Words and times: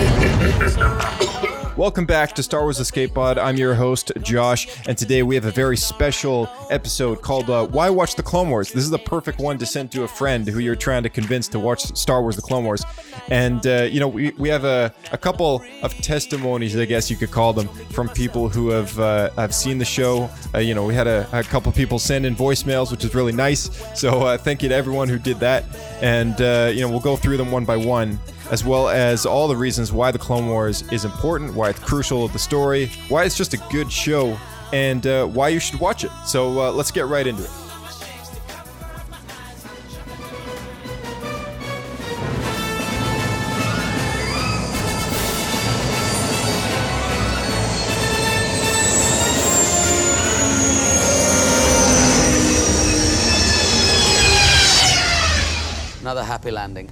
Get 0.00 0.78
the 0.78 1.29
Welcome 1.80 2.04
back 2.04 2.34
to 2.34 2.42
Star 2.42 2.60
Wars 2.60 2.78
Escape 2.78 3.14
Pod. 3.14 3.38
I'm 3.38 3.56
your 3.56 3.72
host, 3.72 4.12
Josh, 4.20 4.68
and 4.86 4.98
today 4.98 5.22
we 5.22 5.34
have 5.34 5.46
a 5.46 5.50
very 5.50 5.78
special 5.78 6.46
episode 6.68 7.22
called 7.22 7.48
uh, 7.48 7.66
Why 7.68 7.88
Watch 7.88 8.16
the 8.16 8.22
Clone 8.22 8.50
Wars? 8.50 8.70
This 8.70 8.84
is 8.84 8.90
the 8.90 8.98
perfect 8.98 9.38
one 9.38 9.56
to 9.56 9.64
send 9.64 9.90
to 9.92 10.02
a 10.02 10.08
friend 10.08 10.46
who 10.46 10.58
you're 10.58 10.76
trying 10.76 11.04
to 11.04 11.08
convince 11.08 11.48
to 11.48 11.58
watch 11.58 11.80
Star 11.96 12.20
Wars 12.20 12.36
The 12.36 12.42
Clone 12.42 12.64
Wars. 12.64 12.84
And, 13.28 13.66
uh, 13.66 13.88
you 13.90 13.98
know, 13.98 14.08
we, 14.08 14.28
we 14.32 14.50
have 14.50 14.66
a, 14.66 14.92
a 15.10 15.16
couple 15.16 15.64
of 15.82 15.94
testimonies, 16.02 16.76
I 16.76 16.84
guess 16.84 17.10
you 17.10 17.16
could 17.16 17.30
call 17.30 17.54
them, 17.54 17.68
from 17.92 18.10
people 18.10 18.50
who 18.50 18.68
have 18.68 19.00
uh, 19.00 19.30
have 19.36 19.54
seen 19.54 19.78
the 19.78 19.86
show. 19.86 20.28
Uh, 20.54 20.58
you 20.58 20.74
know, 20.74 20.84
we 20.84 20.94
had 20.94 21.06
a, 21.06 21.26
a 21.32 21.42
couple 21.44 21.72
people 21.72 21.98
send 21.98 22.26
in 22.26 22.36
voicemails, 22.36 22.90
which 22.90 23.06
is 23.06 23.14
really 23.14 23.32
nice. 23.32 23.70
So 23.98 24.26
uh, 24.26 24.36
thank 24.36 24.62
you 24.62 24.68
to 24.68 24.74
everyone 24.74 25.08
who 25.08 25.18
did 25.18 25.40
that. 25.40 25.64
And, 26.02 26.38
uh, 26.42 26.70
you 26.74 26.82
know, 26.82 26.90
we'll 26.90 27.00
go 27.00 27.16
through 27.16 27.38
them 27.38 27.50
one 27.50 27.64
by 27.64 27.78
one 27.78 28.18
as 28.50 28.64
well 28.64 28.88
as 28.88 29.24
all 29.24 29.46
the 29.46 29.56
reasons 29.56 29.92
why 29.92 30.10
the 30.10 30.18
Clone 30.18 30.48
Wars 30.48 30.82
is 30.90 31.04
important, 31.04 31.54
why 31.54 31.70
it's 31.70 31.78
crucial 31.78 32.26
to 32.26 32.32
the 32.32 32.38
story, 32.38 32.86
why 33.08 33.24
it's 33.24 33.36
just 33.36 33.54
a 33.54 33.58
good 33.70 33.90
show, 33.90 34.36
and 34.72 35.06
uh, 35.06 35.26
why 35.26 35.48
you 35.48 35.60
should 35.60 35.78
watch 35.78 36.04
it. 36.04 36.10
So 36.26 36.60
uh, 36.60 36.72
let's 36.72 36.90
get 36.90 37.06
right 37.06 37.26
into 37.26 37.44
it. 37.44 37.50
Another 56.00 56.24
happy 56.24 56.50
landing. 56.50 56.90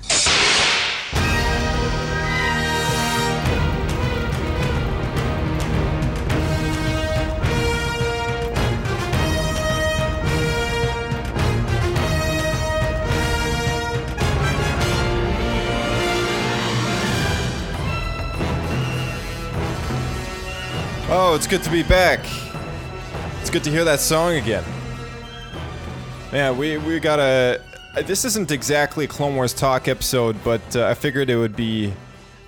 Oh, 21.30 21.34
it's 21.34 21.46
good 21.46 21.62
to 21.64 21.70
be 21.70 21.82
back. 21.82 22.20
It's 23.42 23.50
good 23.50 23.62
to 23.64 23.70
hear 23.70 23.84
that 23.84 24.00
song 24.00 24.36
again. 24.36 24.64
Man, 26.32 26.56
we 26.56 26.78
we 26.78 26.98
got 27.00 27.18
a. 27.18 27.60
This 28.06 28.24
isn't 28.24 28.50
exactly 28.50 29.06
Clone 29.06 29.34
Wars 29.34 29.52
talk 29.52 29.88
episode, 29.88 30.42
but 30.42 30.74
uh, 30.74 30.86
I 30.86 30.94
figured 30.94 31.28
it 31.28 31.36
would 31.36 31.54
be 31.54 31.92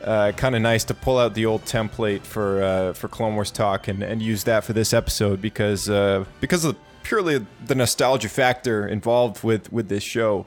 uh, 0.03 0.33
kind 0.33 0.55
of 0.55 0.62
nice 0.62 0.84
to 0.84 0.95
pull 0.95 1.19
out 1.19 1.34
the 1.34 1.45
old 1.45 1.67
template 1.67 2.23
for 2.23 2.62
uh, 2.62 2.92
for 2.95 3.08
Clone 3.08 3.35
Wars 3.35 3.51
talk 3.51 3.86
and, 3.86 4.02
and 4.02 4.23
use 4.23 4.45
that 4.45 4.64
for 4.64 4.73
this 4.73 4.95
episode 4.95 5.42
because 5.42 5.91
uh, 5.91 6.24
because 6.41 6.64
of 6.64 6.74
purely 7.02 7.45
the 7.67 7.74
nostalgia 7.74 8.30
factor 8.30 8.89
involved 8.89 9.45
with 9.45 9.70
with 9.70 9.91
this 9.91 10.02
show. 10.02 10.47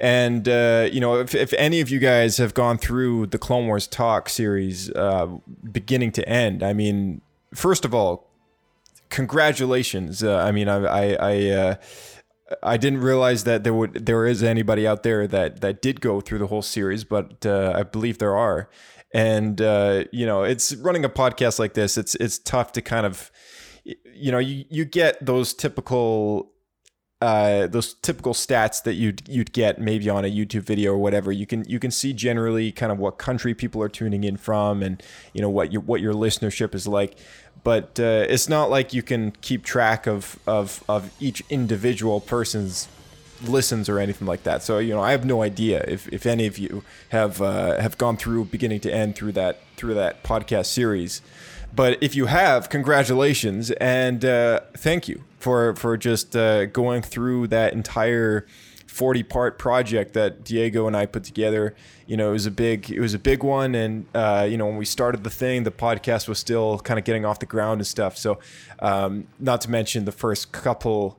And 0.00 0.48
uh, 0.48 0.88
you 0.90 0.98
know, 1.00 1.20
if, 1.20 1.32
if 1.32 1.52
any 1.52 1.80
of 1.80 1.90
you 1.90 2.00
guys 2.00 2.38
have 2.38 2.54
gone 2.54 2.76
through 2.76 3.26
the 3.26 3.38
Clone 3.38 3.68
Wars 3.68 3.86
talk 3.86 4.28
series, 4.28 4.90
uh, 4.90 5.28
beginning 5.70 6.10
to 6.12 6.28
end, 6.28 6.64
I 6.64 6.72
mean, 6.72 7.20
first 7.54 7.84
of 7.84 7.94
all, 7.94 8.30
congratulations. 9.10 10.22
Uh, 10.22 10.38
I 10.38 10.52
mean, 10.52 10.68
I 10.68 10.84
I 10.84 11.16
I, 11.20 11.50
uh, 11.50 11.74
I 12.62 12.76
didn't 12.76 13.00
realize 13.00 13.44
that 13.44 13.64
there 13.64 13.74
would 13.74 14.06
there 14.06 14.26
is 14.26 14.42
anybody 14.42 14.86
out 14.86 15.02
there 15.02 15.26
that 15.26 15.60
that 15.60 15.82
did 15.82 16.00
go 16.00 16.20
through 16.20 16.38
the 16.38 16.48
whole 16.48 16.62
series, 16.62 17.04
but 17.04 17.46
uh, 17.46 17.72
I 17.76 17.82
believe 17.82 18.18
there 18.18 18.36
are. 18.36 18.68
And 19.14 19.60
uh, 19.60 20.04
you 20.12 20.26
know, 20.26 20.42
it's 20.42 20.74
running 20.76 21.04
a 21.04 21.08
podcast 21.08 21.58
like 21.58 21.74
this. 21.74 21.98
It's 21.98 22.14
it's 22.16 22.38
tough 22.38 22.72
to 22.72 22.82
kind 22.82 23.06
of, 23.06 23.30
you 23.84 24.32
know, 24.32 24.38
you 24.38 24.64
you 24.70 24.84
get 24.84 25.24
those 25.24 25.52
typical 25.52 26.51
uh, 27.22 27.68
those 27.68 27.94
typical 27.94 28.34
stats 28.34 28.82
that 28.82 28.94
you'd 28.94 29.22
you'd 29.28 29.52
get 29.52 29.80
maybe 29.80 30.10
on 30.10 30.24
a 30.24 30.28
YouTube 30.28 30.64
video 30.64 30.90
or 30.90 30.98
whatever. 30.98 31.30
You 31.30 31.46
can 31.46 31.64
you 31.68 31.78
can 31.78 31.92
see 31.92 32.12
generally 32.12 32.72
kind 32.72 32.90
of 32.90 32.98
what 32.98 33.16
country 33.16 33.54
people 33.54 33.80
are 33.80 33.88
tuning 33.88 34.24
in 34.24 34.36
from, 34.36 34.82
and 34.82 35.00
you 35.32 35.40
know 35.40 35.48
what 35.48 35.72
your 35.72 35.82
what 35.82 36.00
your 36.00 36.14
listenership 36.14 36.74
is 36.74 36.88
like. 36.88 37.16
But 37.62 38.00
uh, 38.00 38.26
it's 38.28 38.48
not 38.48 38.70
like 38.70 38.92
you 38.92 39.04
can 39.04 39.30
keep 39.40 39.64
track 39.64 40.08
of 40.08 40.36
of 40.48 40.82
of 40.88 41.12
each 41.20 41.44
individual 41.48 42.20
person's 42.20 42.88
listens 43.44 43.88
or 43.88 44.00
anything 44.00 44.26
like 44.26 44.42
that. 44.42 44.64
So 44.64 44.78
you 44.78 44.92
know, 44.92 45.00
I 45.00 45.12
have 45.12 45.24
no 45.24 45.42
idea 45.42 45.84
if, 45.86 46.08
if 46.08 46.26
any 46.26 46.46
of 46.46 46.58
you 46.58 46.82
have 47.10 47.40
uh, 47.40 47.80
have 47.80 47.98
gone 47.98 48.16
through 48.16 48.46
beginning 48.46 48.80
to 48.80 48.92
end 48.92 49.14
through 49.14 49.32
that 49.32 49.60
through 49.76 49.94
that 49.94 50.24
podcast 50.24 50.66
series. 50.66 51.22
But 51.74 52.02
if 52.02 52.14
you 52.14 52.26
have, 52.26 52.68
congratulations 52.68 53.70
and 53.72 54.24
uh, 54.24 54.60
thank 54.76 55.08
you 55.08 55.24
for 55.38 55.74
for 55.76 55.96
just 55.96 56.36
uh, 56.36 56.66
going 56.66 57.02
through 57.02 57.48
that 57.48 57.72
entire 57.72 58.46
40 58.86 59.22
part 59.22 59.58
project 59.58 60.12
that 60.12 60.44
Diego 60.44 60.86
and 60.86 60.94
I 60.94 61.06
put 61.06 61.24
together. 61.24 61.74
You 62.06 62.18
know, 62.18 62.28
it 62.28 62.32
was 62.32 62.46
a 62.46 62.50
big 62.50 62.90
it 62.90 63.00
was 63.00 63.14
a 63.14 63.18
big 63.18 63.42
one 63.42 63.74
and 63.74 64.06
uh, 64.14 64.46
you 64.48 64.58
know, 64.58 64.66
when 64.66 64.76
we 64.76 64.84
started 64.84 65.24
the 65.24 65.30
thing, 65.30 65.62
the 65.62 65.70
podcast 65.70 66.28
was 66.28 66.38
still 66.38 66.78
kind 66.80 66.98
of 66.98 67.04
getting 67.04 67.24
off 67.24 67.38
the 67.38 67.46
ground 67.46 67.80
and 67.80 67.86
stuff. 67.86 68.18
So, 68.18 68.38
um, 68.80 69.26
not 69.38 69.62
to 69.62 69.70
mention 69.70 70.04
the 70.04 70.12
first 70.12 70.52
couple 70.52 71.18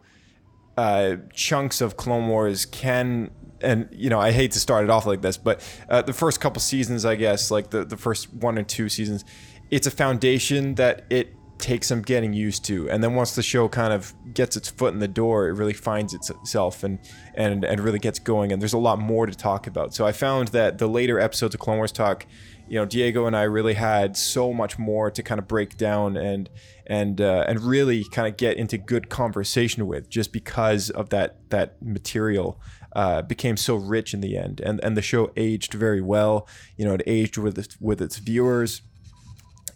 uh, 0.77 1.17
chunks 1.33 1.81
of 1.81 1.97
Clone 1.97 2.27
Wars 2.27 2.65
can 2.65 3.31
and 3.63 3.87
you 3.91 4.09
know 4.09 4.19
I 4.19 4.31
hate 4.31 4.51
to 4.51 4.59
start 4.59 4.83
it 4.83 4.89
off 4.89 5.05
like 5.05 5.21
this, 5.21 5.37
but 5.37 5.61
uh, 5.89 6.01
the 6.01 6.13
first 6.13 6.39
couple 6.41 6.59
seasons, 6.59 7.05
I 7.05 7.15
guess, 7.15 7.49
like 7.49 7.69
the 7.71 7.83
the 7.83 7.97
first 7.97 8.31
one 8.33 8.57
or 8.59 8.63
two 8.63 8.89
seasons, 8.89 9.23
it's 9.71 9.87
a 9.87 9.91
foundation 9.91 10.75
that 10.75 11.05
it 11.09 11.35
takes 11.59 11.87
some 11.87 12.01
getting 12.01 12.33
used 12.33 12.65
to, 12.65 12.89
and 12.89 13.03
then 13.03 13.15
once 13.15 13.35
the 13.35 13.43
show 13.43 13.67
kind 13.69 13.93
of 13.93 14.13
gets 14.33 14.57
its 14.57 14.69
foot 14.69 14.93
in 14.93 14.99
the 14.99 15.07
door, 15.07 15.47
it 15.47 15.53
really 15.53 15.73
finds 15.73 16.13
itself 16.13 16.83
and 16.83 16.99
and 17.35 17.63
and 17.63 17.79
really 17.81 17.99
gets 17.99 18.19
going, 18.19 18.51
and 18.51 18.61
there's 18.61 18.73
a 18.73 18.77
lot 18.77 18.99
more 18.99 19.25
to 19.25 19.33
talk 19.33 19.67
about. 19.67 19.93
So 19.93 20.05
I 20.05 20.11
found 20.11 20.49
that 20.49 20.77
the 20.77 20.87
later 20.87 21.19
episodes 21.19 21.55
of 21.55 21.61
Clone 21.61 21.77
Wars 21.77 21.91
talk 21.91 22.25
you 22.67 22.79
know 22.79 22.85
Diego 22.85 23.25
and 23.25 23.35
I 23.35 23.43
really 23.43 23.73
had 23.73 24.15
so 24.15 24.53
much 24.53 24.79
more 24.79 25.11
to 25.11 25.21
kind 25.21 25.39
of 25.39 25.47
break 25.47 25.77
down 25.77 26.17
and 26.17 26.49
and 26.87 27.19
uh, 27.19 27.45
and 27.47 27.61
really 27.61 28.03
kind 28.11 28.27
of 28.27 28.37
get 28.37 28.57
into 28.57 28.77
good 28.77 29.09
conversation 29.09 29.87
with 29.87 30.09
just 30.09 30.31
because 30.31 30.89
of 30.89 31.09
that 31.09 31.49
that 31.49 31.81
material 31.81 32.59
uh, 32.95 33.21
became 33.21 33.57
so 33.57 33.75
rich 33.75 34.13
in 34.13 34.21
the 34.21 34.37
end. 34.37 34.61
And 34.61 34.83
and 34.83 34.95
the 34.95 35.01
show 35.01 35.31
aged 35.35 35.73
very 35.73 36.01
well. 36.01 36.47
You 36.77 36.85
know 36.85 36.93
it 36.95 37.03
aged 37.05 37.37
with 37.37 37.77
with 37.79 38.01
its 38.01 38.17
viewers 38.17 38.81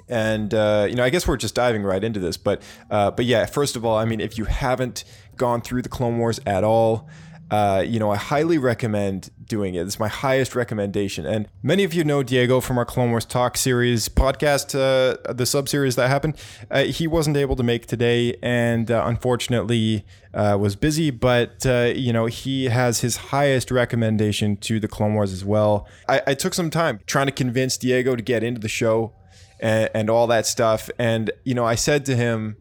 and 0.10 0.54
uh, 0.54 0.88
you 0.90 0.96
know 0.96 1.04
I 1.04 1.10
guess 1.10 1.28
we're 1.28 1.38
just 1.38 1.56
diving 1.56 1.84
right 1.84 2.04
into 2.04 2.20
this 2.20 2.38
but 2.38 2.62
uh, 2.90 3.12
but 3.12 3.26
yeah 3.26 3.46
first 3.46 3.76
of 3.76 3.86
all 3.86 3.98
I 3.98 4.06
mean 4.06 4.20
if 4.20 4.38
you 4.38 4.46
haven't 4.46 5.04
gone 5.36 5.62
through 5.62 5.82
the 5.82 5.90
Clone 5.90 6.18
Wars 6.18 6.40
at 6.46 6.64
all 6.64 7.08
uh, 7.50 7.84
you 7.86 8.00
know, 8.00 8.12
I 8.12 8.18
highly 8.18 8.58
recommend 8.58 9.30
doing 9.46 9.76
it. 9.76 9.82
It's 9.82 10.00
my 10.00 10.10
highest 10.10 10.56
recommendation. 10.56 11.26
And 11.26 11.48
many 11.64 11.86
of 11.86 11.94
you 11.94 12.04
know 12.04 12.22
Diego 12.22 12.60
from 12.60 12.78
our 12.78 12.84
Clone 12.84 13.12
Wars 13.12 13.24
Talk 13.24 13.56
series 13.56 14.10
podcast, 14.10 14.76
uh, 14.76 15.34
the 15.34 15.46
sub 15.46 15.70
series 15.70 15.96
that 15.96 16.10
happened. 16.10 16.36
Uh, 16.70 16.84
he 16.84 17.08
wasn't 17.08 17.38
able 17.38 17.56
to 17.56 17.64
make 17.64 17.86
today 17.86 18.36
and 18.42 18.92
uh, 18.92 19.04
unfortunately 19.06 20.06
uh, 20.34 20.58
was 20.60 20.76
busy, 20.76 21.10
but, 21.10 21.66
uh, 21.66 21.94
you 21.96 22.12
know, 22.12 22.26
he 22.26 22.66
has 22.66 23.00
his 23.00 23.18
highest 23.18 23.72
recommendation 23.72 24.58
to 24.58 24.80
the 24.80 24.88
Clone 24.88 25.14
Wars 25.14 25.32
as 25.32 25.46
well. 25.46 25.88
I, 26.10 26.22
I 26.28 26.34
took 26.34 26.54
some 26.54 26.70
time 26.70 27.00
trying 27.08 27.28
to 27.28 27.32
convince 27.32 27.78
Diego 27.78 28.16
to 28.16 28.22
get 28.22 28.44
into 28.44 28.60
the 28.60 28.68
show 28.68 29.14
and, 29.60 29.90
and 29.94 30.10
all 30.10 30.28
that 30.28 30.46
stuff. 30.46 30.90
And, 30.98 31.32
you 31.44 31.54
know, 31.54 31.66
I 31.66 31.76
said 31.76 32.06
to 32.06 32.16
him, 32.16 32.58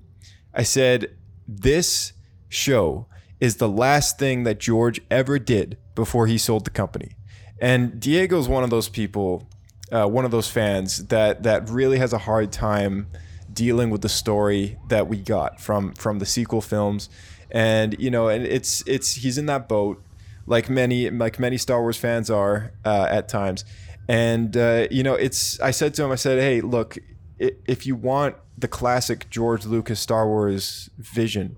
I 0.55 0.63
said, 0.63 1.15
this 1.47 2.13
show 2.49 3.07
is 3.41 3.57
the 3.57 3.69
last 3.69 4.19
thing 4.19 4.45
that 4.45 4.59
George 4.59 5.01
ever 5.11 5.39
did 5.39 5.77
before 5.95 6.27
he 6.27 6.39
sold 6.39 6.65
the 6.65 6.71
company. 6.71 7.13
And 7.61 8.01
Diego's 8.01 8.49
one 8.49 8.65
of 8.65 8.71
those 8.71 8.89
people, 8.89 9.49
uh, 9.93 10.07
one 10.07 10.25
of 10.25 10.31
those 10.31 10.51
fans 10.51 11.07
that 11.07 11.43
that 11.45 11.69
really 11.71 11.99
has 11.99 12.13
a 12.13 12.19
hard 12.19 12.53
time 12.53 13.09
dealing 13.53 13.91
with 13.91 14.03
the 14.03 14.09
story 14.09 14.79
that 14.89 15.09
we 15.09 15.17
got 15.19 15.61
from 15.61 15.93
from 15.95 16.19
the 16.19 16.27
sequel 16.27 16.61
films. 16.61 17.09
And 17.51 17.97
you 17.99 18.11
know, 18.11 18.29
and 18.29 18.45
it's 18.45 18.83
it's 18.87 19.15
he's 19.15 19.39
in 19.39 19.47
that 19.47 19.69
boat 19.69 20.03
like 20.47 20.69
many 20.71 21.11
like 21.11 21.39
many 21.39 21.57
Star 21.57 21.81
Wars 21.81 21.97
fans 21.97 22.31
are 22.31 22.73
uh, 22.85 23.07
at 23.11 23.29
times. 23.29 23.65
And 24.09 24.57
uh, 24.57 24.87
you 24.91 25.03
know, 25.03 25.15
it's 25.15 25.61
I 25.61 25.71
said 25.71 25.95
to 25.95 26.05
him, 26.05 26.13
I 26.13 26.17
said, 26.17 26.39
hey, 26.39 26.61
look, 26.61 26.99
if 27.39 27.87
you 27.87 27.97
want 27.97 28.37
the 28.57 28.69
classic 28.69 29.29
George 29.31 29.67
Lucas 29.67 30.01
Star 30.01 30.27
Wars 30.27 30.91
vision, 30.99 31.57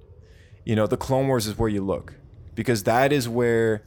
you 0.65 0.75
know, 0.75 0.87
the 0.87 0.97
Clone 0.97 1.29
Wars 1.29 1.47
is 1.47 1.59
where 1.59 1.69
you 1.69 1.83
look 1.83 2.15
because 2.55 2.85
that 2.85 3.13
is 3.13 3.29
where 3.29 3.85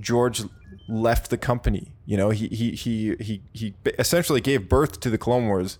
George 0.00 0.42
left 0.88 1.30
the 1.30 1.38
company. 1.38 1.92
You 2.06 2.16
know, 2.16 2.30
he 2.30 2.48
he 2.48 2.72
he 2.72 3.16
he 3.20 3.42
he 3.52 3.74
essentially 3.98 4.40
gave 4.40 4.68
birth 4.68 5.00
to 5.00 5.10
the 5.10 5.18
Clone 5.18 5.46
Wars, 5.46 5.78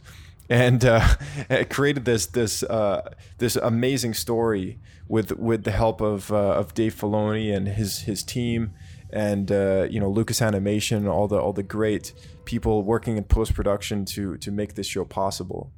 and 0.49 0.85
uh, 0.85 1.17
created 1.71 2.05
this 2.05 2.27
this 2.27 2.62
uh, 2.62 3.11
this 3.39 3.56
amazing 3.56 4.15
story 4.15 4.79
with 5.09 5.33
with 5.33 5.65
the 5.65 5.73
help 5.73 6.01
of 6.01 6.33
uh, 6.33 6.37
of 6.37 6.75
Dave 6.75 6.95
Filoni 6.95 7.55
and 7.55 7.69
his 7.69 8.01
his 8.01 8.23
team, 8.23 8.73
and 9.15 9.53
uh, 9.53 9.87
you 9.89 10.01
know 10.01 10.11
Lucas 10.11 10.43
Animation, 10.43 11.07
all 11.07 11.29
the 11.29 11.39
all 11.39 11.53
the 11.53 11.63
great 11.63 12.13
people 12.45 12.83
working 12.83 13.17
in 13.17 13.25
post 13.25 13.55
production 13.55 14.05
to 14.07 14.37
to 14.39 14.51
make 14.51 14.75
this 14.75 14.87
show 14.87 15.05
possible. 15.05 15.73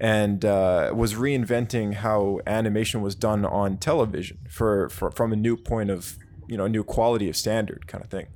And 0.00 0.44
uh, 0.44 0.92
was 0.96 1.14
reinventing 1.14 1.94
how 1.94 2.40
animation 2.44 3.02
was 3.02 3.14
done 3.14 3.44
on 3.44 3.76
television 3.76 4.38
for, 4.50 4.88
for 4.88 5.12
from 5.12 5.32
a 5.32 5.36
new 5.36 5.56
point 5.56 5.90
of 5.90 6.16
you 6.48 6.56
know 6.56 6.64
a 6.64 6.68
new 6.68 6.82
quality 6.82 7.28
of 7.28 7.36
standard 7.36 7.86
kind 7.86 8.02
of 8.02 8.10
thing. 8.10 8.26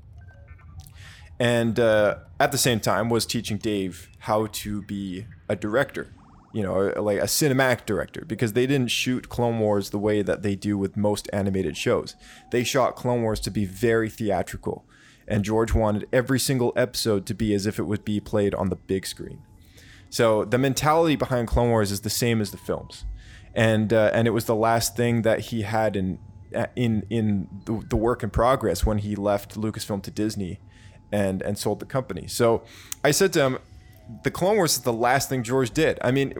And 1.40 1.80
uh, 1.80 2.18
at 2.38 2.52
the 2.52 2.58
same 2.58 2.78
time 2.78 3.08
was 3.08 3.26
teaching 3.26 3.56
dave 3.56 4.08
how 4.20 4.46
to 4.46 4.82
be 4.82 5.26
a 5.48 5.56
director 5.56 6.08
you 6.52 6.62
know 6.62 6.92
like 6.96 7.18
a 7.18 7.22
cinematic 7.22 7.84
director 7.86 8.24
because 8.26 8.52
they 8.52 8.66
didn't 8.66 8.90
shoot 8.90 9.28
clone 9.28 9.58
wars 9.58 9.90
the 9.90 9.98
way 9.98 10.22
that 10.22 10.42
they 10.42 10.54
do 10.54 10.78
with 10.78 10.96
most 10.96 11.28
animated 11.32 11.76
shows 11.76 12.16
they 12.50 12.64
shot 12.64 12.96
clone 12.96 13.22
wars 13.22 13.40
to 13.40 13.50
be 13.50 13.64
very 13.64 14.08
theatrical 14.08 14.84
and 15.28 15.44
george 15.44 15.74
wanted 15.74 16.08
every 16.12 16.38
single 16.38 16.72
episode 16.76 17.26
to 17.26 17.34
be 17.34 17.52
as 17.52 17.66
if 17.66 17.78
it 17.78 17.84
would 17.84 18.04
be 18.04 18.20
played 18.20 18.54
on 18.54 18.68
the 18.68 18.76
big 18.76 19.06
screen 19.06 19.42
so 20.10 20.44
the 20.44 20.58
mentality 20.58 21.16
behind 21.16 21.48
Clone 21.48 21.70
Wars 21.70 21.90
is 21.90 22.02
the 22.02 22.10
same 22.10 22.40
as 22.40 22.50
the 22.50 22.56
films, 22.56 23.04
and 23.54 23.92
uh, 23.92 24.10
and 24.12 24.26
it 24.26 24.30
was 24.30 24.44
the 24.44 24.54
last 24.54 24.96
thing 24.96 25.22
that 25.22 25.40
he 25.40 25.62
had 25.62 25.96
in 25.96 26.18
in 26.74 27.04
in 27.10 27.48
the, 27.64 27.84
the 27.88 27.96
work 27.96 28.22
in 28.22 28.30
progress 28.30 28.86
when 28.86 28.98
he 28.98 29.16
left 29.16 29.56
Lucasfilm 29.60 30.02
to 30.02 30.10
Disney, 30.10 30.60
and 31.10 31.42
and 31.42 31.58
sold 31.58 31.80
the 31.80 31.86
company. 31.86 32.26
So 32.28 32.62
I 33.02 33.10
said 33.10 33.32
to 33.34 33.42
him, 33.42 33.58
the 34.22 34.30
Clone 34.30 34.56
Wars 34.56 34.76
is 34.76 34.82
the 34.82 34.92
last 34.92 35.28
thing 35.28 35.42
George 35.42 35.70
did. 35.70 35.98
I 36.02 36.10
mean, 36.10 36.34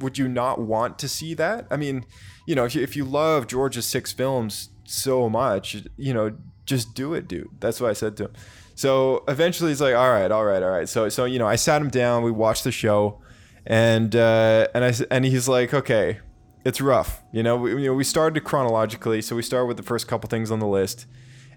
would 0.00 0.18
you 0.18 0.28
not 0.28 0.60
want 0.60 0.98
to 1.00 1.08
see 1.08 1.34
that? 1.34 1.66
I 1.70 1.76
mean, 1.76 2.04
you 2.46 2.54
know, 2.54 2.64
if 2.64 2.74
you, 2.74 2.82
if 2.82 2.96
you 2.96 3.04
love 3.04 3.46
George's 3.46 3.86
six 3.86 4.12
films 4.12 4.70
so 4.84 5.28
much, 5.28 5.76
you 5.96 6.14
know, 6.14 6.36
just 6.64 6.94
do 6.94 7.14
it, 7.14 7.28
dude. 7.28 7.48
That's 7.60 7.80
what 7.80 7.90
I 7.90 7.92
said 7.92 8.16
to 8.18 8.24
him. 8.24 8.32
So 8.74 9.24
eventually 9.28 9.70
he's 9.70 9.80
like, 9.80 9.94
all 9.94 10.10
right, 10.10 10.30
all 10.30 10.44
right, 10.44 10.62
all 10.62 10.70
right. 10.70 10.88
So, 10.88 11.08
so, 11.08 11.24
you 11.24 11.38
know, 11.38 11.46
I 11.46 11.56
sat 11.56 11.80
him 11.80 11.90
down, 11.90 12.22
we 12.22 12.30
watched 12.30 12.64
the 12.64 12.72
show 12.72 13.20
and, 13.64 14.14
uh, 14.14 14.68
and 14.74 14.84
I, 14.84 14.92
and 15.10 15.24
he's 15.24 15.48
like, 15.48 15.72
okay, 15.72 16.18
it's 16.64 16.80
rough. 16.80 17.22
You 17.32 17.42
know, 17.42 17.56
we, 17.56 17.70
you 17.70 17.86
know, 17.86 17.94
we 17.94 18.04
started 18.04 18.40
chronologically. 18.40 19.22
So 19.22 19.36
we 19.36 19.42
started 19.42 19.66
with 19.66 19.76
the 19.76 19.82
first 19.82 20.08
couple 20.08 20.28
things 20.28 20.50
on 20.50 20.58
the 20.58 20.66
list 20.66 21.06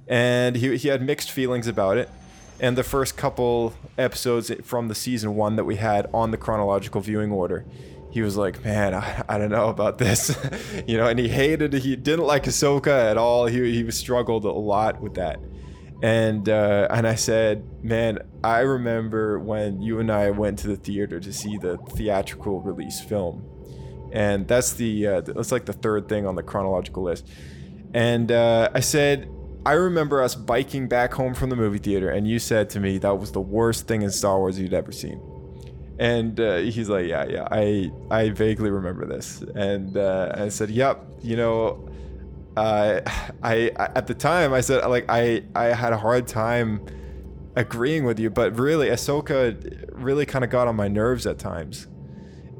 and 0.07 0.55
he, 0.55 0.77
he 0.77 0.87
had 0.87 1.01
mixed 1.01 1.31
feelings 1.31 1.67
about 1.67 1.97
it. 1.97 2.09
And 2.59 2.77
the 2.77 2.83
first 2.83 3.15
couple 3.15 3.73
episodes 3.97 4.51
from 4.63 4.89
the 4.89 4.95
season 4.95 5.35
one 5.35 5.55
that 5.55 5.63
we 5.63 5.77
had 5.77 6.09
on 6.13 6.31
the 6.31 6.37
chronological 6.37 6.99
viewing 6.99 7.31
order, 7.31 7.65
he 8.11 8.21
was 8.21 8.35
like, 8.35 8.63
"Man, 8.63 8.93
I, 8.93 9.23
I 9.29 9.37
don't 9.37 9.51
know 9.51 9.69
about 9.69 9.97
this," 9.97 10.35
you 10.87 10.97
know. 10.97 11.07
And 11.07 11.17
he 11.19 11.29
hated, 11.29 11.73
he 11.73 11.95
didn't 11.95 12.25
like 12.25 12.43
Ahsoka 12.43 13.11
at 13.11 13.17
all. 13.17 13.45
He 13.45 13.83
he 13.83 13.91
struggled 13.91 14.45
a 14.45 14.51
lot 14.51 15.01
with 15.01 15.13
that. 15.15 15.39
And 16.01 16.49
uh, 16.49 16.87
and 16.89 17.07
I 17.07 17.15
said, 17.15 17.65
"Man, 17.83 18.19
I 18.43 18.59
remember 18.59 19.39
when 19.39 19.81
you 19.81 19.99
and 19.99 20.11
I 20.11 20.31
went 20.31 20.59
to 20.59 20.67
the 20.67 20.77
theater 20.77 21.19
to 21.19 21.31
see 21.31 21.57
the 21.57 21.77
theatrical 21.77 22.61
release 22.61 22.99
film, 22.99 23.45
and 24.11 24.47
that's 24.47 24.73
the 24.73 25.07
uh, 25.07 25.21
that's 25.21 25.51
like 25.51 25.65
the 25.65 25.73
third 25.73 26.09
thing 26.09 26.25
on 26.25 26.35
the 26.35 26.43
chronological 26.43 27.03
list." 27.03 27.27
And 27.93 28.31
uh, 28.31 28.69
I 28.73 28.81
said, 28.81 29.29
I 29.65 29.73
remember 29.73 30.21
us 30.21 30.35
biking 30.35 30.87
back 30.87 31.13
home 31.13 31.33
from 31.33 31.49
the 31.49 31.55
movie 31.55 31.79
theater, 31.79 32.09
and 32.09 32.27
you 32.27 32.39
said 32.39 32.69
to 32.71 32.79
me 32.79 32.97
that 32.99 33.19
was 33.19 33.31
the 33.31 33.41
worst 33.41 33.87
thing 33.87 34.01
in 34.01 34.11
Star 34.11 34.37
Wars 34.37 34.59
you'd 34.59 34.73
ever 34.73 34.91
seen. 34.91 35.21
And 35.99 36.39
uh, 36.39 36.57
he's 36.57 36.87
like, 36.87 37.07
yeah, 37.07 37.25
yeah, 37.25 37.47
I 37.51 37.91
I 38.09 38.29
vaguely 38.29 38.69
remember 38.69 39.05
this. 39.05 39.41
And 39.41 39.97
uh, 39.97 40.31
I 40.33 40.49
said, 40.49 40.69
yep, 40.69 41.05
you 41.21 41.35
know, 41.35 41.89
uh, 42.55 43.01
I, 43.43 43.71
I 43.75 43.89
at 43.95 44.07
the 44.07 44.13
time 44.13 44.53
I 44.53 44.61
said 44.61 44.85
like 44.87 45.05
I 45.09 45.43
I 45.55 45.65
had 45.65 45.91
a 45.91 45.97
hard 45.97 46.25
time 46.25 46.81
agreeing 47.57 48.05
with 48.05 48.17
you, 48.17 48.29
but 48.29 48.57
really 48.57 48.87
Ahsoka 48.87 49.91
really 49.91 50.25
kind 50.25 50.45
of 50.45 50.49
got 50.49 50.69
on 50.69 50.77
my 50.77 50.87
nerves 50.87 51.27
at 51.27 51.37
times. 51.37 51.87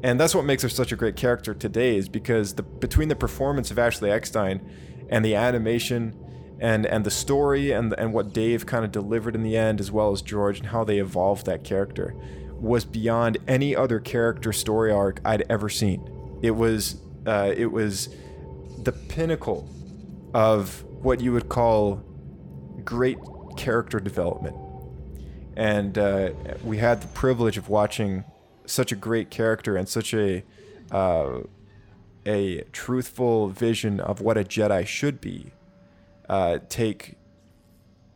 And 0.02 0.20
that's 0.20 0.34
what 0.34 0.44
makes 0.44 0.62
her 0.62 0.68
such 0.68 0.92
a 0.92 0.96
great 0.96 1.16
character 1.16 1.54
today 1.54 1.96
is 1.96 2.08
because 2.10 2.54
the 2.54 2.62
between 2.62 3.08
the 3.08 3.16
performance 3.16 3.70
of 3.70 3.78
Ashley 3.78 4.10
Eckstein 4.10 4.60
and 5.08 5.24
the 5.24 5.34
animation 5.34 6.14
and 6.60 6.84
and 6.84 7.04
the 7.04 7.10
story 7.10 7.72
and 7.72 7.94
and 7.98 8.12
what 8.12 8.32
Dave 8.32 8.66
kind 8.66 8.84
of 8.84 8.92
delivered 8.92 9.34
in 9.34 9.42
the 9.42 9.56
end 9.56 9.80
as 9.80 9.90
well 9.90 10.12
as 10.12 10.22
George 10.22 10.58
and 10.58 10.68
how 10.68 10.84
they 10.84 10.98
evolved 10.98 11.46
that 11.46 11.64
character 11.64 12.14
was 12.60 12.84
beyond 12.84 13.38
any 13.48 13.74
other 13.74 13.98
character 13.98 14.52
story 14.52 14.92
arc 14.92 15.20
I'd 15.24 15.44
ever 15.48 15.70
seen. 15.70 16.38
It 16.42 16.50
was 16.50 17.00
uh, 17.26 17.52
it 17.56 17.72
was 17.72 18.10
the 18.82 18.92
pinnacle 18.92 19.68
of 20.34 20.84
what 21.02 21.20
you 21.20 21.32
would 21.32 21.48
call 21.48 22.02
great 22.84 23.18
character 23.56 23.98
development. 23.98 24.56
And 25.56 25.96
uh, 25.98 26.30
we 26.62 26.78
had 26.78 27.00
the 27.00 27.08
privilege 27.08 27.56
of 27.56 27.68
watching 27.68 28.24
such 28.66 28.92
a 28.92 28.96
great 28.96 29.30
character 29.30 29.76
and 29.76 29.88
such 29.88 30.12
a 30.12 30.44
uh, 30.90 31.40
a 32.26 32.62
truthful 32.72 33.48
vision 33.48 33.98
of 33.98 34.20
what 34.20 34.36
a 34.36 34.44
Jedi 34.44 34.86
should 34.86 35.22
be 35.22 35.52
uh, 36.30 36.60
take 36.68 37.16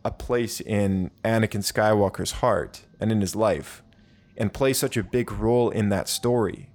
a 0.05 0.11
place 0.11 0.61
in 0.61 1.11
Anakin 1.25 1.63
Skywalker's 1.65 2.33
heart 2.33 2.85
and 3.01 3.11
in 3.11 3.21
his 3.21 3.35
life, 3.35 3.83
and 4.37 4.53
play 4.53 4.73
such 4.73 4.97
a 4.97 5.03
big 5.03 5.33
role 5.33 5.69
in 5.69 5.89
that 5.89 6.09
story. 6.09 6.71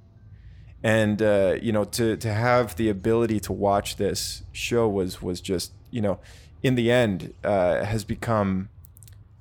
And 0.84 1.22
uh, 1.22 1.56
you 1.62 1.72
know, 1.72 1.86
to 1.86 2.18
to 2.18 2.34
have 2.34 2.76
the 2.76 2.90
ability 2.90 3.40
to 3.42 3.54
watch 3.54 3.96
this 3.96 4.44
show 4.52 4.90
was 4.90 5.22
was 5.22 5.40
just 5.40 5.72
you 5.92 6.02
know, 6.02 6.20
in 6.62 6.76
the 6.76 6.92
end, 6.92 7.34
uh, 7.44 7.86
has 7.86 8.04
become 8.04 8.68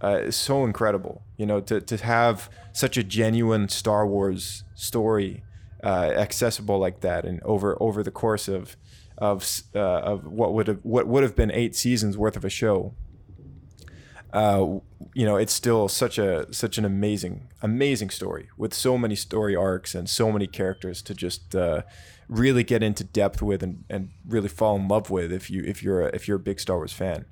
uh, 0.01 0.31
so 0.31 0.65
incredible. 0.65 1.23
You 1.37 1.47
know, 1.47 1.61
to, 1.63 1.81
to 1.81 1.97
have 1.97 2.49
such 2.73 2.97
a 2.97 3.03
genuine 3.03 3.69
Star 3.69 4.07
Wars 4.07 4.63
story 4.77 5.43
uh, 5.83 6.13
accessible 6.17 6.79
like 6.79 7.01
that, 7.01 7.25
and 7.25 7.43
over 7.43 7.77
over 7.83 8.05
the 8.05 8.13
course 8.13 8.47
of 8.47 8.77
of 9.19 9.63
uh, 9.75 9.79
of 9.79 10.27
what 10.27 10.55
would 10.55 10.69
have 10.69 10.79
what 10.83 11.07
would 11.07 11.23
have 11.23 11.37
been 11.37 11.51
eight 11.51 11.77
seasons 11.77 12.17
worth 12.17 12.37
of 12.37 12.45
a 12.45 12.51
show. 12.51 12.95
Uh, 14.33 14.79
you 15.15 15.25
know, 15.25 15.37
it's 15.37 15.53
still 15.53 15.89
such 15.89 16.19
a 16.19 16.53
such 16.53 16.79
an 16.79 16.85
amazing 16.85 17.49
amazing 17.63 18.11
story 18.11 18.49
with 18.57 18.73
so 18.73 18.97
many 18.97 19.17
story 19.17 19.57
arcs 19.57 19.95
and 19.95 20.09
so 20.09 20.31
many 20.31 20.47
characters 20.47 21.03
to 21.03 21.15
just 21.15 21.55
uh, 21.55 21.83
really 22.29 22.63
get 22.63 22.83
into 22.83 23.03
depth 23.03 23.43
with 23.43 23.63
and, 23.63 23.85
and 23.89 24.11
really 24.27 24.49
fall 24.49 24.77
in 24.77 24.87
love 24.87 25.11
with 25.11 25.33
if 25.33 25.51
you 25.51 25.63
if 25.65 25.83
you're 25.83 26.03
a, 26.03 26.15
if 26.15 26.29
you're 26.29 26.37
a 26.37 26.41
big 26.41 26.61
Star 26.61 26.77
Wars 26.77 26.93
fan. 26.93 27.25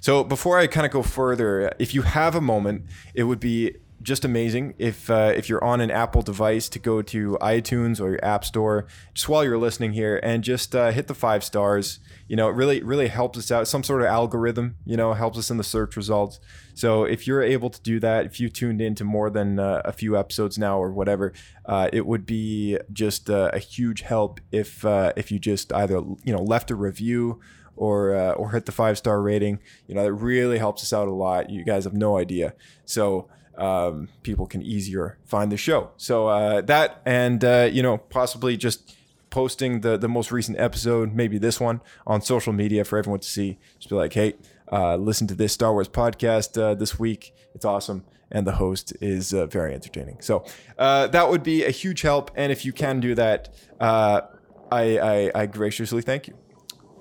So 0.00 0.24
before 0.24 0.58
I 0.58 0.66
kind 0.66 0.86
of 0.86 0.92
go 0.92 1.02
further, 1.02 1.72
if 1.78 1.94
you 1.94 2.02
have 2.02 2.34
a 2.34 2.40
moment, 2.40 2.84
it 3.14 3.24
would 3.24 3.40
be 3.40 3.76
just 4.02 4.24
amazing 4.24 4.74
if 4.78 5.10
uh, 5.10 5.32
if 5.34 5.48
you're 5.48 5.62
on 5.62 5.80
an 5.80 5.90
Apple 5.90 6.22
device 6.22 6.68
to 6.70 6.78
go 6.78 7.02
to 7.02 7.36
iTunes 7.40 8.00
or 8.00 8.10
your 8.10 8.24
App 8.24 8.44
Store 8.44 8.86
just 9.12 9.28
while 9.28 9.44
you're 9.44 9.58
listening 9.58 9.92
here 9.92 10.18
and 10.22 10.42
just 10.42 10.74
uh, 10.74 10.90
hit 10.90 11.06
the 11.06 11.14
five 11.14 11.44
stars. 11.44 12.00
You 12.26 12.36
know, 12.36 12.48
it 12.48 12.54
really 12.54 12.82
really 12.82 13.08
helps 13.08 13.38
us 13.38 13.50
out. 13.50 13.68
Some 13.68 13.82
sort 13.82 14.00
of 14.00 14.08
algorithm, 14.08 14.76
you 14.86 14.96
know, 14.96 15.12
helps 15.12 15.38
us 15.38 15.50
in 15.50 15.58
the 15.58 15.64
search 15.64 15.96
results. 15.96 16.40
So 16.74 17.04
if 17.04 17.26
you're 17.26 17.42
able 17.42 17.68
to 17.68 17.80
do 17.82 18.00
that, 18.00 18.24
if 18.24 18.40
you 18.40 18.48
tuned 18.48 18.80
into 18.80 19.04
more 19.04 19.28
than 19.28 19.58
uh, 19.58 19.82
a 19.84 19.92
few 19.92 20.16
episodes 20.16 20.56
now 20.56 20.78
or 20.78 20.92
whatever, 20.92 21.32
uh, 21.66 21.90
it 21.92 22.06
would 22.06 22.24
be 22.24 22.78
just 22.92 23.28
uh, 23.28 23.50
a 23.52 23.58
huge 23.58 24.00
help 24.00 24.40
if 24.50 24.84
uh, 24.84 25.12
if 25.16 25.30
you 25.30 25.38
just 25.38 25.72
either 25.72 25.96
you 26.24 26.32
know 26.32 26.42
left 26.42 26.70
a 26.70 26.74
review 26.74 27.40
or 27.76 28.14
uh, 28.14 28.32
or 28.32 28.52
hit 28.52 28.64
the 28.66 28.72
five 28.72 28.96
star 28.96 29.20
rating. 29.20 29.58
You 29.86 29.94
know, 29.94 30.04
that 30.04 30.12
really 30.12 30.58
helps 30.58 30.82
us 30.82 30.92
out 30.92 31.08
a 31.08 31.12
lot. 31.12 31.50
You 31.50 31.64
guys 31.64 31.84
have 31.84 31.94
no 31.94 32.16
idea. 32.16 32.54
So 32.86 33.28
um, 33.60 34.08
people 34.22 34.46
can 34.46 34.62
easier 34.62 35.18
find 35.24 35.52
the 35.52 35.56
show. 35.56 35.90
So 35.96 36.28
uh, 36.28 36.62
that 36.62 37.02
and 37.04 37.44
uh, 37.44 37.68
you 37.70 37.82
know 37.82 37.98
possibly 37.98 38.56
just 38.56 38.96
posting 39.28 39.82
the 39.82 39.96
the 39.96 40.08
most 40.08 40.32
recent 40.32 40.58
episode, 40.58 41.14
maybe 41.14 41.38
this 41.38 41.60
one 41.60 41.80
on 42.06 42.22
social 42.22 42.52
media 42.52 42.84
for 42.84 42.98
everyone 42.98 43.20
to 43.20 43.28
see. 43.28 43.58
Just 43.78 43.90
be 43.90 43.94
like, 43.94 44.14
hey, 44.14 44.34
uh, 44.72 44.96
listen 44.96 45.26
to 45.26 45.34
this 45.34 45.52
Star 45.52 45.72
Wars 45.72 45.88
podcast 45.88 46.60
uh, 46.60 46.74
this 46.74 46.98
week. 46.98 47.34
It's 47.54 47.64
awesome. 47.64 48.04
And 48.32 48.46
the 48.46 48.52
host 48.52 48.92
is 49.00 49.34
uh, 49.34 49.46
very 49.46 49.74
entertaining. 49.74 50.20
So 50.20 50.44
uh, 50.78 51.08
that 51.08 51.28
would 51.28 51.42
be 51.42 51.64
a 51.64 51.70
huge 51.70 52.02
help. 52.02 52.30
And 52.36 52.52
if 52.52 52.64
you 52.64 52.72
can 52.72 53.00
do 53.00 53.16
that, 53.16 53.52
I, 53.80 54.22
I, 54.70 55.32
I 55.34 55.46
graciously 55.46 56.00
thank 56.00 56.28
you. 56.28 56.38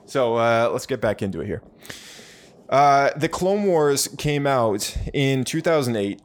So 0.07 0.33
let's 0.71 0.87
get 0.87 1.01
back 1.01 1.21
into 1.21 1.41
it 1.41 1.45
here. 1.45 1.61
Uh, 2.69 3.09
the 3.15 3.27
Clone 3.27 3.65
Wars 3.65 4.07
came 4.17 4.45
out 4.45 4.95
in 5.13 5.43
2008 5.43 6.21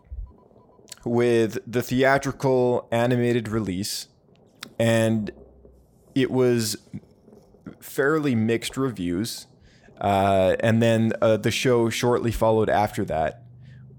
with 1.05 1.59
the 1.67 1.83
theatrical 1.83 2.89
animated 2.91 3.49
release, 3.49 4.09
and 4.79 5.31
it 6.15 6.31
was 6.31 6.77
fairly 7.81 8.35
mixed 8.35 8.77
reviews. 8.77 9.47
Uh, 10.01 10.57
and 10.61 10.83
then 10.83 11.13
uh, 11.23 11.37
the 11.37 11.51
show 11.51 11.89
shortly 11.89 12.33
followed 12.33 12.69
after 12.69 13.05
that 13.05 13.45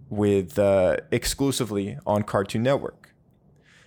with 0.09 0.59
uh, 0.59 0.97
exclusively 1.11 1.97
on 2.05 2.21
Cartoon 2.23 2.63
Network. 2.63 3.13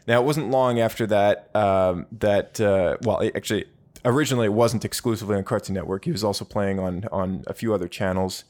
Now, 0.06 0.22
it 0.22 0.24
wasn't 0.24 0.50
long 0.50 0.80
after 0.80 1.06
that 1.06 1.54
um, 1.54 2.06
that, 2.12 2.60
uh, 2.60 2.96
well, 3.02 3.20
it 3.20 3.36
actually, 3.36 3.66
originally 4.04 4.46
it 4.46 4.54
wasn't 4.54 4.84
exclusively 4.84 5.36
on 5.36 5.44
Cartoon 5.44 5.74
Network. 5.74 6.06
He 6.06 6.12
was 6.12 6.24
also 6.24 6.44
playing 6.44 6.78
on, 6.78 7.04
on 7.12 7.44
a 7.46 7.52
few 7.52 7.74
other 7.74 7.88
channels. 7.88 8.44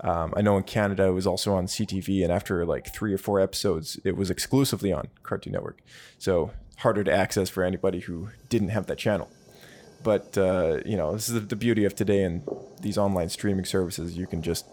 Um, 0.00 0.34
I 0.36 0.42
know 0.42 0.56
in 0.56 0.64
Canada 0.64 1.04
it 1.04 1.12
was 1.12 1.26
also 1.26 1.54
on 1.54 1.66
CTV, 1.66 2.22
and 2.22 2.32
after 2.32 2.66
like 2.66 2.92
three 2.92 3.12
or 3.12 3.18
four 3.18 3.40
episodes, 3.40 3.98
it 4.04 4.16
was 4.16 4.30
exclusively 4.30 4.92
on 4.92 5.08
Cartoon 5.22 5.52
Network. 5.52 5.80
So 6.18 6.50
harder 6.78 7.04
to 7.04 7.12
access 7.12 7.48
for 7.48 7.62
anybody 7.62 8.00
who 8.00 8.28
didn't 8.48 8.70
have 8.70 8.86
that 8.86 8.98
channel. 8.98 9.30
But 10.02 10.36
uh, 10.36 10.80
you 10.84 10.96
know, 10.96 11.12
this 11.12 11.28
is 11.28 11.46
the, 11.46 11.56
beauty 11.56 11.84
of 11.84 11.94
today 11.94 12.24
and 12.24 12.46
these 12.80 12.98
online 12.98 13.30
streaming 13.30 13.64
services. 13.64 14.16
You 14.16 14.26
can 14.26 14.42
just 14.42 14.66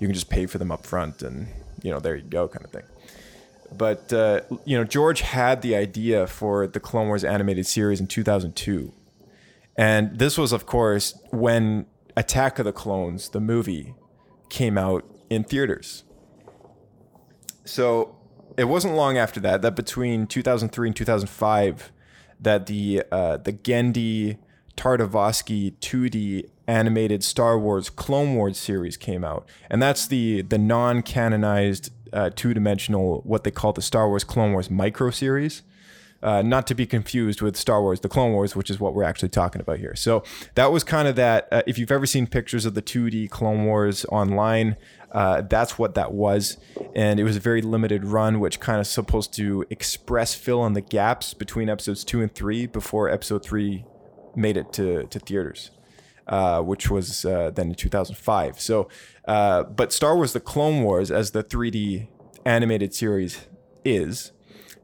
you 0.00 0.06
can 0.06 0.14
just 0.14 0.30
pay 0.30 0.46
for 0.46 0.58
them 0.58 0.72
up 0.72 0.86
front, 0.86 1.22
and 1.22 1.48
you 1.82 1.90
know, 1.90 2.00
there 2.00 2.16
you 2.16 2.22
go, 2.22 2.48
kind 2.48 2.64
of 2.64 2.70
thing. 2.70 2.84
But 3.76 4.12
uh, 4.12 4.40
you 4.64 4.78
know, 4.78 4.84
George 4.84 5.20
had 5.20 5.60
the 5.60 5.76
idea 5.76 6.26
for 6.26 6.66
the 6.66 6.80
Clone 6.80 7.08
Wars 7.08 7.22
animated 7.22 7.66
series 7.66 8.00
in 8.00 8.06
2002, 8.06 8.92
and 9.76 10.18
this 10.18 10.38
was, 10.38 10.52
of 10.52 10.64
course, 10.64 11.20
when 11.30 11.84
Attack 12.16 12.58
of 12.58 12.64
the 12.64 12.72
Clones, 12.72 13.28
the 13.28 13.40
movie, 13.40 13.94
came 14.48 14.78
out 14.78 15.04
in 15.30 15.44
theaters. 15.44 16.04
So 17.64 18.16
it 18.56 18.64
wasn't 18.64 18.94
long 18.94 19.18
after 19.18 19.40
that 19.40 19.62
that 19.62 19.76
between 19.76 20.26
2003 20.26 20.88
and 20.88 20.96
2005 20.96 21.92
that 22.40 22.66
the 22.66 23.02
uh, 23.10 23.36
the 23.38 23.52
Genndy 23.52 24.38
Tartakovsky 24.76 25.74
2D 25.80 26.48
animated 26.66 27.24
Star 27.24 27.58
Wars 27.58 27.90
Clone 27.90 28.34
Wars 28.34 28.58
series 28.58 28.96
came 28.96 29.24
out, 29.24 29.48
and 29.70 29.82
that's 29.82 30.06
the 30.06 30.42
the 30.42 30.58
non-canonized 30.58 31.90
uh, 32.12 32.30
two-dimensional 32.34 33.22
what 33.24 33.44
they 33.44 33.50
call 33.50 33.72
the 33.72 33.82
Star 33.82 34.08
Wars 34.08 34.24
Clone 34.24 34.52
Wars 34.52 34.70
micro 34.70 35.10
series. 35.10 35.62
Uh, 36.20 36.42
not 36.42 36.66
to 36.66 36.74
be 36.74 36.84
confused 36.84 37.40
with 37.40 37.56
Star 37.56 37.80
Wars: 37.80 38.00
The 38.00 38.08
Clone 38.08 38.32
Wars, 38.32 38.56
which 38.56 38.70
is 38.70 38.80
what 38.80 38.92
we're 38.92 39.04
actually 39.04 39.28
talking 39.28 39.60
about 39.60 39.78
here. 39.78 39.94
So 39.94 40.24
that 40.56 40.72
was 40.72 40.82
kind 40.82 41.06
of 41.06 41.14
that. 41.16 41.46
Uh, 41.52 41.62
if 41.66 41.78
you've 41.78 41.92
ever 41.92 42.06
seen 42.06 42.26
pictures 42.26 42.66
of 42.66 42.74
the 42.74 42.82
2D 42.82 43.30
Clone 43.30 43.66
Wars 43.66 44.04
online, 44.06 44.76
uh, 45.12 45.42
that's 45.42 45.78
what 45.78 45.94
that 45.94 46.12
was, 46.12 46.58
and 46.94 47.20
it 47.20 47.24
was 47.24 47.36
a 47.36 47.40
very 47.40 47.62
limited 47.62 48.04
run, 48.04 48.40
which 48.40 48.58
kind 48.58 48.80
of 48.80 48.86
supposed 48.86 49.32
to 49.34 49.64
express 49.70 50.34
fill 50.34 50.66
in 50.66 50.72
the 50.72 50.80
gaps 50.80 51.34
between 51.34 51.68
episodes 51.68 52.02
two 52.02 52.20
and 52.20 52.34
three 52.34 52.66
before 52.66 53.08
episode 53.08 53.44
three 53.44 53.84
made 54.34 54.56
it 54.56 54.72
to 54.72 55.04
to 55.04 55.18
theaters. 55.20 55.70
Uh, 56.26 56.60
which 56.60 56.90
was 56.90 57.24
uh, 57.24 57.50
then 57.54 57.68
in 57.68 57.74
2005. 57.74 58.60
So, 58.60 58.90
uh, 59.26 59.62
but 59.62 59.94
Star 59.94 60.14
Wars: 60.14 60.34
The 60.34 60.40
Clone 60.40 60.82
Wars, 60.82 61.10
as 61.10 61.30
the 61.30 61.42
3D 61.42 62.08
animated 62.44 62.92
series 62.92 63.46
is, 63.82 64.32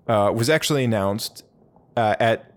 uh, 0.06 0.32
was 0.34 0.50
actually 0.50 0.84
announced 0.84 1.44
uh, 1.96 2.16
at 2.20 2.50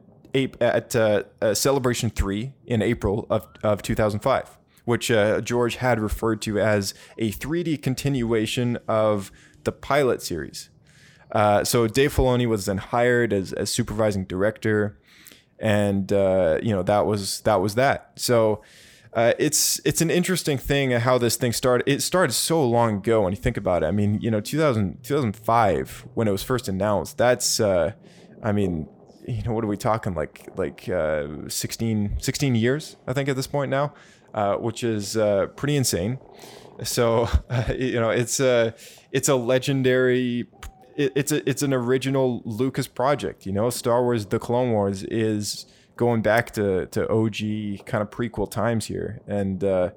at 0.62 0.96
uh, 0.96 1.24
Celebration 1.56 2.10
Three 2.10 2.54
in 2.66 2.82
April 2.82 3.25
of 3.30 3.48
of 3.63 3.82
2005, 3.82 4.58
which 4.86 5.12
George 5.44 5.77
had 5.77 6.00
referred 6.00 6.42
to 6.44 6.60
as 6.60 6.94
a 7.18 7.32
3D 7.32 7.82
continuation 7.82 8.77
of 8.88 9.32
the 9.63 9.72
pilot 9.72 10.22
series. 10.22 10.70
so 11.63 11.88
Dave 11.88 12.13
Filoni 12.13 12.48
was 12.48 12.66
then 12.66 12.77
hired 12.77 13.34
as 13.34 13.54
as 13.54 13.72
supervising 13.72 14.25
director 14.25 15.00
and 15.60 16.12
uh, 16.13 16.60
you 16.62 16.72
know 16.72 16.84
that 16.84 17.06
was 17.06 17.42
that 17.42 17.62
was 17.62 17.75
that. 17.75 18.12
So 18.16 18.62
uh, 19.18 19.34
it's 19.40 19.82
it's 19.84 20.00
an 20.00 20.12
interesting 20.12 20.60
thing 20.60 20.92
how 20.92 21.18
this 21.18 21.38
thing 21.38 21.52
started. 21.52 21.92
It 21.92 22.04
started 22.04 22.34
so 22.34 22.64
long 22.64 22.98
ago 22.98 23.24
when 23.24 23.34
you 23.34 23.38
think 23.38 23.58
about 23.58 23.82
it. 23.82 23.88
I 23.88 23.92
mean, 23.92 24.22
you 24.22 24.30
know, 24.30 24.40
2000, 24.40 25.04
2005 25.04 26.06
when 26.14 26.28
it 26.28 26.32
was 26.32 26.44
first 26.44 26.68
announced. 26.68 27.18
That's 27.18 27.60
uh, 27.60 27.94
I 28.44 28.52
mean, 28.52 28.88
you 29.28 29.42
know, 29.42 29.54
what 29.54 29.64
are 29.64 29.68
we 29.68 29.76
talking 29.76 30.14
like 30.14 30.48
like 30.56 30.88
uh, 30.88 31.48
16, 31.48 32.18
16 32.20 32.54
years? 32.54 32.96
I 33.08 33.14
think 33.14 33.28
at 33.28 33.36
this 33.36 33.48
point 33.48 33.72
now, 33.72 33.96
uh, 34.36 34.58
which 34.58 34.84
is 34.84 35.18
uh, 35.18 35.48
pretty 35.56 35.78
insane. 35.78 36.20
So 36.84 37.28
you 37.76 38.00
know, 38.00 38.12
it's 38.12 38.40
a 38.40 38.76
it's 39.12 39.30
a 39.30 39.36
legendary 39.36 40.46
it, 40.96 41.14
it's 41.16 41.32
a 41.32 41.50
it's 41.50 41.64
an 41.64 41.74
original 41.74 42.44
Lucas 42.46 42.88
project. 42.88 43.48
You 43.48 43.52
know, 43.52 43.72
Star 43.72 44.04
Wars: 44.04 44.28
The 44.28 44.38
Clone 44.38 44.74
Wars 44.74 45.02
is 45.02 45.66
going 45.98 46.22
back 46.22 46.51
to 46.51 46.86
to 46.88 47.10
OG 47.10 47.86
kind 47.86 48.01
of 48.01 48.10
prequel 48.10 48.50
times 48.50 48.86
here, 48.86 49.22
and 49.27 49.63
uh, 49.63 49.89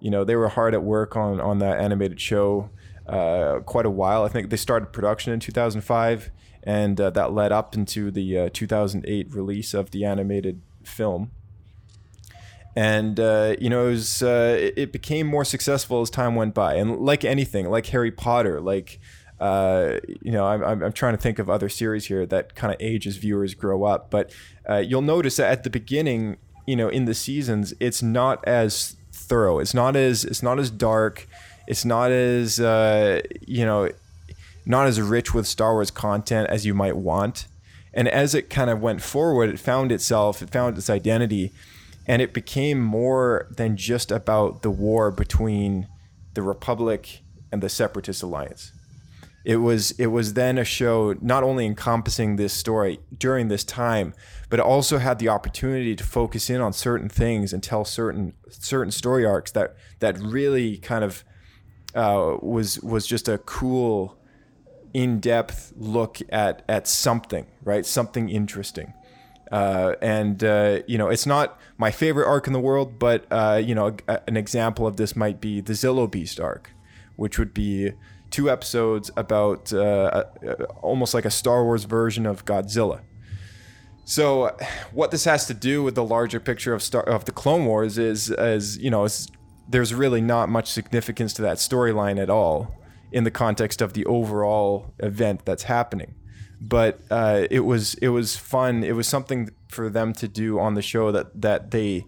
you 0.00 0.10
know 0.10 0.24
they 0.24 0.36
were 0.36 0.48
hard 0.48 0.74
at 0.74 0.82
work 0.82 1.16
on 1.16 1.40
on 1.40 1.58
that 1.58 1.80
animated 1.80 2.20
show 2.20 2.70
uh, 3.08 3.60
quite 3.60 3.86
a 3.86 3.90
while. 3.90 4.24
I 4.24 4.28
think 4.28 4.50
they 4.50 4.56
started 4.56 4.92
production 4.92 5.32
in 5.32 5.40
2005, 5.40 6.30
and 6.62 7.00
uh, 7.00 7.10
that 7.10 7.32
led 7.32 7.52
up 7.52 7.74
into 7.74 8.10
the 8.10 8.38
uh, 8.38 8.48
2008 8.52 9.34
release 9.34 9.74
of 9.74 9.90
the 9.90 10.04
animated 10.04 10.60
film. 10.84 11.30
And 12.74 13.18
uh, 13.18 13.56
you 13.58 13.70
know, 13.70 13.86
it, 13.86 13.90
was, 13.90 14.22
uh, 14.22 14.70
it 14.76 14.92
became 14.92 15.26
more 15.26 15.46
successful 15.46 16.02
as 16.02 16.10
time 16.10 16.34
went 16.34 16.54
by, 16.54 16.74
and 16.74 16.98
like 16.98 17.24
anything, 17.24 17.70
like 17.70 17.86
Harry 17.86 18.10
Potter, 18.10 18.60
like 18.60 19.00
uh, 19.38 20.00
you 20.22 20.32
know, 20.32 20.46
I'm, 20.46 20.82
I'm, 20.82 20.92
trying 20.92 21.14
to 21.14 21.20
think 21.20 21.38
of 21.38 21.50
other 21.50 21.68
series 21.68 22.06
here 22.06 22.24
that 22.24 22.54
kind 22.54 22.72
of 22.72 22.80
ages 22.80 23.18
viewers 23.18 23.52
grow 23.52 23.84
up. 23.84 24.10
But 24.10 24.32
uh, 24.68 24.76
you'll 24.78 25.02
notice 25.02 25.36
that 25.36 25.50
at 25.50 25.64
the 25.64 25.70
beginning, 25.70 26.36
you 26.66 26.76
know, 26.76 26.88
in 26.88 27.04
the 27.04 27.14
seasons, 27.14 27.74
it's 27.80 28.02
not 28.02 28.46
as 28.46 28.96
thorough. 29.12 29.58
It's 29.58 29.74
not 29.74 29.96
as 29.96 30.24
it's 30.24 30.42
not 30.42 30.58
as 30.58 30.70
dark. 30.70 31.28
It's 31.66 31.84
not 31.84 32.10
as 32.10 32.60
uh, 32.60 33.22
you 33.46 33.64
know, 33.64 33.90
not 34.64 34.86
as 34.86 35.00
rich 35.00 35.32
with 35.34 35.46
Star 35.46 35.74
Wars 35.74 35.90
content 35.90 36.48
as 36.50 36.66
you 36.66 36.74
might 36.74 36.96
want. 36.96 37.46
And 37.94 38.08
as 38.08 38.34
it 38.34 38.50
kind 38.50 38.68
of 38.68 38.80
went 38.80 39.00
forward, 39.00 39.48
it 39.48 39.58
found 39.58 39.90
itself, 39.90 40.42
it 40.42 40.50
found 40.50 40.76
its 40.76 40.90
identity, 40.90 41.52
and 42.06 42.20
it 42.20 42.34
became 42.34 42.78
more 42.80 43.48
than 43.50 43.76
just 43.76 44.10
about 44.10 44.62
the 44.62 44.70
war 44.70 45.10
between 45.10 45.88
the 46.34 46.42
Republic 46.42 47.20
and 47.50 47.62
the 47.62 47.70
Separatist 47.70 48.22
Alliance 48.22 48.72
it 49.46 49.58
was 49.58 49.92
it 49.92 50.08
was 50.08 50.34
then 50.34 50.58
a 50.58 50.64
show 50.64 51.14
not 51.20 51.44
only 51.44 51.66
encompassing 51.66 52.34
this 52.34 52.52
story 52.52 52.98
during 53.16 53.46
this 53.46 53.62
time, 53.62 54.12
but 54.48 54.58
also 54.58 54.98
had 54.98 55.20
the 55.20 55.28
opportunity 55.28 55.94
to 55.94 56.02
focus 56.02 56.50
in 56.50 56.60
on 56.60 56.72
certain 56.72 57.08
things 57.08 57.52
and 57.52 57.62
tell 57.62 57.84
certain 57.84 58.32
certain 58.48 58.90
story 58.90 59.24
arcs 59.24 59.52
that 59.52 59.76
that 60.00 60.18
really 60.18 60.78
kind 60.78 61.04
of 61.04 61.22
uh, 61.94 62.38
was 62.42 62.80
was 62.80 63.06
just 63.06 63.28
a 63.28 63.38
cool, 63.38 64.18
in 64.92 65.20
depth 65.20 65.72
look 65.76 66.18
at 66.28 66.64
at 66.68 66.88
something 66.88 67.46
right, 67.62 67.86
something 67.86 68.28
interesting. 68.28 68.94
Uh, 69.52 69.94
and 70.02 70.42
uh, 70.42 70.80
you 70.88 70.98
know, 70.98 71.08
it's 71.08 71.24
not 71.24 71.60
my 71.78 71.92
favorite 71.92 72.26
arc 72.26 72.48
in 72.48 72.52
the 72.52 72.58
world, 72.58 72.98
but 72.98 73.24
uh, 73.30 73.62
you 73.64 73.76
know, 73.76 73.96
a, 74.08 74.20
an 74.26 74.36
example 74.36 74.88
of 74.88 74.96
this 74.96 75.14
might 75.14 75.40
be 75.40 75.60
the 75.60 75.74
Zillo 75.74 76.10
Beast 76.10 76.40
arc, 76.40 76.72
which 77.14 77.38
would 77.38 77.54
be 77.54 77.92
two 78.30 78.50
episodes 78.50 79.10
about 79.16 79.72
uh, 79.72 80.24
almost 80.80 81.14
like 81.14 81.24
a 81.24 81.30
Star 81.30 81.64
Wars 81.64 81.84
version 81.84 82.26
of 82.26 82.44
Godzilla. 82.44 83.00
So, 84.04 84.56
what 84.92 85.10
this 85.10 85.24
has 85.24 85.46
to 85.46 85.54
do 85.54 85.82
with 85.82 85.96
the 85.96 86.04
larger 86.04 86.38
picture 86.38 86.72
of 86.72 86.82
Star 86.82 87.02
of 87.02 87.24
the 87.24 87.32
Clone 87.32 87.66
Wars 87.66 87.98
is, 87.98 88.30
is 88.30 88.78
you 88.78 88.90
know, 88.90 89.08
there's 89.68 89.92
really 89.92 90.20
not 90.20 90.48
much 90.48 90.70
significance 90.70 91.32
to 91.34 91.42
that 91.42 91.56
storyline 91.56 92.20
at 92.20 92.30
all 92.30 92.76
in 93.10 93.24
the 93.24 93.30
context 93.30 93.80
of 93.82 93.94
the 93.94 94.04
overall 94.06 94.94
event 95.00 95.44
that's 95.44 95.64
happening. 95.64 96.14
But 96.60 97.00
uh, 97.10 97.46
it 97.50 97.60
was 97.60 97.94
it 97.94 98.08
was 98.08 98.36
fun. 98.36 98.84
It 98.84 98.94
was 98.94 99.08
something 99.08 99.50
for 99.68 99.90
them 99.90 100.12
to 100.14 100.28
do 100.28 100.58
on 100.58 100.74
the 100.74 100.82
show 100.82 101.12
that 101.12 101.42
that 101.42 101.70
they 101.70 102.06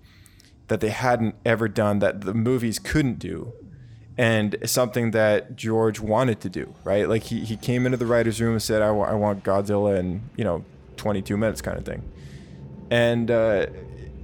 that 0.69 0.81
they 0.81 0.91
hadn't 0.91 1.35
ever 1.45 1.69
done 1.69 1.99
that 1.99 2.21
the 2.23 2.35
movies 2.35 2.79
couldn't 2.79 3.19
do 3.19 3.53
and 4.19 4.57
something 4.65 5.13
that 5.13 5.55
George 5.55 6.01
wanted 6.01 6.41
to 6.41 6.49
do, 6.49 6.75
right? 6.83 7.09
Like 7.09 7.23
he, 7.23 7.45
he 7.45 7.57
came 7.57 7.87
into 7.87 7.97
the 7.97 8.05
writer's 8.05 8.41
room 8.41 8.53
and 8.55 8.63
said, 8.63 8.83
I, 8.83 8.89
I 8.89 9.15
want 9.15 9.45
Godzilla 9.45 9.97
in, 9.97 10.29
you 10.37 10.43
know, 10.43 10.65
22 10.97 11.37
minutes 11.37 11.63
kind 11.63 11.79
of 11.79 11.85
thing. 11.85 12.03
And 12.91 13.31
uh, 13.31 13.67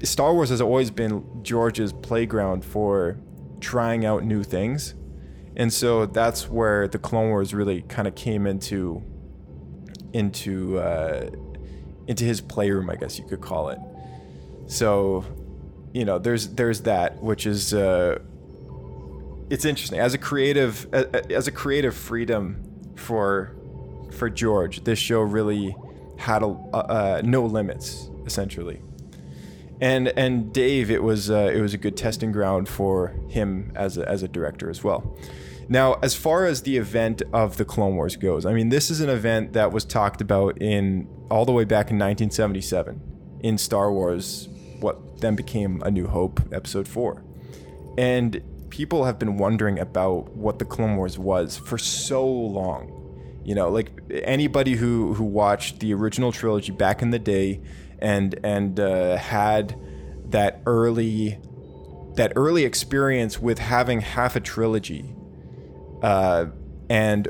Star 0.03 0.35
Wars 0.35 0.49
has 0.51 0.61
always 0.61 0.91
been 0.91 1.25
George's 1.45 1.93
playground 1.93 2.65
for 2.65 3.19
trying 3.61 4.05
out 4.05 4.25
new 4.25 4.43
things. 4.43 4.95
And 5.57 5.73
so 5.73 6.07
that's 6.07 6.49
where 6.49 6.89
the 6.89 6.99
Clone 6.99 7.29
Wars 7.29 7.55
really 7.55 7.83
kind 7.83 8.09
of 8.09 8.17
came 8.17 8.49
into 8.49 9.01
into 10.13 10.79
uh, 10.79 11.31
into 12.09 12.25
his 12.25 12.41
playroom, 12.41 12.91
I 12.91 12.97
guess 12.97 13.19
you 13.19 13.25
could 13.25 13.41
call 13.41 13.69
it. 13.69 13.79
So, 14.67 15.25
you 15.93 16.05
know, 16.05 16.19
there's 16.19 16.49
there's 16.49 16.81
that, 16.83 17.23
which 17.23 17.47
is 17.47 17.73
uh, 17.73 18.19
it's 19.51 19.65
interesting 19.65 19.99
as 19.99 20.15
a 20.15 20.19
creative 20.19 20.93
as 20.93 21.47
a 21.47 21.53
creative 21.53 21.95
freedom 21.95 22.63
for 22.97 23.55
for 24.11 24.31
George. 24.31 24.85
This 24.85 24.99
show 24.99 25.21
really 25.21 25.77
had 26.17 26.43
a, 26.43 26.47
uh, 26.47 27.23
no 27.25 27.45
limits 27.45 28.11
essentially. 28.27 28.81
And 29.81 30.09
and 30.09 30.53
Dave, 30.53 30.91
it 30.91 31.03
was 31.03 31.31
uh, 31.31 31.51
it 31.55 31.61
was 31.61 31.75
a 31.75 31.79
good 31.79 31.97
testing 31.97 32.33
ground 32.33 32.69
for 32.69 33.09
him 33.29 33.73
as 33.75 33.99
a, 33.99 34.09
as 34.09 34.23
a 34.23 34.29
director 34.29 34.71
as 34.71 34.85
well. 34.85 35.17
Now, 35.69 35.95
as 36.03 36.15
far 36.15 36.45
as 36.45 36.63
the 36.63 36.77
event 36.77 37.23
of 37.33 37.57
the 37.57 37.65
Clone 37.65 37.97
Wars 37.97 38.17
goes, 38.17 38.45
I 38.45 38.53
mean, 38.53 38.69
this 38.69 38.91
is 38.91 39.01
an 39.01 39.09
event 39.09 39.55
that 39.55 39.73
was 39.73 39.85
talked 39.85 40.21
about 40.21 40.61
in 40.61 41.09
all 41.31 41.47
the 41.47 41.53
way 41.53 41.65
back 41.65 41.91
in 41.91 41.99
1977 41.99 43.01
in 43.41 43.59
Star 43.59 43.91
Wars, 43.91 44.49
what 44.81 45.21
then 45.21 45.37
became 45.37 45.83
A 45.83 45.91
New 45.91 46.07
Hope, 46.07 46.41
Episode 46.53 46.87
4. 46.87 47.23
And 47.97 48.43
people 48.75 49.04
have 49.04 49.21
been 49.21 49.37
wondering 49.37 49.78
about 49.78 50.35
what 50.35 50.59
the 50.59 50.64
Clone 50.64 50.97
Wars 50.97 51.16
was 51.16 51.57
for 51.57 51.78
so 51.78 52.26
long. 52.26 52.90
You 53.45 53.54
know, 53.54 53.69
like 53.69 53.93
anybody 54.11 54.75
who 54.75 55.14
who 55.14 55.23
watched 55.23 55.78
the 55.78 55.95
original 55.95 56.33
trilogy 56.33 56.73
back 56.73 57.00
in 57.00 57.11
the 57.11 57.21
day 57.21 57.61
and 58.00 58.35
and 58.43 58.81
uh, 58.81 59.16
had 59.16 59.78
that 60.31 60.61
early 60.66 61.38
that 62.16 62.33
early 62.35 62.64
experience 62.64 63.38
with 63.38 63.61
having 63.61 64.00
half 64.00 64.35
a 64.35 64.40
trilogy 64.40 65.14
uh, 66.02 66.47
and 66.90 67.28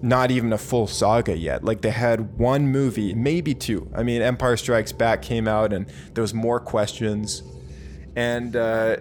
not 0.00 0.30
even 0.30 0.52
a 0.52 0.58
full 0.58 0.86
saga 0.86 1.36
yet. 1.36 1.64
Like 1.64 1.80
they 1.80 1.90
had 1.90 2.38
one 2.38 2.68
movie, 2.68 3.14
maybe 3.14 3.52
two. 3.54 3.90
I 3.96 4.04
mean, 4.04 4.22
Empire 4.22 4.56
Strikes 4.56 4.92
Back 4.92 5.22
came 5.22 5.48
out, 5.48 5.72
and 5.72 5.86
there 6.12 6.22
was 6.22 6.34
more 6.34 6.60
questions. 6.60 7.42
And 8.14 8.54
uh, 8.54 8.98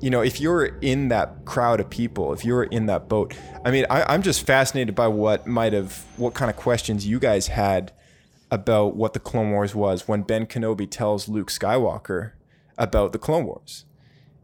you 0.00 0.08
know, 0.08 0.22
if 0.22 0.40
you're 0.40 0.64
in 0.80 1.08
that 1.08 1.44
crowd 1.44 1.78
of 1.78 1.90
people, 1.90 2.32
if 2.32 2.44
you're 2.44 2.64
in 2.64 2.86
that 2.86 3.08
boat, 3.08 3.34
I 3.64 3.70
mean, 3.70 3.84
I, 3.90 4.02
I'm 4.04 4.22
just 4.22 4.46
fascinated 4.46 4.94
by 4.94 5.08
what 5.08 5.46
might 5.46 5.74
have, 5.74 6.04
what 6.16 6.34
kind 6.34 6.50
of 6.50 6.56
questions 6.56 7.06
you 7.06 7.18
guys 7.18 7.48
had 7.48 7.92
about 8.50 8.96
what 8.96 9.12
the 9.12 9.20
Clone 9.20 9.50
Wars 9.50 9.74
was 9.74 10.08
when 10.08 10.22
Ben 10.22 10.46
Kenobi 10.46 10.90
tells 10.90 11.28
Luke 11.28 11.50
Skywalker 11.50 12.32
about 12.78 13.12
the 13.12 13.18
Clone 13.18 13.44
Wars. 13.44 13.84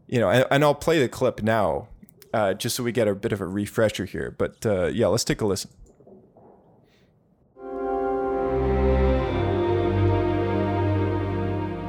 You 0.05 0.19
know, 0.19 0.29
and, 0.29 0.45
and 0.51 0.63
I'll 0.63 0.75
play 0.75 0.99
the 0.99 1.09
clip 1.09 1.41
now 1.41 1.87
uh, 2.33 2.53
just 2.53 2.75
so 2.75 2.83
we 2.83 2.91
get 2.91 3.07
a 3.07 3.15
bit 3.15 3.33
of 3.33 3.41
a 3.41 3.47
refresher 3.47 4.05
here. 4.05 4.33
But 4.37 4.65
uh, 4.65 4.85
yeah, 4.85 5.07
let's 5.07 5.23
take 5.23 5.41
a 5.41 5.45
listen. 5.45 5.71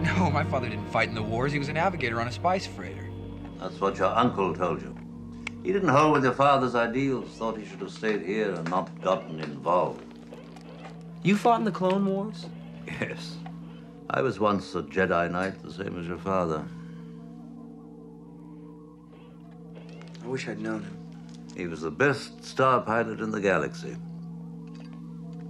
No, 0.02 0.30
my 0.30 0.44
father 0.44 0.68
didn't 0.70 0.88
fight 0.88 1.10
in 1.10 1.14
the 1.14 1.22
wars. 1.22 1.52
He 1.52 1.58
was 1.58 1.68
a 1.68 1.72
navigator 1.74 2.20
on 2.20 2.26
a 2.26 2.32
spice 2.32 2.66
freighter. 2.66 3.07
That's 3.58 3.80
what 3.80 3.98
your 3.98 4.08
uncle 4.08 4.54
told 4.54 4.80
you. 4.80 4.94
He 5.64 5.72
didn't 5.72 5.88
hold 5.88 6.12
with 6.12 6.24
your 6.24 6.32
father's 6.32 6.74
ideals, 6.74 7.28
thought 7.36 7.58
he 7.58 7.66
should 7.66 7.80
have 7.80 7.90
stayed 7.90 8.22
here 8.22 8.52
and 8.52 8.70
not 8.70 8.88
gotten 9.02 9.40
involved. 9.40 10.04
You 11.22 11.36
fought 11.36 11.58
in 11.58 11.64
the 11.64 11.72
Clone 11.72 12.06
Wars? 12.06 12.46
Yes. 12.86 13.36
I 14.08 14.22
was 14.22 14.40
once 14.40 14.74
a 14.74 14.82
Jedi 14.82 15.30
Knight, 15.30 15.62
the 15.62 15.72
same 15.72 15.98
as 15.98 16.06
your 16.06 16.18
father. 16.18 16.64
I 20.24 20.26
wish 20.26 20.48
I'd 20.48 20.60
known 20.60 20.82
him. 20.82 20.96
He 21.56 21.66
was 21.66 21.80
the 21.80 21.90
best 21.90 22.44
star 22.44 22.80
pilot 22.80 23.20
in 23.20 23.30
the 23.30 23.40
galaxy. 23.40 23.96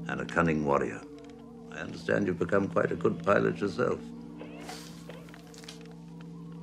And 0.09 0.21
a 0.21 0.25
cunning 0.25 0.65
warrior. 0.65 1.03
I 1.71 1.81
understand 1.81 2.27
you've 2.27 2.39
become 2.39 2.67
quite 2.69 2.91
a 2.91 2.97
good 2.97 3.23
pilot 3.23 3.59
yourself. 3.59 4.01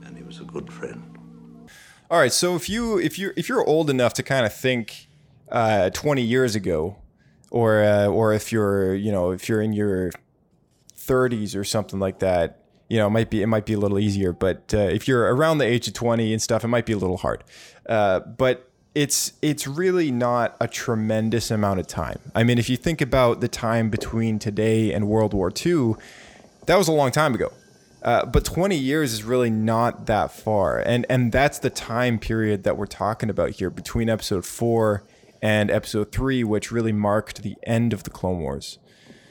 And 0.04 0.18
he 0.18 0.24
was 0.24 0.42
a 0.42 0.46
good 0.46 0.72
friend. 0.74 1.15
All 2.10 2.20
right, 2.20 2.32
so 2.32 2.56
if 2.56 2.70
you 2.70 3.00
if 3.00 3.18
you 3.18 3.32
if 3.36 3.50
you're 3.50 3.66
old 3.66 3.90
enough 3.90 4.14
to 4.14 4.24
kind 4.24 4.46
of 4.46 4.54
think 4.54 5.08
uh, 5.52 5.90
20 5.90 6.22
years 6.22 6.56
ago, 6.56 6.98
or 7.50 7.84
uh, 7.84 8.06
or 8.06 8.32
if 8.32 8.52
you're 8.52 8.94
you 8.94 9.12
know 9.12 9.32
if 9.32 9.50
you're 9.50 9.62
in 9.62 9.74
your 9.74 10.12
30s 10.96 11.56
or 11.56 11.64
something 11.64 12.00
like 12.00 12.20
that, 12.20 12.60
you 12.90 12.98
know 12.98 13.08
it 13.08 13.10
might 13.10 13.32
be 13.32 13.42
it 13.42 13.48
might 13.48 13.66
be 13.66 13.74
a 13.74 13.80
little 13.80 13.98
easier. 13.98 14.32
But 14.32 14.72
uh, 14.72 14.78
if 14.78 15.08
you're 15.08 15.34
around 15.34 15.58
the 15.58 15.66
age 15.66 15.88
of 15.88 15.96
20 15.96 16.32
and 16.32 16.40
stuff, 16.40 16.64
it 16.64 16.68
might 16.68 16.86
be 16.86 16.94
a 16.94 16.98
little 16.98 17.18
hard. 17.18 17.44
Uh, 17.90 18.20
but 18.20 18.70
it's 18.94 19.34
it's 19.42 19.66
really 19.66 20.12
not 20.12 20.56
a 20.62 20.68
tremendous 20.68 21.50
amount 21.50 21.80
of 21.80 21.88
time. 21.88 22.20
I 22.36 22.44
mean, 22.44 22.60
if 22.60 22.70
you 22.70 22.78
think 22.78 23.02
about 23.02 23.42
the 23.42 23.48
time 23.48 23.90
between 23.90 24.38
today 24.38 24.94
and 24.94 25.08
World 25.08 25.34
War 25.34 25.52
II, 25.66 25.96
that 26.68 26.78
was 26.78 26.88
a 26.88 26.94
long 26.94 27.10
time 27.10 27.34
ago. 27.34 27.52
Uh, 28.06 28.24
but 28.24 28.46
20 28.46 28.78
years 28.78 29.14
is 29.14 29.24
really 29.24 29.50
not 29.50 30.06
that 30.06 30.32
far, 30.32 30.78
and 30.78 31.08
and 31.10 31.32
that's 31.32 31.58
the 31.58 31.72
time 31.72 32.20
period 32.20 32.64
that 32.64 32.78
we're 32.78 32.86
talking 32.86 33.32
about 33.32 33.50
here 33.50 33.72
between 33.72 34.10
Episode 34.10 34.46
Four 34.46 35.04
and 35.42 35.72
Episode 35.72 36.12
Three, 36.12 36.44
which 36.44 36.72
really 36.72 36.92
marked 36.92 37.42
the 37.42 37.56
end 37.64 37.94
of 37.94 38.04
the 38.04 38.12
Clone 38.12 38.42
Wars. 38.42 38.78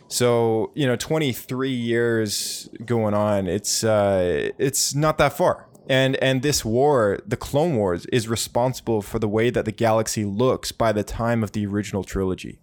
So 0.09 0.73
you 0.75 0.89
know, 0.89 0.97
23 0.97 1.71
years 1.71 2.69
going 2.85 3.15
on, 3.15 3.47
it's 3.47 3.85
uh, 3.85 4.51
it's 4.59 4.93
not 4.93 5.19
that 5.19 5.35
far. 5.35 5.69
And 5.89 6.17
and 6.17 6.43
this 6.43 6.65
war, 6.65 7.21
the 7.25 7.37
Clone 7.37 7.77
Wars, 7.77 8.07
is 8.07 8.27
responsible 8.27 9.03
for 9.03 9.21
the 9.21 9.29
way 9.29 9.51
that 9.51 9.67
the 9.67 9.73
galaxy 9.73 10.25
looks 10.25 10.73
by 10.73 10.91
the 10.91 11.05
time 11.05 11.45
of 11.45 11.53
the 11.53 11.65
original 11.65 12.03
trilogy. 12.03 12.59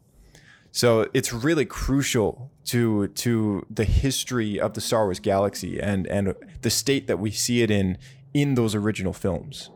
So 0.71 1.09
it's 1.13 1.33
really 1.33 1.65
crucial 1.65 2.49
to 2.65 3.07
to 3.07 3.65
the 3.69 3.83
history 3.83 4.59
of 4.59 4.73
the 4.73 4.81
Star 4.81 5.05
Wars 5.05 5.19
galaxy 5.19 5.79
and 5.79 6.07
and 6.07 6.33
the 6.61 6.69
state 6.69 7.07
that 7.07 7.19
we 7.19 7.31
see 7.31 7.61
it 7.61 7.69
in 7.69 7.97
in 8.33 8.55
those 8.55 8.73
original 8.73 9.13
films. 9.13 9.69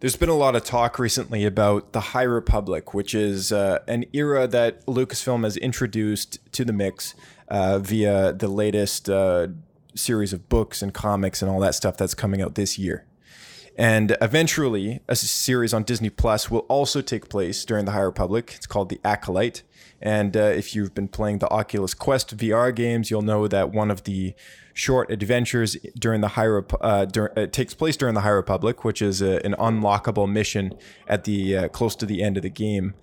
There's 0.00 0.16
been 0.16 0.28
a 0.28 0.34
lot 0.34 0.56
of 0.56 0.64
talk 0.64 0.98
recently 0.98 1.44
about 1.44 1.92
the 1.92 2.00
High 2.00 2.24
Republic, 2.24 2.92
which 2.92 3.14
is 3.14 3.52
uh, 3.52 3.78
an 3.86 4.04
era 4.12 4.48
that 4.48 4.84
Lucasfilm 4.86 5.44
has 5.44 5.56
introduced 5.56 6.40
to 6.54 6.64
the 6.64 6.72
mix 6.72 7.14
uh, 7.46 7.78
via 7.78 8.32
the 8.32 8.48
latest 8.48 9.08
uh, 9.08 9.46
series 9.94 10.32
of 10.32 10.48
books 10.48 10.82
and 10.82 10.92
comics 10.92 11.40
and 11.40 11.48
all 11.48 11.60
that 11.60 11.76
stuff 11.76 11.96
that's 11.96 12.14
coming 12.14 12.42
out 12.42 12.56
this 12.56 12.80
year. 12.80 13.06
And 13.76 14.16
eventually, 14.20 15.00
a 15.08 15.16
series 15.16 15.72
on 15.72 15.82
Disney 15.84 16.10
Plus 16.10 16.50
will 16.50 16.66
also 16.68 17.00
take 17.00 17.28
place 17.28 17.64
during 17.64 17.86
the 17.86 17.92
High 17.92 18.00
Republic. 18.00 18.52
It's 18.56 18.66
called 18.66 18.90
The 18.90 19.00
Acolyte. 19.04 19.62
And 20.00 20.36
uh, 20.36 20.40
if 20.40 20.74
you've 20.74 20.94
been 20.94 21.08
playing 21.08 21.38
the 21.38 21.48
Oculus 21.48 21.94
Quest 21.94 22.36
VR 22.36 22.74
games, 22.74 23.10
you'll 23.10 23.22
know 23.22 23.48
that 23.48 23.70
one 23.70 23.90
of 23.90 24.04
the 24.04 24.34
short 24.74 25.10
adventures 25.10 25.76
during 25.98 26.20
the 26.20 26.28
High 26.28 26.46
Rep- 26.46 26.72
uh, 26.80 27.04
dur- 27.04 27.32
uh, 27.36 27.46
takes 27.46 27.72
place 27.72 27.96
during 27.96 28.14
the 28.14 28.22
High 28.22 28.30
Republic, 28.30 28.84
which 28.84 29.00
is 29.00 29.22
a, 29.22 29.44
an 29.46 29.54
unlockable 29.54 30.30
mission 30.30 30.74
at 31.06 31.24
the 31.24 31.56
uh, 31.56 31.68
close 31.68 31.94
to 31.96 32.06
the 32.06 32.22
end 32.22 32.36
of 32.36 32.42
the 32.42 32.50
game. 32.50 32.94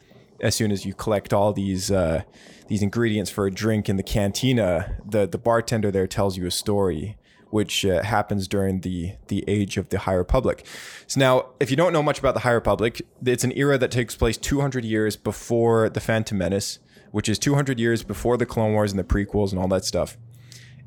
As 0.42 0.56
soon 0.56 0.72
as 0.72 0.86
you 0.86 0.94
collect 0.94 1.34
all 1.34 1.52
these 1.52 1.92
uh, 1.92 2.24
these 2.68 2.82
ingredients 2.82 3.30
for 3.30 3.46
a 3.46 3.52
drink 3.52 3.90
in 3.90 3.98
the 3.98 4.04
cantina, 4.04 4.98
the 5.06 5.28
the 5.28 5.38
bartender 5.38 5.92
there 5.92 6.08
tells 6.08 6.38
you 6.38 6.46
a 6.46 6.52
story 6.52 7.18
which 7.50 7.86
uh, 7.86 8.04
happens 8.04 8.48
during 8.48 8.82
the 8.82 9.14
the 9.28 9.44
age 9.48 9.78
of 9.78 9.90
the 9.90 10.00
High 10.00 10.14
Republic. 10.14 10.66
So 11.08 11.20
now, 11.20 11.48
if 11.60 11.70
you 11.72 11.78
don't 11.78 11.94
know 11.94 12.04
much 12.04 12.20
about 12.20 12.34
the 12.34 12.42
High 12.42 12.52
Republic, 12.52 13.02
it's 13.26 13.44
an 13.44 13.52
era 13.56 13.78
that 13.78 13.92
takes 13.92 14.16
place 14.16 14.38
200 14.38 14.86
years 14.86 15.16
before 15.16 15.90
the 15.90 16.00
Phantom 16.00 16.38
Menace, 16.38 16.80
which 17.12 17.30
is 17.30 17.40
200 17.40 17.80
years 17.80 18.04
before 18.04 18.38
the 18.38 18.46
Clone 18.46 18.74
Wars 18.74 18.92
and 18.92 19.00
the 19.00 19.04
prequels 19.04 19.52
and 19.52 19.60
all 19.60 19.68
that 19.70 19.86
stuff. 19.86 20.18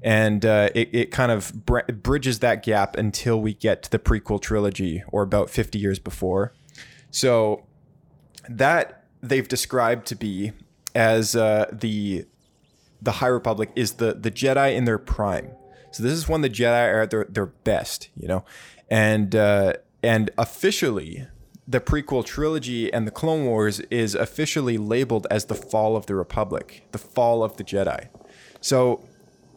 And 0.05 0.45
uh, 0.45 0.69
it, 0.75 0.89
it 0.93 1.11
kind 1.13 1.31
of 1.31 1.65
br- 1.65 1.81
bridges 1.93 2.41
that 2.41 2.65
gap 2.65 2.97
until 2.97 3.41
we 3.41 3.55
get 3.55 3.85
to 3.85 3.91
the 3.91 3.99
prequel 4.01 4.41
trilogy, 4.41 5.05
or 5.09 5.23
about 5.23 5.49
50 5.49 5.79
years 5.79 5.99
before. 5.99 6.53
So 7.11 7.67
that 8.49 9.05
they've 9.23 9.47
described 9.47 10.07
to 10.07 10.17
be 10.17 10.53
as 10.95 11.37
uh, 11.37 11.67
the 11.73 12.27
the 13.01 13.13
High 13.13 13.29
Republic 13.29 13.71
is 13.75 13.95
the 13.95 14.15
the 14.15 14.31
Jedi 14.31 14.75
in 14.75 14.85
their 14.85 14.99
prime. 14.99 15.53
So 15.93 16.03
this 16.03 16.13
is 16.13 16.29
when 16.29 16.41
the 16.41 16.51
Jedi 16.51 16.93
are 16.93 17.03
at 17.03 17.11
their, 17.11 17.25
their 17.29 17.47
best, 17.47 18.09
you 18.17 18.27
know, 18.27 18.45
and 18.91 19.37
uh, 19.37 19.75
and 20.03 20.31
officially 20.37 21.27
the 21.67 21.81
prequel 21.81 22.25
trilogy 22.25 22.93
and 22.93 23.07
the 23.07 23.11
Clone 23.11 23.45
Wars 23.45 23.81
is 23.81 24.15
officially 24.15 24.79
labeled 24.79 25.27
as 25.31 25.45
the 25.45 25.55
fall 25.55 25.97
of 25.97 26.07
the 26.07 26.15
Republic, 26.15 26.87
the 26.93 26.99
fall 26.99 27.45
of 27.45 27.57
the 27.57 27.65
Jedi. 27.65 28.09
So 28.61 29.05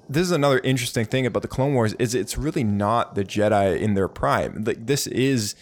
this 0.07 0.21
is 0.21 0.31
another 0.31 0.59
interesting 0.59 1.05
thing 1.05 1.25
about 1.25 1.41
the 1.41 1.47
Clone 1.47 1.73
Wars 1.73 1.93
is 1.93 2.13
it's 2.13 2.37
really 2.37 2.63
not 2.63 3.15
the 3.15 3.23
Jedi 3.23 3.79
in 3.79 3.95
their 3.95 4.07
prime. 4.07 4.63
Like 4.65 4.85
this 4.85 5.07
is 5.07 5.55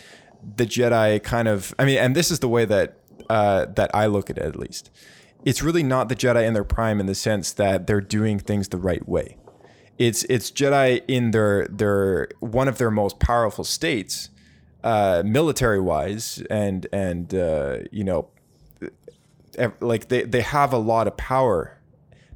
the 0.58 0.66
Jedi 0.66 1.22
kind 1.24 1.48
of 1.48 1.74
I 1.80 1.86
mean, 1.86 1.98
and 1.98 2.16
this 2.16 2.32
is 2.32 2.40
the 2.40 2.50
way 2.50 2.66
that 2.66 2.98
uh, 3.30 3.68
that 3.76 3.92
I 3.94 4.08
look 4.08 4.30
at 4.30 4.38
it 4.38 4.44
at 4.44 4.56
least. 4.56 4.90
It's 5.46 5.62
really 5.62 5.84
not 5.84 6.10
the 6.10 6.16
Jedi 6.16 6.46
in 6.48 6.54
their 6.54 6.64
prime 6.64 7.00
in 7.00 7.06
the 7.06 7.16
sense 7.16 7.52
that 7.54 7.86
they're 7.86 8.02
doing 8.02 8.40
things 8.40 8.70
the 8.70 8.78
right 8.78 9.08
way 9.08 9.38
it's 10.08 10.24
it's 10.26 10.52
Jedi 10.52 11.02
in 11.08 11.32
their 11.32 11.68
their 11.68 12.28
one 12.40 12.68
of 12.68 12.78
their 12.78 12.92
most 12.92 13.20
powerful 13.20 13.64
states, 13.64 14.30
uh, 14.84 15.24
military 15.26 15.80
wise, 15.80 16.44
and 16.50 16.88
and 16.92 17.34
uh, 17.34 17.80
you 17.92 18.04
know, 18.04 18.28
like 19.80 20.10
they 20.10 20.24
they 20.24 20.42
have 20.42 20.74
a 20.74 20.78
lot 20.78 21.08
of 21.08 21.16
power, 21.16 21.80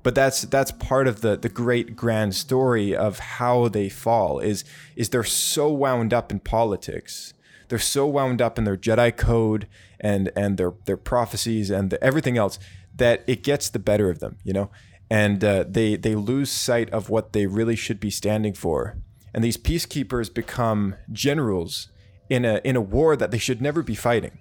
but 0.01 0.15
that's 0.15 0.43
that's 0.43 0.71
part 0.71 1.07
of 1.07 1.21
the 1.21 1.35
the 1.35 1.49
great 1.49 1.95
grand 1.95 2.35
story 2.35 2.95
of 2.95 3.19
how 3.19 3.67
they 3.67 3.89
fall 3.89 4.39
is 4.39 4.63
is 4.95 5.09
they're 5.09 5.23
so 5.23 5.69
wound 5.69 6.13
up 6.13 6.31
in 6.31 6.39
politics. 6.39 7.33
they're 7.69 7.79
so 7.79 8.07
wound 8.07 8.41
up 8.41 8.57
in 8.57 8.63
their 8.63 8.77
Jedi 8.77 9.15
code 9.15 9.67
and 9.99 10.31
and 10.35 10.57
their 10.57 10.73
their 10.85 10.97
prophecies 10.97 11.69
and 11.69 11.89
the, 11.89 12.03
everything 12.03 12.37
else 12.37 12.59
that 12.95 13.23
it 13.27 13.43
gets 13.43 13.69
the 13.69 13.79
better 13.79 14.09
of 14.09 14.19
them, 14.19 14.37
you 14.43 14.53
know, 14.53 14.71
and 15.09 15.43
uh, 15.43 15.63
they 15.67 15.95
they 15.95 16.15
lose 16.15 16.51
sight 16.51 16.89
of 16.89 17.09
what 17.09 17.33
they 17.33 17.45
really 17.45 17.75
should 17.75 17.99
be 17.99 18.09
standing 18.09 18.53
for, 18.53 18.97
and 19.33 19.43
these 19.43 19.57
peacekeepers 19.57 20.33
become 20.33 20.95
generals 21.11 21.89
in 22.29 22.45
a 22.45 22.59
in 22.63 22.75
a 22.75 22.81
war 22.81 23.15
that 23.15 23.31
they 23.31 23.37
should 23.37 23.61
never 23.61 23.81
be 23.81 23.95
fighting, 23.95 24.39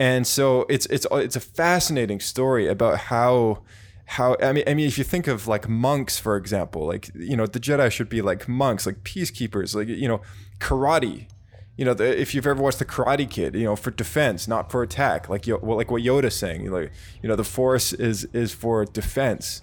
and 0.00 0.26
so 0.26 0.66
it's 0.68 0.86
it's 0.86 1.06
it's 1.12 1.36
a 1.36 1.40
fascinating 1.40 2.20
story 2.20 2.66
about 2.66 2.98
how 2.98 3.62
how 4.06 4.36
I 4.42 4.52
mean 4.52 4.64
I 4.66 4.74
mean 4.74 4.86
if 4.86 4.98
you 4.98 5.04
think 5.04 5.26
of 5.26 5.46
like 5.46 5.68
monks 5.68 6.18
for 6.18 6.36
example 6.36 6.86
like 6.86 7.10
you 7.14 7.36
know 7.36 7.46
the 7.46 7.60
Jedi 7.60 7.90
should 7.90 8.08
be 8.08 8.20
like 8.20 8.48
monks 8.48 8.86
like 8.86 9.02
peacekeepers 9.04 9.74
like 9.74 9.88
you 9.88 10.08
know 10.08 10.20
karate. 10.58 11.28
You 11.76 11.84
know 11.84 11.94
the, 11.94 12.20
if 12.20 12.36
you've 12.36 12.46
ever 12.46 12.62
watched 12.62 12.78
the 12.78 12.84
Karate 12.84 13.28
Kid 13.28 13.56
you 13.56 13.64
know 13.64 13.74
for 13.74 13.90
defense 13.90 14.46
not 14.46 14.70
for 14.70 14.84
attack 14.84 15.28
like 15.28 15.44
well, 15.48 15.76
like 15.76 15.90
what 15.90 16.04
Yoda's 16.04 16.36
saying 16.36 16.70
like 16.70 16.92
you 17.20 17.28
know 17.28 17.34
the 17.34 17.42
Force 17.42 17.92
is 17.92 18.26
is 18.26 18.52
for 18.52 18.84
defense 18.84 19.60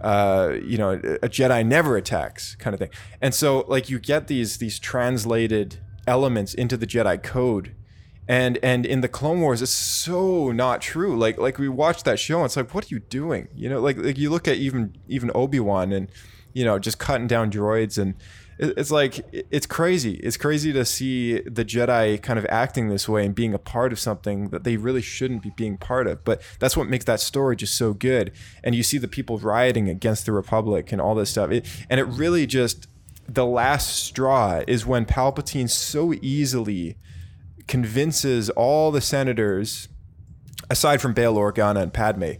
uh, 0.00 0.54
you 0.62 0.78
know 0.78 0.92
a 0.92 1.28
Jedi 1.28 1.66
never 1.66 1.96
attacks 1.96 2.54
kind 2.56 2.74
of 2.74 2.80
thing. 2.80 2.90
And 3.20 3.34
so 3.34 3.64
like 3.68 3.90
you 3.90 3.98
get 3.98 4.28
these 4.28 4.58
these 4.58 4.78
translated 4.78 5.78
elements 6.06 6.54
into 6.54 6.76
the 6.76 6.86
Jedi 6.86 7.22
code. 7.22 7.74
And 8.30 8.58
and 8.62 8.84
in 8.84 9.00
the 9.00 9.08
clone 9.08 9.40
wars 9.40 9.62
it's 9.62 9.70
so 9.70 10.52
not 10.52 10.80
true. 10.82 11.16
Like 11.16 11.38
like 11.38 11.58
we 11.58 11.68
watched 11.68 12.04
that 12.04 12.18
show 12.18 12.38
and 12.38 12.46
it's 12.46 12.56
like 12.56 12.74
what 12.74 12.84
are 12.84 12.94
you 12.94 13.00
doing? 13.00 13.48
You 13.54 13.70
know 13.70 13.80
like 13.80 13.96
like 13.96 14.18
you 14.18 14.30
look 14.30 14.46
at 14.46 14.56
even 14.56 14.96
even 15.08 15.30
obi-wan 15.34 15.92
and 15.92 16.08
you 16.52 16.64
know 16.64 16.78
just 16.78 16.98
cutting 16.98 17.26
down 17.26 17.50
droids 17.50 17.98
and 17.98 18.14
it's 18.58 18.90
like 18.90 19.24
it's 19.32 19.66
crazy. 19.66 20.14
It's 20.14 20.36
crazy 20.36 20.72
to 20.72 20.84
see 20.84 21.40
the 21.40 21.64
jedi 21.64 22.20
kind 22.20 22.38
of 22.38 22.46
acting 22.48 22.88
this 22.88 23.08
way 23.08 23.24
and 23.24 23.34
being 23.34 23.54
a 23.54 23.58
part 23.58 23.92
of 23.92 23.98
something 23.98 24.48
that 24.48 24.64
they 24.64 24.76
really 24.76 25.02
shouldn't 25.02 25.42
be 25.42 25.50
being 25.56 25.76
part 25.76 26.06
of. 26.06 26.24
But 26.24 26.42
that's 26.58 26.76
what 26.76 26.88
makes 26.88 27.04
that 27.04 27.20
story 27.20 27.56
just 27.56 27.76
so 27.76 27.92
good. 27.92 28.32
And 28.64 28.74
you 28.74 28.82
see 28.82 28.98
the 28.98 29.08
people 29.08 29.38
rioting 29.38 29.88
against 29.88 30.26
the 30.26 30.32
republic 30.32 30.90
and 30.92 31.00
all 31.00 31.14
this 31.14 31.30
stuff. 31.30 31.50
It, 31.50 31.66
and 31.88 32.00
it 32.00 32.04
really 32.04 32.46
just 32.46 32.88
the 33.28 33.46
last 33.46 34.04
straw 34.04 34.62
is 34.66 34.86
when 34.86 35.04
palpatine 35.04 35.68
so 35.68 36.14
easily 36.22 36.96
convinces 37.66 38.50
all 38.50 38.90
the 38.90 39.02
senators, 39.02 39.88
aside 40.70 41.00
from 41.00 41.12
Bail 41.12 41.36
Organa 41.36 41.82
and 41.82 41.92
Padme, 41.92 42.32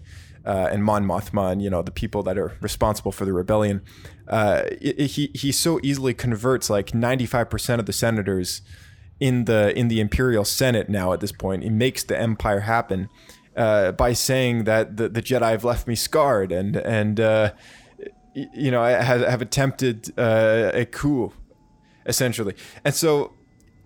uh, 0.46 0.68
and 0.72 0.82
Mon 0.82 1.04
Mothma, 1.04 1.52
and 1.52 1.62
you 1.62 1.68
know 1.68 1.82
the 1.82 1.92
people 1.92 2.22
that 2.22 2.38
are 2.38 2.56
responsible 2.60 3.12
for 3.12 3.26
the 3.26 3.34
rebellion, 3.34 3.82
uh, 4.28 4.62
he 4.80 5.30
he 5.34 5.52
so 5.52 5.80
easily 5.82 6.14
converts 6.14 6.68
like 6.70 6.94
ninety 6.94 7.26
five 7.26 7.50
percent 7.50 7.80
of 7.80 7.86
the 7.86 7.92
senators 7.92 8.62
in 9.20 9.46
the 9.46 9.76
in 9.78 9.88
the 9.88 10.00
Imperial 10.00 10.44
Senate 10.44 10.88
now 10.88 11.12
at 11.12 11.20
this 11.20 11.32
point. 11.32 11.62
He 11.62 11.70
makes 11.70 12.04
the 12.04 12.18
Empire 12.18 12.60
happen 12.60 13.08
uh, 13.56 13.92
by 13.92 14.12
saying 14.12 14.64
that 14.64 14.96
the, 14.96 15.08
the 15.08 15.22
Jedi 15.22 15.50
have 15.50 15.64
left 15.64 15.86
me 15.86 15.94
scarred 15.94 16.52
and 16.52 16.76
and 16.76 17.18
uh, 17.18 17.52
you 18.34 18.70
know 18.70 18.82
have, 18.82 19.22
have 19.22 19.42
attempted 19.42 20.12
uh, 20.18 20.70
a 20.74 20.84
coup 20.84 21.32
essentially, 22.06 22.54
and 22.84 22.94
so 22.94 23.32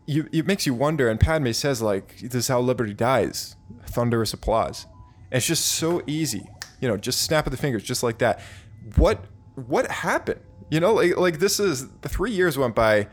you, 0.07 0.28
it 0.33 0.46
makes 0.46 0.66
you 0.66 0.74
wonder. 0.74 1.09
And 1.09 1.18
Padme 1.18 1.52
says, 1.52 1.81
like, 1.81 2.18
this 2.18 2.35
is 2.35 2.48
how 2.48 2.61
liberty 2.61 2.94
dies. 2.94 3.57
Thunderous 3.87 4.33
applause. 4.33 4.87
And 5.31 5.38
it's 5.38 5.46
just 5.46 5.66
so 5.66 6.02
easy, 6.07 6.48
you 6.81 6.88
know, 6.88 6.96
just 6.96 7.22
snap 7.22 7.46
of 7.46 7.50
the 7.52 7.57
fingers, 7.57 7.83
just 7.83 8.02
like 8.02 8.18
that. 8.18 8.40
What 8.96 9.24
what 9.55 9.91
happened? 9.91 10.41
You 10.71 10.81
know, 10.81 10.95
like 10.95 11.17
like 11.17 11.38
this 11.38 11.61
is 11.61 11.88
the 12.01 12.09
three 12.09 12.31
years 12.31 12.57
went 12.57 12.75
by, 12.75 13.09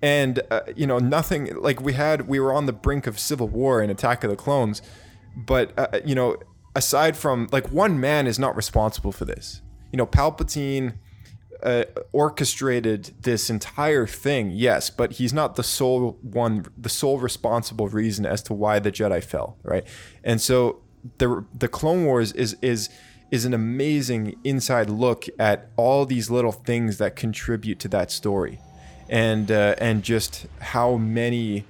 and 0.00 0.40
uh, 0.50 0.62
you 0.74 0.86
know 0.86 0.98
nothing. 0.98 1.54
Like 1.56 1.80
we 1.80 1.92
had, 1.92 2.28
we 2.28 2.40
were 2.40 2.52
on 2.52 2.66
the 2.66 2.72
brink 2.72 3.06
of 3.06 3.18
civil 3.18 3.48
war 3.48 3.82
in 3.82 3.90
Attack 3.90 4.24
of 4.24 4.30
the 4.30 4.36
Clones, 4.36 4.80
but 5.36 5.72
uh, 5.78 6.00
you 6.04 6.14
know, 6.14 6.36
aside 6.74 7.16
from 7.16 7.48
like 7.52 7.70
one 7.70 8.00
man 8.00 8.26
is 8.26 8.38
not 8.38 8.56
responsible 8.56 9.12
for 9.12 9.24
this. 9.24 9.60
You 9.92 9.98
know, 9.98 10.06
Palpatine 10.06 10.94
uh, 11.62 11.84
orchestrated 12.12 13.14
this 13.20 13.48
entire 13.50 14.06
thing, 14.06 14.50
yes, 14.50 14.90
but 14.90 15.12
he's 15.12 15.32
not 15.32 15.56
the 15.56 15.62
sole 15.62 16.18
one, 16.22 16.66
the 16.76 16.88
sole 16.88 17.18
responsible 17.18 17.88
reason 17.88 18.26
as 18.26 18.42
to 18.44 18.54
why 18.54 18.78
the 18.78 18.90
Jedi 18.90 19.22
fell, 19.22 19.58
right? 19.62 19.84
And 20.24 20.40
so 20.40 20.80
the 21.18 21.44
the 21.54 21.68
Clone 21.68 22.04
Wars 22.04 22.32
is 22.32 22.56
is 22.62 22.88
is 23.32 23.46
an 23.46 23.54
amazing 23.54 24.38
inside 24.44 24.90
look 24.90 25.24
at 25.38 25.70
all 25.76 26.04
these 26.04 26.30
little 26.30 26.52
things 26.52 26.98
that 26.98 27.16
contribute 27.16 27.80
to 27.80 27.88
that 27.88 28.12
story, 28.12 28.60
and 29.08 29.50
uh, 29.50 29.74
and 29.78 30.04
just 30.04 30.46
how 30.60 30.96
many 30.96 31.64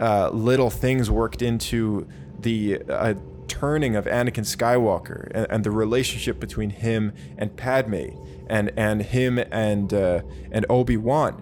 uh, 0.00 0.28
little 0.30 0.70
things 0.70 1.08
worked 1.08 1.40
into 1.40 2.06
the 2.40 2.82
uh, 2.90 3.14
turning 3.46 3.94
of 3.94 4.06
Anakin 4.06 4.44
Skywalker 4.44 5.30
and, 5.32 5.46
and 5.48 5.64
the 5.64 5.70
relationship 5.70 6.40
between 6.40 6.70
him 6.70 7.12
and 7.38 7.56
Padme 7.56 8.08
and 8.48 8.72
and 8.76 9.00
him 9.00 9.38
and 9.38 9.94
uh, 9.94 10.20
and 10.50 10.66
Obi 10.68 10.96
Wan, 10.96 11.40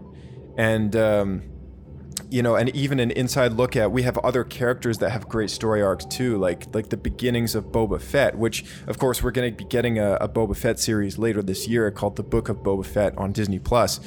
and 0.58 0.94
um, 0.94 1.42
you 2.32 2.42
know, 2.42 2.56
and 2.56 2.74
even 2.74 2.98
an 2.98 3.10
inside 3.10 3.52
look 3.52 3.76
at 3.76 3.92
we 3.92 4.02
have 4.02 4.16
other 4.18 4.42
characters 4.42 4.98
that 4.98 5.10
have 5.10 5.28
great 5.28 5.50
story 5.50 5.82
arcs 5.82 6.06
too, 6.06 6.38
like 6.38 6.74
like 6.74 6.88
the 6.88 6.96
beginnings 6.96 7.54
of 7.54 7.66
Boba 7.66 8.00
Fett, 8.00 8.36
which 8.38 8.64
of 8.86 8.98
course 8.98 9.22
we're 9.22 9.30
going 9.30 9.50
to 9.50 9.56
be 9.56 9.64
getting 9.64 9.98
a, 9.98 10.14
a 10.14 10.28
Boba 10.28 10.56
Fett 10.56 10.78
series 10.78 11.18
later 11.18 11.42
this 11.42 11.68
year 11.68 11.90
called 11.90 12.16
The 12.16 12.22
Book 12.22 12.48
of 12.48 12.58
Boba 12.58 12.86
Fett 12.86 13.16
on 13.18 13.32
Disney 13.32 13.58
Plus, 13.58 14.00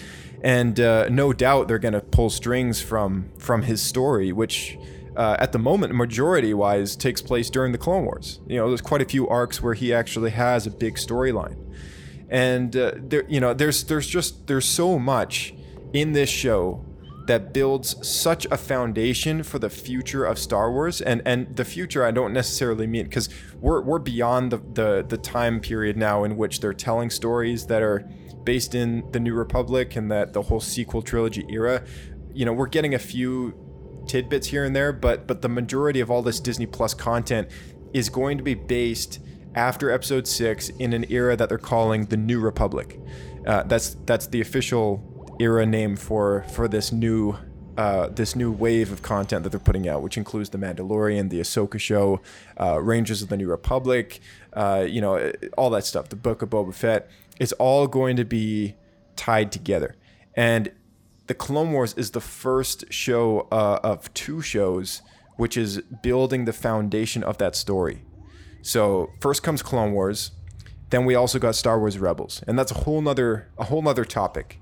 and 0.43 0.79
uh, 0.79 1.07
no 1.09 1.33
doubt 1.33 1.67
they're 1.67 1.79
going 1.79 1.93
to 1.93 2.01
pull 2.01 2.29
strings 2.29 2.81
from 2.81 3.29
from 3.37 3.63
his 3.63 3.81
story, 3.81 4.31
which. 4.31 4.77
Uh, 5.17 5.37
at 5.39 5.53
the 5.53 5.57
moment, 5.57 5.95
majority 5.95 6.53
wise, 6.53 6.93
takes 6.97 7.21
place 7.21 7.49
during 7.49 7.71
the 7.71 7.77
Clone 7.77 8.03
Wars. 8.03 8.41
You 8.47 8.57
know, 8.57 8.67
there's 8.67 8.81
quite 8.81 9.01
a 9.01 9.05
few 9.05 9.29
arcs 9.29 9.63
where 9.63 9.73
he 9.73 9.93
actually 9.93 10.31
has 10.31 10.67
a 10.67 10.69
big 10.69 10.95
storyline 10.95 11.55
and 12.29 12.75
uh, 12.75 12.91
there 12.97 13.23
you 13.29 13.39
know 13.39 13.53
there's 13.53 13.83
there's 13.85 14.07
just 14.07 14.47
there's 14.47 14.65
so 14.65 14.99
much 14.99 15.53
in 15.93 16.11
this 16.11 16.29
show 16.29 16.83
that 17.27 17.53
builds 17.53 18.07
such 18.07 18.45
a 18.51 18.57
foundation 18.57 19.43
for 19.43 19.59
the 19.59 19.69
future 19.69 20.25
of 20.25 20.37
Star 20.37 20.71
Wars 20.71 21.01
and 21.01 21.21
and 21.25 21.55
the 21.55 21.65
future 21.65 22.05
I 22.05 22.11
don't 22.11 22.33
necessarily 22.33 22.87
mean 22.87 23.05
because 23.05 23.29
we're 23.59 23.81
we're 23.81 23.99
beyond 23.99 24.51
the, 24.51 24.57
the 24.57 25.05
the 25.07 25.17
time 25.17 25.59
period 25.59 25.97
now 25.97 26.23
in 26.23 26.37
which 26.37 26.59
they're 26.59 26.73
telling 26.73 27.09
stories 27.09 27.67
that 27.67 27.81
are 27.81 28.07
based 28.43 28.75
in 28.75 29.09
the 29.11 29.19
New 29.19 29.33
Republic 29.33 29.95
and 29.95 30.11
that 30.11 30.33
the 30.33 30.43
whole 30.43 30.59
sequel 30.59 31.01
trilogy 31.01 31.45
era 31.49 31.83
you 32.33 32.45
know 32.45 32.53
we're 32.53 32.67
getting 32.67 32.93
a 32.93 32.99
few 32.99 33.53
tidbits 34.07 34.47
here 34.47 34.63
and 34.63 34.75
there 34.75 34.93
but 34.93 35.25
but 35.25 35.41
the 35.41 35.49
majority 35.49 35.99
of 35.99 36.11
all 36.11 36.21
this 36.21 36.39
Disney 36.39 36.65
Plus 36.65 36.93
content 36.93 37.49
is 37.93 38.09
going 38.09 38.37
to 38.37 38.43
be 38.43 38.53
based 38.53 39.19
after 39.55 39.89
episode 39.89 40.27
six 40.27 40.69
in 40.69 40.93
an 40.93 41.05
era 41.09 41.35
that 41.35 41.49
they're 41.49 41.57
calling 41.57 42.05
the 42.05 42.17
New 42.17 42.39
Republic. 42.39 42.99
Uh, 43.47 43.63
that's 43.63 43.95
that's 44.05 44.27
the 44.27 44.41
official 44.41 45.14
era 45.39 45.65
name 45.65 45.95
for 45.95 46.43
for 46.53 46.67
this 46.67 46.91
new 46.91 47.37
uh, 47.77 48.07
this 48.07 48.35
new 48.35 48.51
wave 48.51 48.91
of 48.91 49.01
content 49.01 49.43
that 49.43 49.49
they're 49.49 49.59
putting 49.59 49.87
out, 49.87 50.01
which 50.01 50.17
includes 50.17 50.49
the 50.49 50.57
Mandalorian, 50.57 51.29
the 51.29 51.41
Ahsoka 51.41 51.77
show, 51.79 52.21
uh, 52.59 52.81
Rangers 52.81 53.21
of 53.21 53.27
the 53.27 53.35
New 53.35 53.49
Republic, 53.49 54.21
uh, 54.53 54.85
you 54.87 55.01
know, 55.01 55.33
all 55.57 55.69
that 55.71 55.83
stuff. 55.83 56.07
The 56.07 56.15
Book 56.15 56.41
of 56.41 56.49
Boba 56.49 56.73
Fett. 56.73 57.09
It's 57.37 57.51
all 57.53 57.87
going 57.87 58.15
to 58.15 58.23
be 58.23 58.75
tied 59.17 59.51
together, 59.51 59.95
and 60.35 60.71
the 61.27 61.33
Clone 61.33 61.71
Wars 61.73 61.93
is 61.95 62.11
the 62.11 62.21
first 62.21 62.85
show 62.93 63.47
uh, 63.51 63.79
of 63.83 64.13
two 64.13 64.41
shows 64.41 65.01
which 65.37 65.57
is 65.57 65.81
building 66.01 66.45
the 66.45 66.53
foundation 66.53 67.23
of 67.23 67.37
that 67.37 67.55
story. 67.55 68.03
So 68.61 69.11
first 69.19 69.43
comes 69.43 69.61
Clone 69.61 69.93
Wars, 69.93 70.31
then 70.89 71.05
we 71.05 71.15
also 71.15 71.39
got 71.39 71.55
Star 71.55 71.79
Wars 71.79 71.99
Rebels, 71.99 72.43
and 72.47 72.57
that's 72.57 72.71
a 72.71 72.75
whole 72.75 73.01
nother 73.01 73.49
a 73.57 73.65
whole 73.65 73.81
nother 73.81 74.05
topic. 74.05 74.59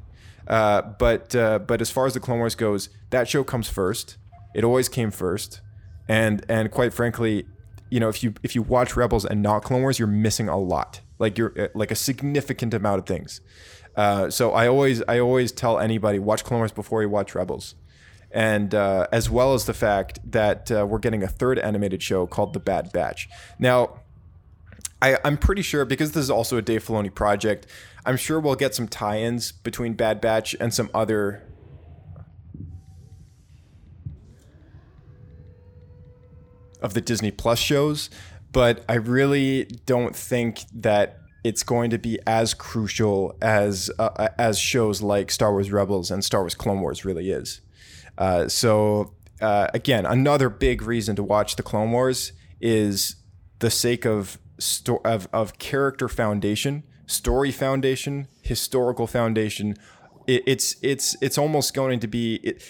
Uh, 0.48 0.82
but 0.82 1.36
uh, 1.36 1.60
but 1.60 1.82
as 1.82 1.90
far 1.90 2.06
as 2.06 2.14
the 2.14 2.20
Clone 2.20 2.40
Wars 2.40 2.56
goes, 2.56 2.90
that 3.10 3.28
show 3.28 3.44
comes 3.44 3.70
first. 3.70 4.18
It 4.54 4.64
always 4.64 4.90
came 4.90 5.12
first, 5.12 5.62
and 6.08 6.46
and 6.50 6.70
quite 6.72 6.94
frankly, 6.94 7.46
you 7.90 8.00
know, 8.00 8.10
if 8.10 8.24
you 8.24 8.34
if 8.44 8.56
you 8.56 8.62
watch 8.62 8.96
Rebels 8.96 9.26
and 9.26 9.42
not 9.42 9.64
Clone 9.64 9.82
Wars, 9.82 10.00
you're 10.00 10.08
missing 10.08 10.50
a 10.50 10.58
lot. 10.58 11.02
Like 11.20 11.38
you're 11.38 11.54
uh, 11.60 11.68
like 11.74 11.92
a 11.92 11.96
significant 11.96 12.74
amount 12.74 13.00
of 13.00 13.06
things. 13.06 13.42
Uh, 13.96 14.30
so 14.30 14.52
I 14.52 14.68
always 14.68 15.02
I 15.08 15.20
always 15.20 15.52
tell 15.52 15.80
anybody 15.80 16.20
watch 16.20 16.44
Clone 16.44 16.60
Wars 16.60 16.72
before 16.72 17.02
you 17.02 17.10
watch 17.10 17.36
Rebels, 17.36 17.76
and 18.32 18.74
uh, 18.74 19.08
as 19.12 19.30
well 19.30 19.54
as 19.54 19.66
the 19.66 19.74
fact 19.74 20.20
that 20.30 20.72
uh, 20.72 20.86
we're 20.86 21.00
getting 21.00 21.24
a 21.24 21.28
third 21.28 21.60
animated 21.60 22.02
show 22.02 22.26
called 22.26 22.54
The 22.54 22.60
Bad 22.60 22.92
Batch. 22.92 23.30
Now, 23.60 24.00
I, 25.02 25.18
I'm 25.24 25.38
pretty 25.38 25.62
sure 25.62 25.86
because 25.86 26.14
this 26.14 26.24
is 26.24 26.32
also 26.32 26.58
a 26.58 26.62
Dave 26.62 26.84
Filoni 26.84 27.14
project. 27.14 27.68
I'm 28.06 28.18
sure 28.18 28.40
we'll 28.40 28.56
get 28.56 28.76
some 28.76 28.88
tie-ins 28.88 29.52
between 29.52 29.94
Bad 29.94 30.20
Batch 30.22 30.56
and 30.60 30.74
some 30.74 30.90
other. 30.94 31.44
Of 36.82 36.94
the 36.94 37.00
Disney 37.00 37.32
Plus 37.32 37.60
shows, 37.60 38.10
but 38.52 38.84
I 38.90 38.96
really 38.96 39.64
don't 39.86 40.14
think 40.14 40.64
that 40.74 41.20
it's 41.44 41.64
going 41.64 41.90
to 41.92 41.98
be 41.98 42.20
as 42.28 42.54
crucial 42.54 43.38
as 43.42 43.90
uh, 44.00 44.28
as 44.38 44.60
shows 44.60 45.02
like 45.02 45.32
Star 45.32 45.52
Wars 45.52 45.72
Rebels 45.72 46.12
and 46.12 46.24
Star 46.24 46.42
Wars 46.42 46.56
Clone 46.56 46.82
Wars 46.82 47.06
really 47.06 47.32
is. 47.32 47.62
Uh, 48.18 48.48
so 48.48 49.14
uh, 49.42 49.68
again, 49.74 50.06
another 50.06 50.50
big 50.50 50.82
reason 50.82 51.16
to 51.16 51.24
watch 51.24 51.56
the 51.56 51.64
Clone 51.64 51.92
Wars 51.92 52.32
is 52.62 53.16
the 53.60 53.70
sake 53.70 54.06
of 54.06 54.38
sto- 54.58 55.02
of 55.04 55.28
of 55.34 55.58
character 55.60 56.08
foundation, 56.08 56.84
story 57.06 57.52
foundation, 57.52 58.28
historical 58.42 59.08
foundation. 59.08 59.76
It, 60.28 60.44
it's 60.46 60.76
it's 60.82 61.16
it's 61.22 61.38
almost 61.38 61.74
going 61.74 62.00
to 62.00 62.08
be 62.08 62.36
it, 62.36 62.64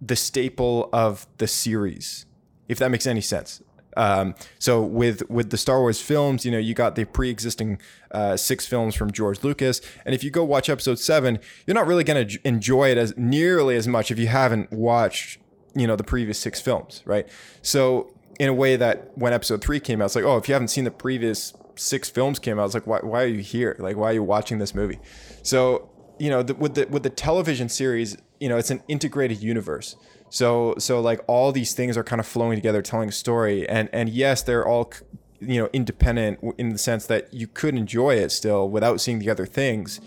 the 0.00 0.16
staple 0.16 0.88
of 0.92 1.26
the 1.38 1.46
series, 1.46 2.26
if 2.68 2.78
that 2.78 2.90
makes 2.90 3.06
any 3.06 3.20
sense. 3.20 3.62
Um, 3.96 4.34
so 4.58 4.82
with 4.82 5.28
with 5.28 5.50
the 5.50 5.56
Star 5.56 5.80
Wars 5.80 6.00
films, 6.00 6.44
you 6.44 6.50
know, 6.50 6.58
you 6.58 6.74
got 6.74 6.94
the 6.94 7.04
pre-existing 7.04 7.80
uh, 8.12 8.36
six 8.36 8.66
films 8.66 8.94
from 8.94 9.10
George 9.10 9.42
Lucas, 9.42 9.80
and 10.04 10.14
if 10.14 10.22
you 10.24 10.30
go 10.30 10.44
watch 10.44 10.68
Episode 10.68 10.98
Seven, 10.98 11.38
you're 11.66 11.74
not 11.74 11.86
really 11.86 12.04
going 12.04 12.26
to 12.26 12.38
enjoy 12.44 12.90
it 12.90 12.98
as 12.98 13.16
nearly 13.16 13.76
as 13.76 13.88
much 13.88 14.10
if 14.10 14.18
you 14.18 14.28
haven't 14.28 14.72
watched, 14.72 15.38
you 15.74 15.86
know, 15.86 15.96
the 15.96 16.04
previous 16.04 16.38
six 16.38 16.60
films, 16.60 17.02
right? 17.04 17.28
So 17.62 18.14
in 18.38 18.48
a 18.48 18.54
way 18.54 18.76
that 18.76 19.10
when 19.18 19.32
Episode 19.32 19.62
Three 19.62 19.80
came 19.80 20.00
out, 20.00 20.06
it's 20.06 20.16
like, 20.16 20.24
oh, 20.24 20.36
if 20.36 20.48
you 20.48 20.54
haven't 20.54 20.68
seen 20.68 20.84
the 20.84 20.90
previous 20.90 21.52
six 21.76 22.08
films 22.10 22.38
came 22.38 22.58
out, 22.58 22.62
I 22.62 22.64
was 22.64 22.74
like, 22.74 22.86
why 22.86 23.00
why 23.00 23.22
are 23.22 23.26
you 23.26 23.40
here? 23.40 23.76
Like, 23.78 23.96
why 23.96 24.10
are 24.10 24.14
you 24.14 24.22
watching 24.22 24.58
this 24.58 24.74
movie? 24.74 24.98
So 25.42 25.90
you 26.18 26.28
know, 26.28 26.42
the, 26.42 26.54
with 26.54 26.74
the 26.74 26.86
with 26.88 27.02
the 27.02 27.10
television 27.10 27.68
series, 27.68 28.16
you 28.38 28.48
know, 28.48 28.58
it's 28.58 28.70
an 28.70 28.82
integrated 28.88 29.42
universe. 29.42 29.96
So 30.28 30.74
so 30.78 31.00
like 31.00 31.20
all 31.26 31.50
these 31.50 31.72
things 31.72 31.96
are 31.96 32.04
kind 32.04 32.20
of 32.20 32.26
flowing 32.26 32.56
together, 32.56 32.82
telling 32.82 33.08
a 33.08 33.12
story, 33.12 33.68
and 33.68 33.88
and 33.92 34.08
yes, 34.08 34.42
they're 34.42 34.66
all 34.66 34.92
you 35.40 35.60
know 35.60 35.70
independent 35.72 36.38
in 36.58 36.70
the 36.70 36.78
sense 36.78 37.06
that 37.06 37.32
you 37.32 37.46
could 37.46 37.74
enjoy 37.74 38.14
it 38.14 38.30
still 38.30 38.68
without 38.68 39.00
seeing 39.00 39.18
the 39.18 39.30
other 39.30 39.46
things. 39.46 40.00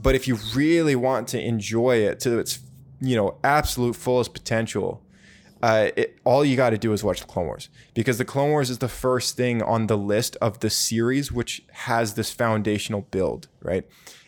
But 0.00 0.14
if 0.14 0.28
you 0.28 0.38
really 0.54 0.94
want 0.94 1.28
to 1.28 1.40
enjoy 1.40 1.96
it 1.96 2.20
to 2.20 2.38
its 2.38 2.60
you 3.00 3.16
know 3.16 3.38
absolute 3.42 3.96
fullest 3.96 4.34
potential, 4.34 5.02
uh, 5.64 5.90
it, 5.96 6.18
all 6.24 6.44
you 6.44 6.56
got 6.56 6.70
to 6.70 6.76
do 6.76 6.92
is 6.92 7.02
watch 7.02 7.20
the 7.20 7.26
Clone 7.26 7.46
Wars 7.46 7.70
because 7.94 8.18
the 8.18 8.24
Clone 8.26 8.50
Wars 8.50 8.68
is 8.68 8.80
the 8.80 8.88
first 8.88 9.34
thing 9.34 9.62
on 9.62 9.86
the 9.86 9.96
list 9.96 10.36
of 10.42 10.60
the 10.60 10.68
series 10.68 11.32
which 11.32 11.62
has 11.72 12.16
this 12.16 12.30
foundational 12.30 13.00
build, 13.10 13.48
right? 13.62 13.84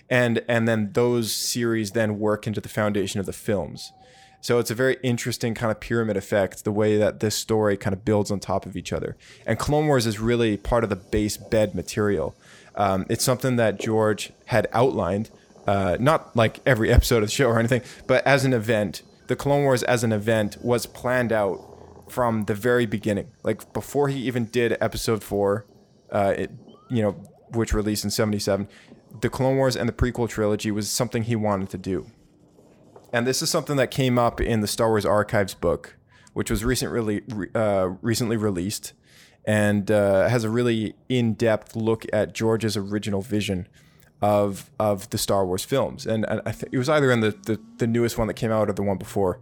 And 0.09 0.42
and 0.49 0.66
then 0.66 0.92
those 0.94 1.35
series 1.35 1.90
then 1.90 2.18
work 2.18 2.46
into 2.46 2.62
the 2.62 2.70
foundation 2.70 3.20
of 3.20 3.27
the 3.27 3.35
films. 3.35 3.92
So 4.40 4.59
it's 4.59 4.70
a 4.70 4.75
very 4.75 4.96
interesting 5.03 5.53
kind 5.53 5.70
of 5.70 5.79
pyramid 5.79 6.16
effect, 6.16 6.64
the 6.64 6.72
way 6.72 6.96
that 6.96 7.20
this 7.20 7.35
story 7.35 7.77
kind 7.77 7.92
of 7.92 8.03
builds 8.03 8.31
on 8.31 8.40
top 8.40 8.64
of 8.64 8.75
each 8.75 8.90
other. 8.90 9.14
And 9.44 9.59
Clone 9.59 9.88
Wars 9.88 10.07
is 10.07 10.18
really 10.18 10.57
part 10.57 10.85
of 10.85 10.90
the 10.90 10.96
base 10.96 11.37
bed 11.37 11.75
material. 11.75 12.35
Um, 12.77 13.05
it's 13.11 13.25
something 13.25 13.57
that 13.57 13.79
George 13.79 14.33
had 14.46 14.68
outlined, 14.72 15.29
uh, 15.66 15.99
not 16.01 16.35
like 16.35 16.61
every 16.64 16.90
episode 16.99 17.22
of 17.22 17.29
the 17.29 17.35
show 17.35 17.49
or 17.49 17.59
anything, 17.59 17.83
but 18.07 18.27
as 18.27 18.46
an 18.46 18.55
event. 18.55 19.03
The 19.26 19.36
Clone 19.36 19.64
Wars 19.64 19.82
as 19.82 20.04
an 20.04 20.12
event 20.12 20.58
was 20.62 20.86
planned 20.86 21.32
out 21.32 22.04
from 22.08 22.44
the 22.44 22.54
very 22.54 22.86
beginning. 22.86 23.32
Like 23.42 23.72
before 23.72 24.08
he 24.08 24.20
even 24.20 24.46
did 24.46 24.76
episode 24.80 25.24
four, 25.24 25.66
uh, 26.10 26.34
it, 26.36 26.50
you 26.88 27.02
know, 27.02 27.12
which 27.50 27.72
released 27.72 28.04
in 28.04 28.10
77, 28.10 28.68
the 29.20 29.28
Clone 29.28 29.56
Wars 29.56 29.76
and 29.76 29.88
the 29.88 29.92
prequel 29.92 30.28
trilogy 30.28 30.70
was 30.70 30.90
something 30.90 31.24
he 31.24 31.36
wanted 31.36 31.70
to 31.70 31.78
do 31.78 32.06
and 33.12 33.26
this 33.26 33.42
is 33.42 33.50
something 33.50 33.76
that 33.76 33.90
came 33.90 34.18
up 34.18 34.40
in 34.40 34.60
the 34.60 34.66
Star 34.66 34.88
Wars 34.88 35.06
Archives 35.06 35.54
book, 35.54 35.96
which 36.32 36.50
was 36.50 36.64
recently 36.64 37.22
uh, 37.54 37.90
recently 38.02 38.36
released, 38.36 38.92
and 39.44 39.90
uh, 39.90 40.28
has 40.28 40.44
a 40.44 40.50
really 40.50 40.94
in 41.08 41.34
depth 41.34 41.76
look 41.76 42.04
at 42.12 42.34
George's 42.34 42.76
original 42.76 43.22
vision 43.22 43.68
of 44.22 44.70
of 44.79 45.11
the 45.11 45.18
Star 45.18 45.46
Wars 45.46 45.64
films, 45.64 46.07
and, 46.07 46.24
and 46.29 46.40
I 46.46 46.55
it 46.72 46.79
was 46.79 46.88
either 46.88 47.11
in 47.11 47.20
the, 47.20 47.31
the, 47.31 47.61
the 47.79 47.87
newest 47.87 48.18
one 48.18 48.29
that 48.29 48.35
came 48.35 48.50
out 48.50 48.68
or 48.68 48.72
the 48.72 48.83
one 48.83 48.98
before. 48.98 49.40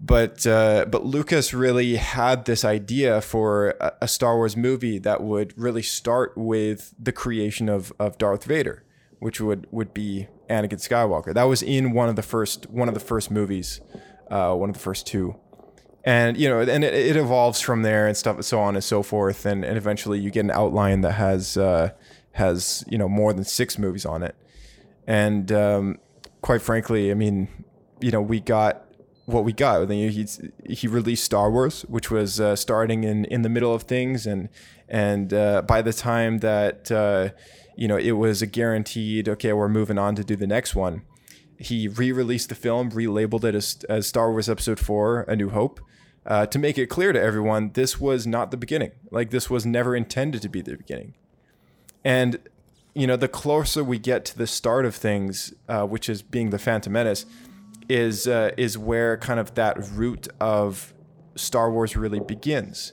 But 0.00 0.46
uh, 0.46 0.86
but 0.90 1.04
Lucas 1.04 1.52
really 1.52 1.96
had 1.96 2.46
this 2.46 2.64
idea 2.64 3.20
for 3.20 3.70
a, 3.80 3.92
a 4.02 4.08
Star 4.08 4.36
Wars 4.36 4.56
movie 4.56 4.98
that 4.98 5.22
would 5.22 5.56
really 5.58 5.82
start 5.82 6.32
with 6.36 6.94
the 6.98 7.12
creation 7.12 7.68
of 7.68 7.92
of 7.98 8.16
Darth 8.18 8.44
Vader, 8.44 8.84
which 9.18 9.40
would 9.40 9.66
would 9.70 9.92
be 9.92 10.28
Anakin 10.48 10.80
Skywalker. 10.80 11.34
That 11.34 11.44
was 11.44 11.62
in 11.62 11.92
one 11.92 12.08
of 12.08 12.16
the 12.16 12.22
first 12.22 12.68
one 12.70 12.88
of 12.88 12.94
the 12.94 13.00
first 13.00 13.30
movies, 13.30 13.80
uh, 14.30 14.54
one 14.54 14.70
of 14.70 14.74
the 14.74 14.80
first 14.80 15.06
two, 15.06 15.36
and 16.04 16.36
you 16.36 16.48
know, 16.48 16.60
and 16.60 16.82
it, 16.82 16.94
it, 16.94 17.16
evolves 17.16 17.60
from 17.60 17.82
there 17.82 18.06
and 18.06 18.16
stuff, 18.16 18.36
and 18.36 18.44
so 18.44 18.58
on 18.60 18.74
and 18.74 18.84
so 18.84 19.02
forth, 19.02 19.44
and, 19.44 19.64
and 19.64 19.76
eventually 19.76 20.18
you 20.18 20.30
get 20.30 20.44
an 20.44 20.50
outline 20.50 21.02
that 21.02 21.12
has 21.12 21.56
uh, 21.56 21.90
has 22.32 22.84
you 22.88 22.98
know 22.98 23.08
more 23.08 23.32
than 23.32 23.44
six 23.44 23.78
movies 23.78 24.06
on 24.06 24.22
it, 24.22 24.34
and 25.06 25.50
um, 25.52 25.98
quite 26.42 26.62
frankly, 26.62 27.10
I 27.10 27.14
mean, 27.14 27.48
you 28.00 28.10
know, 28.10 28.22
we 28.22 28.40
got 28.40 28.84
what 29.26 29.44
we 29.44 29.52
got. 29.52 29.88
Mean, 29.88 30.10
he 30.10 30.26
he 30.68 30.86
released 30.88 31.24
Star 31.24 31.50
Wars, 31.50 31.82
which 31.82 32.10
was 32.10 32.40
uh, 32.40 32.56
starting 32.56 33.04
in 33.04 33.24
in 33.26 33.42
the 33.42 33.48
middle 33.48 33.74
of 33.74 33.82
things, 33.82 34.26
and 34.26 34.48
and 34.88 35.32
uh, 35.32 35.62
by 35.62 35.82
the 35.82 35.92
time 35.92 36.38
that 36.38 36.90
uh, 36.90 37.30
you 37.80 37.88
know, 37.88 37.96
it 37.96 38.12
was 38.12 38.42
a 38.42 38.46
guaranteed, 38.46 39.26
okay, 39.26 39.54
we're 39.54 39.66
moving 39.66 39.96
on 39.96 40.14
to 40.14 40.22
do 40.22 40.36
the 40.36 40.46
next 40.46 40.74
one. 40.74 41.00
He 41.58 41.88
re 41.88 42.12
released 42.12 42.50
the 42.50 42.54
film, 42.54 42.90
relabeled 42.90 43.42
it 43.42 43.54
as, 43.54 43.82
as 43.88 44.06
Star 44.06 44.30
Wars 44.30 44.50
Episode 44.50 44.78
4 44.78 45.22
A 45.22 45.34
New 45.34 45.48
Hope. 45.48 45.80
Uh, 46.26 46.44
to 46.44 46.58
make 46.58 46.76
it 46.76 46.88
clear 46.88 47.14
to 47.14 47.20
everyone, 47.20 47.70
this 47.72 47.98
was 47.98 48.26
not 48.26 48.50
the 48.50 48.58
beginning. 48.58 48.92
Like, 49.10 49.30
this 49.30 49.48
was 49.48 49.64
never 49.64 49.96
intended 49.96 50.42
to 50.42 50.50
be 50.50 50.60
the 50.60 50.76
beginning. 50.76 51.14
And, 52.04 52.38
you 52.94 53.06
know, 53.06 53.16
the 53.16 53.28
closer 53.28 53.84
we 53.84 53.98
get 53.98 54.24
to 54.26 54.38
the 54.38 54.46
start 54.46 54.84
of 54.84 54.94
things, 54.94 55.52
uh, 55.68 55.86
which 55.86 56.08
is 56.08 56.22
being 56.22 56.50
the 56.50 56.58
Phantom 56.58 56.92
Menace, 56.92 57.26
is 57.88 58.26
uh, 58.28 58.52
is 58.56 58.78
where 58.78 59.16
kind 59.16 59.40
of 59.40 59.54
that 59.54 59.76
root 59.90 60.28
of 60.40 60.94
Star 61.34 61.70
Wars 61.70 61.96
really 61.96 62.20
begins. 62.20 62.92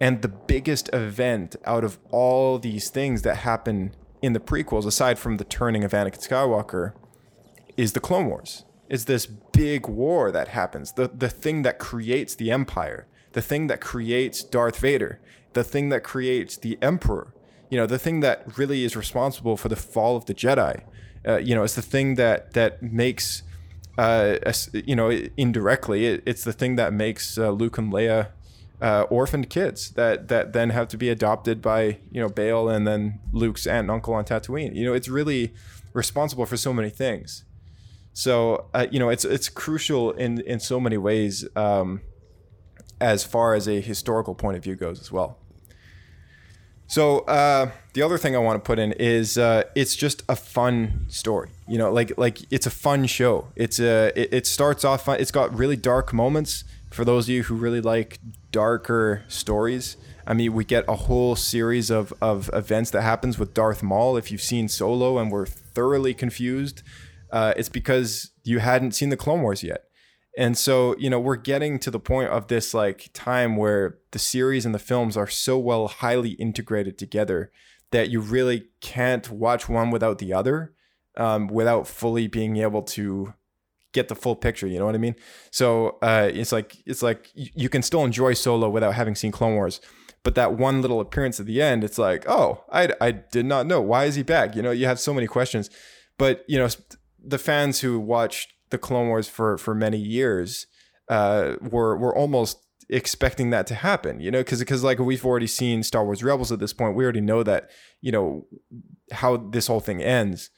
And 0.00 0.22
the 0.22 0.28
biggest 0.28 0.88
event 0.94 1.56
out 1.64 1.84
of 1.84 1.98
all 2.10 2.58
these 2.58 2.88
things 2.88 3.22
that 3.22 3.38
happen 3.38 3.94
in 4.22 4.32
the 4.32 4.40
prequels, 4.40 4.86
aside 4.86 5.18
from 5.18 5.36
the 5.36 5.44
turning 5.44 5.84
of 5.84 5.92
Anakin 5.92 6.26
Skywalker, 6.26 6.92
is 7.76 7.92
the 7.92 8.00
Clone 8.00 8.26
Wars. 8.26 8.64
Is 8.88 9.04
this 9.04 9.26
big 9.26 9.88
war 9.88 10.32
that 10.32 10.48
happens, 10.48 10.92
the 10.92 11.08
the 11.08 11.28
thing 11.28 11.62
that 11.62 11.78
creates 11.78 12.34
the 12.34 12.50
Empire, 12.50 13.06
the 13.32 13.42
thing 13.42 13.66
that 13.66 13.80
creates 13.80 14.42
Darth 14.42 14.78
Vader, 14.78 15.20
the 15.52 15.64
thing 15.64 15.90
that 15.90 16.02
creates 16.02 16.56
the 16.56 16.78
Emperor. 16.80 17.34
You 17.70 17.78
know, 17.78 17.86
the 17.86 17.98
thing 17.98 18.20
that 18.20 18.58
really 18.58 18.84
is 18.84 18.96
responsible 18.96 19.56
for 19.56 19.68
the 19.68 19.76
fall 19.76 20.16
of 20.16 20.26
the 20.26 20.34
Jedi. 20.34 20.82
Uh, 21.26 21.38
you 21.38 21.54
know, 21.54 21.62
it's 21.62 21.74
the 21.74 21.82
thing 21.82 22.16
that 22.16 22.52
that 22.54 22.82
makes, 22.82 23.42
uh, 23.96 24.36
you 24.72 24.96
know, 24.96 25.10
indirectly, 25.36 26.06
it, 26.06 26.22
it's 26.26 26.44
the 26.44 26.52
thing 26.52 26.76
that 26.76 26.92
makes 26.92 27.38
uh, 27.38 27.50
Luke 27.50 27.78
and 27.78 27.92
Leia 27.92 28.28
uh, 28.80 29.02
orphaned 29.10 29.50
kids 29.50 29.90
that 29.90 30.28
that 30.28 30.52
then 30.52 30.70
have 30.70 30.88
to 30.88 30.96
be 30.96 31.08
adopted 31.08 31.60
by 31.60 31.98
you 32.10 32.20
know 32.20 32.28
Bail 32.28 32.68
and 32.68 32.86
then 32.86 33.20
Luke's 33.32 33.66
aunt 33.66 33.84
and 33.84 33.90
uncle 33.90 34.14
on 34.14 34.24
Tatooine. 34.24 34.74
You 34.74 34.86
know, 34.86 34.92
it's 34.94 35.08
really 35.08 35.52
responsible 35.92 36.46
for 36.46 36.56
so 36.56 36.72
many 36.72 36.90
things. 36.90 37.44
So 38.12 38.66
uh, 38.74 38.86
you 38.90 38.98
know, 38.98 39.10
it's 39.10 39.24
it's 39.24 39.48
crucial 39.48 40.12
in 40.12 40.40
in 40.40 40.60
so 40.60 40.80
many 40.80 40.96
ways 40.96 41.46
um, 41.56 42.00
as 43.00 43.24
far 43.24 43.54
as 43.54 43.68
a 43.68 43.80
historical 43.80 44.34
point 44.34 44.56
of 44.56 44.62
view 44.62 44.76
goes 44.76 45.00
as 45.00 45.12
well. 45.12 45.38
So 46.90 47.20
uh, 47.20 47.70
the 47.92 48.02
other 48.02 48.18
thing 48.18 48.34
I 48.34 48.40
want 48.40 48.56
to 48.56 48.66
put 48.66 48.80
in 48.80 48.90
is 48.90 49.38
uh, 49.38 49.62
it's 49.76 49.94
just 49.94 50.24
a 50.28 50.34
fun 50.34 51.06
story. 51.08 51.50
You 51.68 51.78
know, 51.78 51.92
like 51.92 52.18
like 52.18 52.38
it's 52.50 52.66
a 52.66 52.70
fun 52.70 53.06
show. 53.06 53.46
It's 53.54 53.78
a 53.78 54.12
it, 54.20 54.34
it 54.34 54.46
starts 54.48 54.84
off 54.84 55.04
fun. 55.04 55.20
It's 55.20 55.30
got 55.30 55.56
really 55.56 55.76
dark 55.76 56.12
moments 56.12 56.64
for 56.90 57.04
those 57.04 57.26
of 57.26 57.30
you 57.30 57.44
who 57.44 57.54
really 57.54 57.80
like 57.80 58.18
darker 58.50 59.22
stories. 59.28 59.96
I 60.26 60.34
mean, 60.34 60.52
we 60.52 60.64
get 60.64 60.84
a 60.88 60.96
whole 60.96 61.36
series 61.36 61.90
of, 61.90 62.12
of 62.20 62.50
events 62.52 62.90
that 62.90 63.02
happens 63.02 63.38
with 63.38 63.54
Darth 63.54 63.84
Maul. 63.84 64.16
If 64.16 64.32
you've 64.32 64.42
seen 64.42 64.68
Solo 64.68 65.18
and 65.18 65.30
were 65.30 65.46
thoroughly 65.46 66.12
confused, 66.12 66.82
uh, 67.30 67.54
it's 67.56 67.68
because 67.68 68.32
you 68.42 68.58
hadn't 68.58 68.92
seen 68.92 69.10
the 69.10 69.16
Clone 69.16 69.42
Wars 69.42 69.62
yet. 69.62 69.84
And 70.40 70.56
so, 70.56 70.96
you 70.96 71.10
know, 71.10 71.20
we're 71.20 71.36
getting 71.36 71.78
to 71.80 71.90
the 71.90 72.00
point 72.00 72.30
of 72.30 72.48
this 72.48 72.72
like 72.72 73.10
time 73.12 73.56
where 73.56 73.98
the 74.12 74.18
series 74.18 74.64
and 74.64 74.74
the 74.74 74.78
films 74.78 75.14
are 75.14 75.28
so 75.28 75.58
well 75.58 75.86
highly 75.86 76.30
integrated 76.30 76.96
together 76.96 77.52
that 77.90 78.08
you 78.08 78.20
really 78.20 78.68
can't 78.80 79.28
watch 79.30 79.68
one 79.68 79.90
without 79.90 80.16
the 80.16 80.32
other 80.32 80.72
um, 81.18 81.46
without 81.46 81.86
fully 81.86 82.26
being 82.26 82.56
able 82.56 82.80
to 82.84 83.34
get 83.92 84.08
the 84.08 84.14
full 84.14 84.34
picture. 84.34 84.66
You 84.66 84.78
know 84.78 84.86
what 84.86 84.94
I 84.94 84.98
mean? 84.98 85.14
So 85.50 85.98
uh, 86.00 86.30
it's 86.32 86.52
like 86.52 86.78
it's 86.86 87.02
like 87.02 87.28
you 87.34 87.68
can 87.68 87.82
still 87.82 88.02
enjoy 88.02 88.32
Solo 88.32 88.70
without 88.70 88.94
having 88.94 89.14
seen 89.14 89.32
Clone 89.32 89.56
Wars. 89.56 89.78
But 90.22 90.36
that 90.36 90.54
one 90.54 90.80
little 90.80 91.00
appearance 91.00 91.38
at 91.38 91.44
the 91.44 91.60
end, 91.60 91.84
it's 91.84 91.98
like, 91.98 92.24
oh, 92.26 92.64
I, 92.72 92.88
I 92.98 93.10
did 93.10 93.44
not 93.44 93.66
know. 93.66 93.82
Why 93.82 94.06
is 94.06 94.14
he 94.14 94.22
back? 94.22 94.56
You 94.56 94.62
know, 94.62 94.70
you 94.70 94.86
have 94.86 95.00
so 95.00 95.12
many 95.12 95.26
questions. 95.26 95.68
But, 96.16 96.46
you 96.48 96.58
know, 96.58 96.68
the 97.22 97.38
fans 97.38 97.80
who 97.80 97.98
watched 97.98 98.52
the 98.70 98.78
Clone 98.78 99.08
Wars 99.08 99.28
for, 99.28 99.58
for 99.58 99.74
many 99.74 99.98
years 99.98 100.66
uh, 101.08 101.54
were, 101.60 101.96
were 101.96 102.14
almost 102.14 102.58
expecting 102.90 103.50
that 103.50 103.66
to 103.68 103.74
happen, 103.74 104.20
you 104.20 104.30
know, 104.30 104.40
because 104.40 104.58
because 104.58 104.82
like 104.82 104.98
we've 104.98 105.24
already 105.24 105.46
seen 105.46 105.82
Star 105.82 106.04
Wars 106.04 106.22
Rebels 106.22 106.52
at 106.52 106.58
this 106.58 106.72
point, 106.72 106.96
we 106.96 107.04
already 107.04 107.20
know 107.20 107.42
that 107.42 107.70
you 108.00 108.12
know 108.12 108.46
how 109.12 109.36
this 109.36 109.68
whole 109.68 109.80
thing 109.80 110.02
ends, 110.02 110.50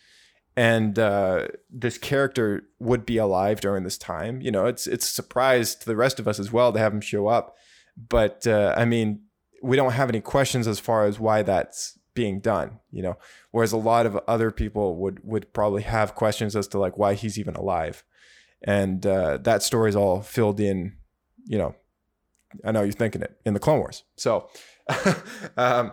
and 0.56 0.98
uh, 0.98 1.48
this 1.70 1.98
character 1.98 2.64
would 2.78 3.06
be 3.06 3.18
alive 3.18 3.60
during 3.60 3.84
this 3.84 3.98
time. 3.98 4.40
You 4.40 4.50
know, 4.50 4.66
it's 4.66 4.86
it's 4.86 5.06
a 5.06 5.14
surprise 5.14 5.74
to 5.76 5.86
the 5.86 5.96
rest 5.96 6.18
of 6.18 6.26
us 6.26 6.38
as 6.38 6.52
well 6.52 6.72
to 6.72 6.78
have 6.78 6.92
him 6.92 7.00
show 7.00 7.28
up. 7.28 7.54
But 7.96 8.46
uh, 8.46 8.74
I 8.76 8.86
mean, 8.86 9.24
we 9.62 9.76
don't 9.76 9.92
have 9.92 10.08
any 10.08 10.20
questions 10.20 10.66
as 10.66 10.80
far 10.80 11.04
as 11.04 11.20
why 11.20 11.42
that's 11.42 11.98
being 12.14 12.40
done. 12.40 12.80
You 12.90 13.02
know, 13.02 13.18
whereas 13.50 13.72
a 13.72 13.76
lot 13.76 14.06
of 14.06 14.18
other 14.28 14.50
people 14.50 14.96
would 14.96 15.20
would 15.24 15.52
probably 15.52 15.82
have 15.82 16.14
questions 16.14 16.56
as 16.56 16.68
to 16.68 16.78
like 16.78 16.98
why 16.98 17.14
he's 17.14 17.38
even 17.38 17.54
alive, 17.54 18.04
and 18.62 19.04
uh, 19.06 19.38
that 19.38 19.62
story 19.62 19.88
is 19.88 19.96
all 19.96 20.20
filled 20.22 20.60
in. 20.60 20.96
You 21.44 21.58
know, 21.58 21.74
I 22.64 22.72
know 22.72 22.82
you're 22.82 22.92
thinking 22.92 23.22
it 23.22 23.36
in 23.44 23.54
the 23.54 23.60
Clone 23.60 23.80
Wars. 23.80 24.04
So. 24.16 24.48
um, 25.56 25.92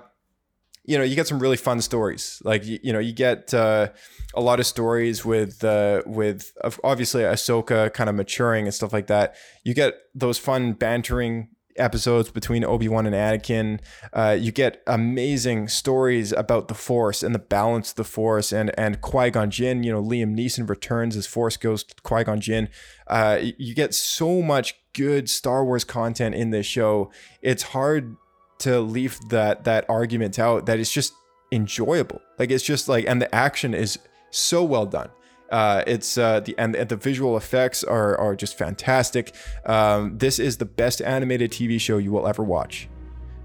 you 0.89 0.97
know, 0.97 1.03
you 1.03 1.15
get 1.15 1.27
some 1.27 1.37
really 1.37 1.55
fun 1.55 1.81
stories. 1.81 2.41
Like 2.43 2.65
you, 2.65 2.79
you 2.81 2.91
know, 2.91 2.97
you 2.97 3.13
get 3.13 3.53
uh, 3.53 3.89
a 4.33 4.41
lot 4.41 4.59
of 4.59 4.65
stories 4.65 5.23
with 5.23 5.63
uh, 5.63 6.01
with 6.07 6.51
obviously 6.83 7.21
Ahsoka 7.21 7.93
kind 7.93 8.09
of 8.09 8.15
maturing 8.15 8.65
and 8.65 8.73
stuff 8.73 8.91
like 8.91 9.05
that. 9.05 9.35
You 9.63 9.75
get 9.75 9.93
those 10.15 10.39
fun 10.39 10.73
bantering 10.73 11.49
episodes 11.75 12.31
between 12.31 12.63
Obi-Wan 12.63 13.05
and 13.05 13.15
Anakin. 13.15 13.79
Uh, 14.13 14.35
you 14.39 14.51
get 14.51 14.81
amazing 14.87 15.67
stories 15.67 16.31
about 16.31 16.67
the 16.67 16.73
Force 16.73 17.23
and 17.23 17.33
the 17.33 17.39
balance 17.39 17.91
of 17.91 17.95
the 17.95 18.03
Force 18.03 18.51
and 18.51 18.71
and 18.77 19.01
Qui-Gon 19.01 19.49
Jinn, 19.49 19.83
you 19.83 19.91
know, 19.91 20.01
Liam 20.01 20.35
Neeson 20.37 20.69
returns 20.69 21.15
as 21.15 21.27
Force 21.27 21.57
Ghost 21.57 22.03
Qui-Gon 22.03 22.39
Jinn. 22.39 22.69
Uh, 23.07 23.39
you 23.57 23.73
get 23.73 23.93
so 23.93 24.41
much 24.41 24.75
good 24.93 25.29
Star 25.29 25.63
Wars 25.63 25.83
content 25.83 26.35
in 26.35 26.49
this 26.51 26.65
show. 26.65 27.11
It's 27.41 27.63
hard 27.63 28.15
to 28.59 28.79
leave 28.79 29.19
that 29.29 29.63
that 29.63 29.85
argument 29.89 30.37
out 30.37 30.65
that 30.65 30.79
it's 30.79 30.91
just 30.91 31.13
enjoyable. 31.51 32.21
Like 32.37 32.51
it's 32.51 32.63
just 32.63 32.87
like 32.87 33.05
and 33.07 33.21
the 33.21 33.33
action 33.33 33.73
is 33.73 33.99
so 34.31 34.63
well 34.63 34.85
done. 34.85 35.09
Uh, 35.51 35.83
it's 35.87 36.17
uh, 36.17 36.39
the 36.41 36.55
and, 36.57 36.75
and, 36.75 36.89
the 36.89 36.95
visual 36.95 37.35
effects 37.35 37.83
are 37.83 38.17
are 38.17 38.35
just 38.35 38.57
fantastic. 38.57 39.33
Um, 39.65 40.17
this 40.17 40.37
is 40.37 40.57
the 40.57 40.65
best 40.65 41.01
animated 41.01 41.51
TV 41.51 41.79
show 41.79 41.97
you 41.97 42.11
will 42.11 42.27
ever 42.27 42.43
watch, 42.43 42.87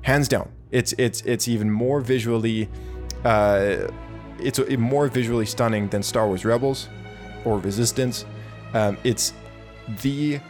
hands 0.02 0.28
down. 0.28 0.52
It's 0.70 0.92
it's 0.98 1.22
it's 1.22 1.48
even 1.48 1.70
more 1.70 2.00
visually, 2.00 2.68
uh, 3.24 3.88
it's 4.38 4.60
more 4.76 5.08
visually 5.08 5.46
stunning 5.46 5.88
than 5.88 6.02
Star 6.02 6.26
Wars 6.26 6.44
Rebels 6.44 6.88
or 7.44 7.58
Resistance. 7.58 8.26
Um, 8.74 8.98
it's 9.04 9.32
the 10.02 10.40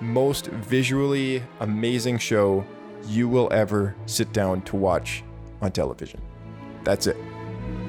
most 0.00 0.46
visually 0.46 1.42
amazing 1.60 2.18
show 2.18 2.64
you 3.06 3.28
will 3.28 3.48
ever 3.52 3.94
sit 4.06 4.32
down 4.32 4.62
to 4.62 4.76
watch 4.76 5.24
on 5.60 5.72
television. 5.72 6.20
That's 6.84 7.06
it. 7.06 7.16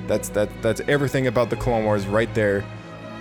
That's 0.07 0.29
that 0.29 0.49
that's 0.61 0.81
everything 0.87 1.27
about 1.27 1.49
the 1.49 1.55
Clone 1.55 1.85
Wars 1.85 2.05
right 2.07 2.33
there, 2.33 2.63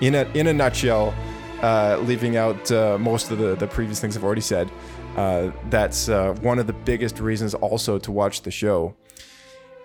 in 0.03 0.15
a 0.15 0.25
in 0.35 0.47
a 0.49 0.53
nutshell. 0.53 1.15
Uh, 1.63 1.97
leaving 2.03 2.37
out 2.37 2.73
uh, 2.73 2.99
most 2.99 3.31
of 3.31 3.39
the 3.39 3.55
the 3.55 3.69
previous 3.69 4.01
things 4.01 4.17
I've 4.17 4.25
already 4.25 4.41
said. 4.41 4.69
Uh, 5.17 5.53
that's 5.71 6.09
uh, 6.09 6.35
one 6.41 6.59
of 6.59 6.67
the 6.67 6.73
biggest 6.73 7.21
reasons 7.21 7.55
also 7.55 7.99
to 7.99 8.11
watch 8.11 8.43
the 8.43 8.51
show. 8.51 8.97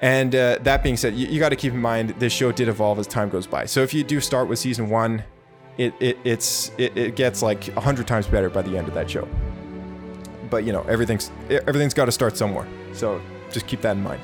And 0.02 0.34
uh, 0.34 0.58
that 0.62 0.82
being 0.82 0.98
said, 0.98 1.14
you, 1.16 1.28
you 1.28 1.40
got 1.40 1.50
to 1.50 1.56
keep 1.56 1.74
in 1.74 1.82
mind 1.82 2.16
this 2.18 2.34
show 2.34 2.52
did 2.52 2.68
evolve 2.68 2.98
as 2.98 3.06
time 3.06 3.30
goes 3.30 3.46
by. 3.46 3.66
So 3.66 3.84
if 3.84 3.94
you 3.94 4.04
do 4.04 4.20
start 4.20 4.48
with 4.48 4.58
season 4.58 4.90
one, 4.90 5.24
it, 5.78 5.94
it 6.00 6.18
it's 6.24 6.72
it, 6.80 6.98
it 6.98 7.16
gets 7.16 7.44
like 7.44 7.72
hundred 7.76 8.08
times 8.08 8.26
better 8.26 8.50
by 8.50 8.64
the 8.64 8.76
end 8.76 8.88
of 8.88 8.96
that 8.96 9.08
show 9.08 9.28
but 10.50 10.64
you 10.64 10.72
know 10.72 10.82
everything's 10.84 11.32
everything's 11.50 11.94
got 11.94 12.06
to 12.06 12.12
start 12.12 12.38
somewhere. 12.38 12.68
So 12.94 13.22
just 13.52 13.68
keep 13.68 13.82
that 13.82 13.98
in 13.98 14.04
mind. 14.04 14.22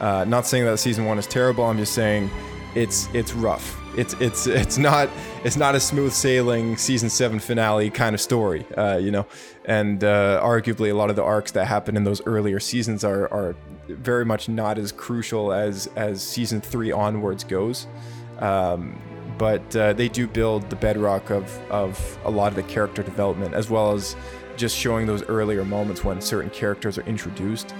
Uh, 0.00 0.24
not 0.24 0.46
saying 0.46 0.64
that 0.64 0.78
season 0.78 1.04
one 1.04 1.18
is 1.18 1.26
terrible. 1.26 1.64
I'm 1.64 1.78
just 1.78 1.94
saying 1.94 2.30
it's 2.74 3.08
it's 3.14 3.32
rough. 3.32 3.78
It's 3.96 4.14
it's 4.14 4.46
it's 4.46 4.78
not 4.78 5.08
it's 5.44 5.56
not 5.56 5.74
a 5.74 5.80
smooth 5.80 6.12
sailing 6.12 6.76
season 6.76 7.10
seven 7.10 7.38
finale 7.38 7.90
kind 7.90 8.14
of 8.14 8.20
story. 8.20 8.66
Uh, 8.76 8.96
you 8.96 9.10
know, 9.10 9.26
and 9.64 10.02
uh, 10.02 10.40
arguably 10.42 10.90
a 10.90 10.94
lot 10.94 11.10
of 11.10 11.16
the 11.16 11.22
arcs 11.22 11.52
that 11.52 11.66
happen 11.66 11.96
in 11.96 12.04
those 12.04 12.24
earlier 12.26 12.60
seasons 12.60 13.04
are 13.04 13.32
are 13.32 13.54
very 13.88 14.24
much 14.24 14.48
not 14.48 14.78
as 14.78 14.92
crucial 14.92 15.52
as 15.52 15.88
as 15.96 16.22
season 16.22 16.60
three 16.60 16.92
onwards 16.92 17.44
goes. 17.44 17.86
Um, 18.38 19.00
but 19.38 19.74
uh, 19.74 19.92
they 19.92 20.08
do 20.08 20.26
build 20.26 20.68
the 20.70 20.76
bedrock 20.76 21.30
of 21.30 21.58
of 21.70 22.18
a 22.24 22.30
lot 22.30 22.48
of 22.48 22.56
the 22.56 22.62
character 22.62 23.02
development 23.02 23.54
as 23.54 23.68
well 23.68 23.92
as 23.92 24.16
just 24.56 24.76
showing 24.76 25.06
those 25.06 25.22
earlier 25.24 25.64
moments 25.64 26.04
when 26.04 26.20
certain 26.20 26.50
characters 26.50 26.98
are 26.98 27.06
introduced. 27.06 27.74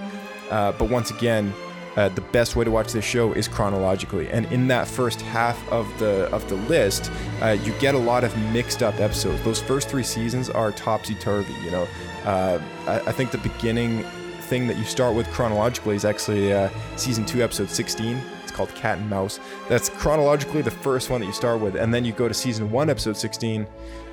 Uh, 0.49 0.71
but 0.73 0.89
once 0.89 1.11
again, 1.11 1.53
uh, 1.95 2.09
the 2.09 2.21
best 2.21 2.55
way 2.55 2.65
to 2.65 2.71
watch 2.71 2.91
this 2.91 3.05
show 3.05 3.33
is 3.33 3.47
chronologically, 3.47 4.29
and 4.29 4.45
in 4.51 4.67
that 4.67 4.87
first 4.87 5.21
half 5.21 5.67
of 5.71 5.87
the 5.99 6.29
of 6.33 6.47
the 6.49 6.55
list, 6.55 7.11
uh, 7.41 7.57
you 7.63 7.71
get 7.73 7.95
a 7.95 7.99
lot 7.99 8.23
of 8.23 8.35
mixed 8.51 8.81
up 8.81 8.99
episodes. 8.99 9.41
Those 9.43 9.61
first 9.61 9.89
three 9.89 10.03
seasons 10.03 10.49
are 10.49 10.71
topsy 10.71 11.15
turvy. 11.15 11.53
You 11.63 11.71
know, 11.71 11.87
uh, 12.25 12.61
I, 12.87 12.99
I, 12.99 13.11
think 13.11 13.31
the 13.31 13.37
beginning 13.37 14.03
thing 14.41 14.67
that 14.67 14.77
you 14.77 14.85
start 14.85 15.15
with 15.15 15.27
chronologically 15.31 15.95
is 15.95 16.05
actually 16.05 16.51
uh, 16.51 16.69
season 16.95 17.25
two, 17.25 17.43
episode 17.43 17.69
16. 17.69 18.19
It's 18.41 18.51
called 18.51 18.73
Cat 18.75 18.97
and 18.97 19.09
Mouse. 19.09 19.39
That's 19.69 19.89
chronologically 19.89 20.61
the 20.61 20.71
first 20.71 21.09
one 21.09 21.21
that 21.21 21.27
you 21.27 21.33
start 21.33 21.61
with, 21.61 21.75
and 21.75 21.93
then 21.93 22.05
you 22.05 22.11
go 22.11 22.27
to 22.27 22.33
season 22.33 22.71
one, 22.71 22.89
episode 22.89 23.17
16, 23.17 23.67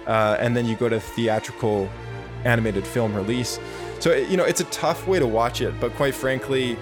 uh, 0.06 0.36
and 0.38 0.56
then 0.56 0.66
you 0.66 0.76
go 0.76 0.88
to 0.88 1.00
theatrical 1.00 1.88
animated 2.44 2.86
film 2.86 3.14
release. 3.14 3.58
So, 4.00 4.14
you 4.14 4.36
know, 4.36 4.44
it's 4.44 4.60
a 4.60 4.64
tough 4.64 5.06
way 5.06 5.18
to 5.18 5.26
watch 5.26 5.60
it, 5.60 5.78
but 5.78 5.92
quite 5.94 6.14
frankly, 6.14 6.78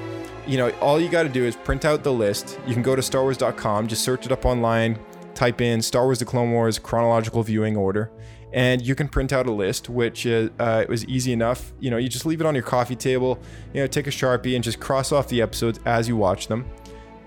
you 0.48 0.56
know, 0.56 0.70
all 0.80 0.98
you 0.98 1.08
got 1.08 1.24
to 1.24 1.28
do 1.28 1.44
is 1.44 1.54
print 1.54 1.84
out 1.84 2.02
the 2.02 2.12
list. 2.12 2.58
You 2.66 2.72
can 2.72 2.82
go 2.82 2.96
to 2.96 3.02
starwars.com, 3.02 3.86
just 3.86 4.02
search 4.02 4.26
it 4.26 4.32
up 4.32 4.44
online, 4.44 4.98
type 5.34 5.60
in 5.60 5.82
Star 5.82 6.04
Wars 6.04 6.18
The 6.18 6.24
Clone 6.24 6.52
Wars 6.52 6.78
chronological 6.78 7.42
viewing 7.42 7.76
order, 7.76 8.10
and 8.52 8.80
you 8.80 8.94
can 8.94 9.08
print 9.08 9.32
out 9.32 9.46
a 9.46 9.52
list, 9.52 9.88
which 9.88 10.26
uh, 10.26 10.48
uh, 10.58 10.86
was 10.88 11.04
easy 11.04 11.32
enough. 11.32 11.72
You 11.80 11.90
know, 11.90 11.98
you 11.98 12.08
just 12.08 12.24
leave 12.24 12.40
it 12.40 12.46
on 12.46 12.54
your 12.54 12.64
coffee 12.64 12.96
table, 12.96 13.38
you 13.74 13.82
know, 13.82 13.86
take 13.86 14.06
a 14.06 14.10
Sharpie 14.10 14.54
and 14.54 14.64
just 14.64 14.80
cross 14.80 15.12
off 15.12 15.28
the 15.28 15.42
episodes 15.42 15.78
as 15.84 16.08
you 16.08 16.16
watch 16.16 16.48
them 16.48 16.64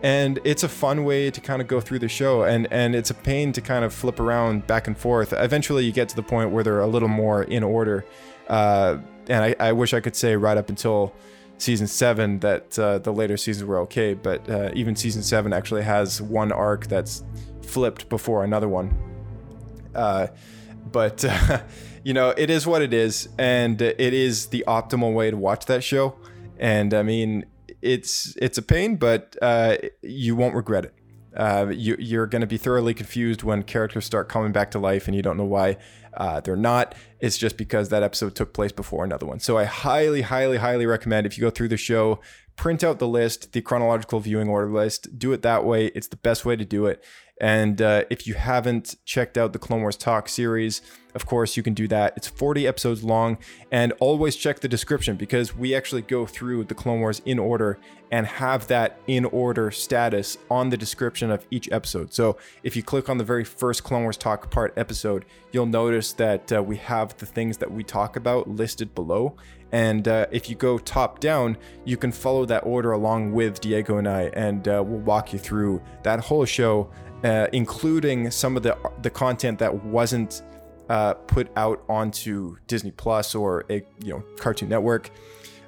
and 0.03 0.39
it's 0.43 0.63
a 0.63 0.69
fun 0.69 1.03
way 1.03 1.29
to 1.29 1.39
kind 1.39 1.61
of 1.61 1.67
go 1.67 1.79
through 1.79 1.99
the 1.99 2.07
show 2.07 2.43
and 2.43 2.67
and 2.71 2.95
it's 2.95 3.09
a 3.09 3.13
pain 3.13 3.51
to 3.51 3.61
kind 3.61 3.85
of 3.85 3.93
flip 3.93 4.19
around 4.19 4.65
back 4.67 4.87
and 4.87 4.97
forth 4.97 5.33
eventually 5.33 5.85
you 5.85 5.91
get 5.91 6.09
to 6.09 6.15
the 6.15 6.23
point 6.23 6.51
where 6.51 6.63
they're 6.63 6.81
a 6.81 6.87
little 6.87 7.07
more 7.07 7.43
in 7.43 7.63
order 7.63 8.05
uh, 8.47 8.97
and 9.27 9.43
I, 9.43 9.55
I, 9.59 9.71
wish 9.71 9.93
i 9.93 9.99
could 9.99 10.15
say 10.15 10.35
right 10.35 10.57
up 10.57 10.69
until 10.69 11.13
season 11.61 11.87
seven 11.87 12.39
that 12.39 12.77
uh, 12.79 12.97
the 12.99 13.11
later 13.11 13.37
seasons 13.37 13.65
were 13.65 13.79
okay 13.79 14.13
but 14.13 14.49
uh, 14.49 14.71
even 14.73 14.95
season 14.95 15.21
seven 15.21 15.53
actually 15.53 15.83
has 15.83 16.21
one 16.21 16.51
arc 16.51 16.87
that's 16.87 17.23
flipped 17.61 18.09
before 18.09 18.43
another 18.43 18.67
one. 18.67 18.97
Uh, 19.93 20.27
but 20.91 21.23
you 22.03 22.13
know 22.13 22.29
it 22.29 22.49
is 22.49 22.65
what 22.65 22.81
it 22.81 22.93
is 22.93 23.29
and 23.37 23.81
it 23.81 24.13
is 24.13 24.47
the 24.47 24.63
optimal 24.67 25.13
way 25.13 25.31
to 25.31 25.37
watch 25.37 25.65
that 25.65 25.83
show. 25.83 26.15
And 26.59 26.93
i 26.93 27.01
mean 27.01 27.45
it's 27.81 28.35
it's 28.41 28.57
a 28.57 28.61
pain, 28.61 28.95
but 28.95 29.35
uh, 29.41 29.77
you 30.01 30.35
won't 30.35 30.55
regret 30.55 30.85
it. 30.85 30.93
Uh, 31.35 31.71
you, 31.73 31.95
you're 31.97 32.27
going 32.27 32.41
to 32.41 32.47
be 32.47 32.57
thoroughly 32.57 32.93
confused 32.93 33.41
when 33.41 33.63
characters 33.63 34.05
start 34.05 34.27
coming 34.27 34.51
back 34.51 34.69
to 34.71 34.79
life 34.79 35.07
and 35.07 35.15
you 35.15 35.21
don't 35.21 35.37
know 35.37 35.45
why 35.45 35.77
uh, 36.13 36.41
they're 36.41 36.55
not. 36.55 36.95
It's 37.19 37.37
just 37.37 37.57
because 37.57 37.89
that 37.89 38.03
episode 38.03 38.35
took 38.35 38.53
place 38.53 38.71
before 38.71 39.03
another 39.03 39.25
one. 39.25 39.39
So 39.39 39.57
I 39.57 39.65
highly, 39.65 40.21
highly, 40.21 40.57
highly 40.57 40.85
recommend 40.85 41.25
if 41.25 41.37
you 41.37 41.41
go 41.41 41.49
through 41.49 41.69
the 41.69 41.77
show, 41.77 42.19
print 42.55 42.83
out 42.83 42.99
the 42.99 43.07
list, 43.07 43.53
the 43.53 43.61
chronological 43.61 44.19
viewing 44.19 44.49
order 44.49 44.71
list, 44.71 45.17
do 45.17 45.31
it 45.33 45.41
that 45.41 45.65
way. 45.65 45.87
It's 45.87 46.07
the 46.07 46.17
best 46.17 46.45
way 46.45 46.55
to 46.55 46.65
do 46.65 46.85
it. 46.85 47.03
And 47.41 47.81
uh, 47.81 48.03
if 48.11 48.27
you 48.27 48.35
haven't 48.35 48.97
checked 49.03 49.35
out 49.35 49.51
the 49.51 49.57
Clone 49.57 49.81
Wars 49.81 49.97
Talk 49.97 50.29
series, 50.29 50.83
of 51.15 51.25
course, 51.25 51.57
you 51.57 51.63
can 51.63 51.73
do 51.73 51.87
that. 51.87 52.13
It's 52.15 52.27
40 52.27 52.67
episodes 52.67 53.03
long, 53.03 53.39
and 53.71 53.93
always 53.99 54.35
check 54.35 54.59
the 54.59 54.67
description 54.67 55.15
because 55.15 55.55
we 55.55 55.73
actually 55.73 56.03
go 56.03 56.27
through 56.27 56.65
the 56.65 56.75
Clone 56.75 56.99
Wars 56.99 57.21
in 57.25 57.39
order 57.39 57.79
and 58.11 58.27
have 58.27 58.67
that 58.67 58.99
in 59.07 59.25
order 59.25 59.71
status 59.71 60.37
on 60.51 60.69
the 60.69 60.77
description 60.77 61.31
of 61.31 61.45
each 61.49 61.67
episode. 61.71 62.13
So 62.13 62.37
if 62.61 62.75
you 62.75 62.83
click 62.83 63.09
on 63.09 63.17
the 63.17 63.23
very 63.23 63.43
first 63.43 63.83
Clone 63.83 64.03
Wars 64.03 64.17
Talk 64.17 64.51
part 64.51 64.73
episode, 64.77 65.25
you'll 65.51 65.65
notice 65.65 66.13
that 66.13 66.53
uh, 66.53 66.61
we 66.61 66.77
have 66.77 67.17
the 67.17 67.25
things 67.25 67.57
that 67.57 67.71
we 67.71 67.83
talk 67.83 68.17
about 68.17 68.47
listed 68.47 68.93
below. 68.93 69.35
And 69.71 70.07
uh, 70.07 70.27
if 70.31 70.49
you 70.49 70.55
go 70.55 70.77
top 70.77 71.19
down, 71.19 71.57
you 71.85 71.95
can 71.97 72.11
follow 72.11 72.45
that 72.45 72.65
order 72.65 72.91
along 72.91 73.31
with 73.31 73.61
Diego 73.61 73.97
and 73.97 74.07
I, 74.07 74.23
and 74.33 74.67
uh, 74.67 74.83
we'll 74.85 74.99
walk 74.99 75.33
you 75.33 75.39
through 75.39 75.81
that 76.03 76.19
whole 76.19 76.45
show 76.45 76.91
uh, 77.23 77.47
including 77.53 78.31
some 78.31 78.57
of 78.57 78.63
the 78.63 78.77
the 79.01 79.09
content 79.09 79.59
that 79.59 79.83
wasn't 79.83 80.41
uh, 80.89 81.13
put 81.13 81.49
out 81.55 81.83
onto 81.87 82.57
Disney 82.67 82.91
Plus 82.91 83.35
or 83.35 83.65
a 83.69 83.83
you 84.03 84.13
know 84.13 84.23
Cartoon 84.37 84.69
Network. 84.69 85.11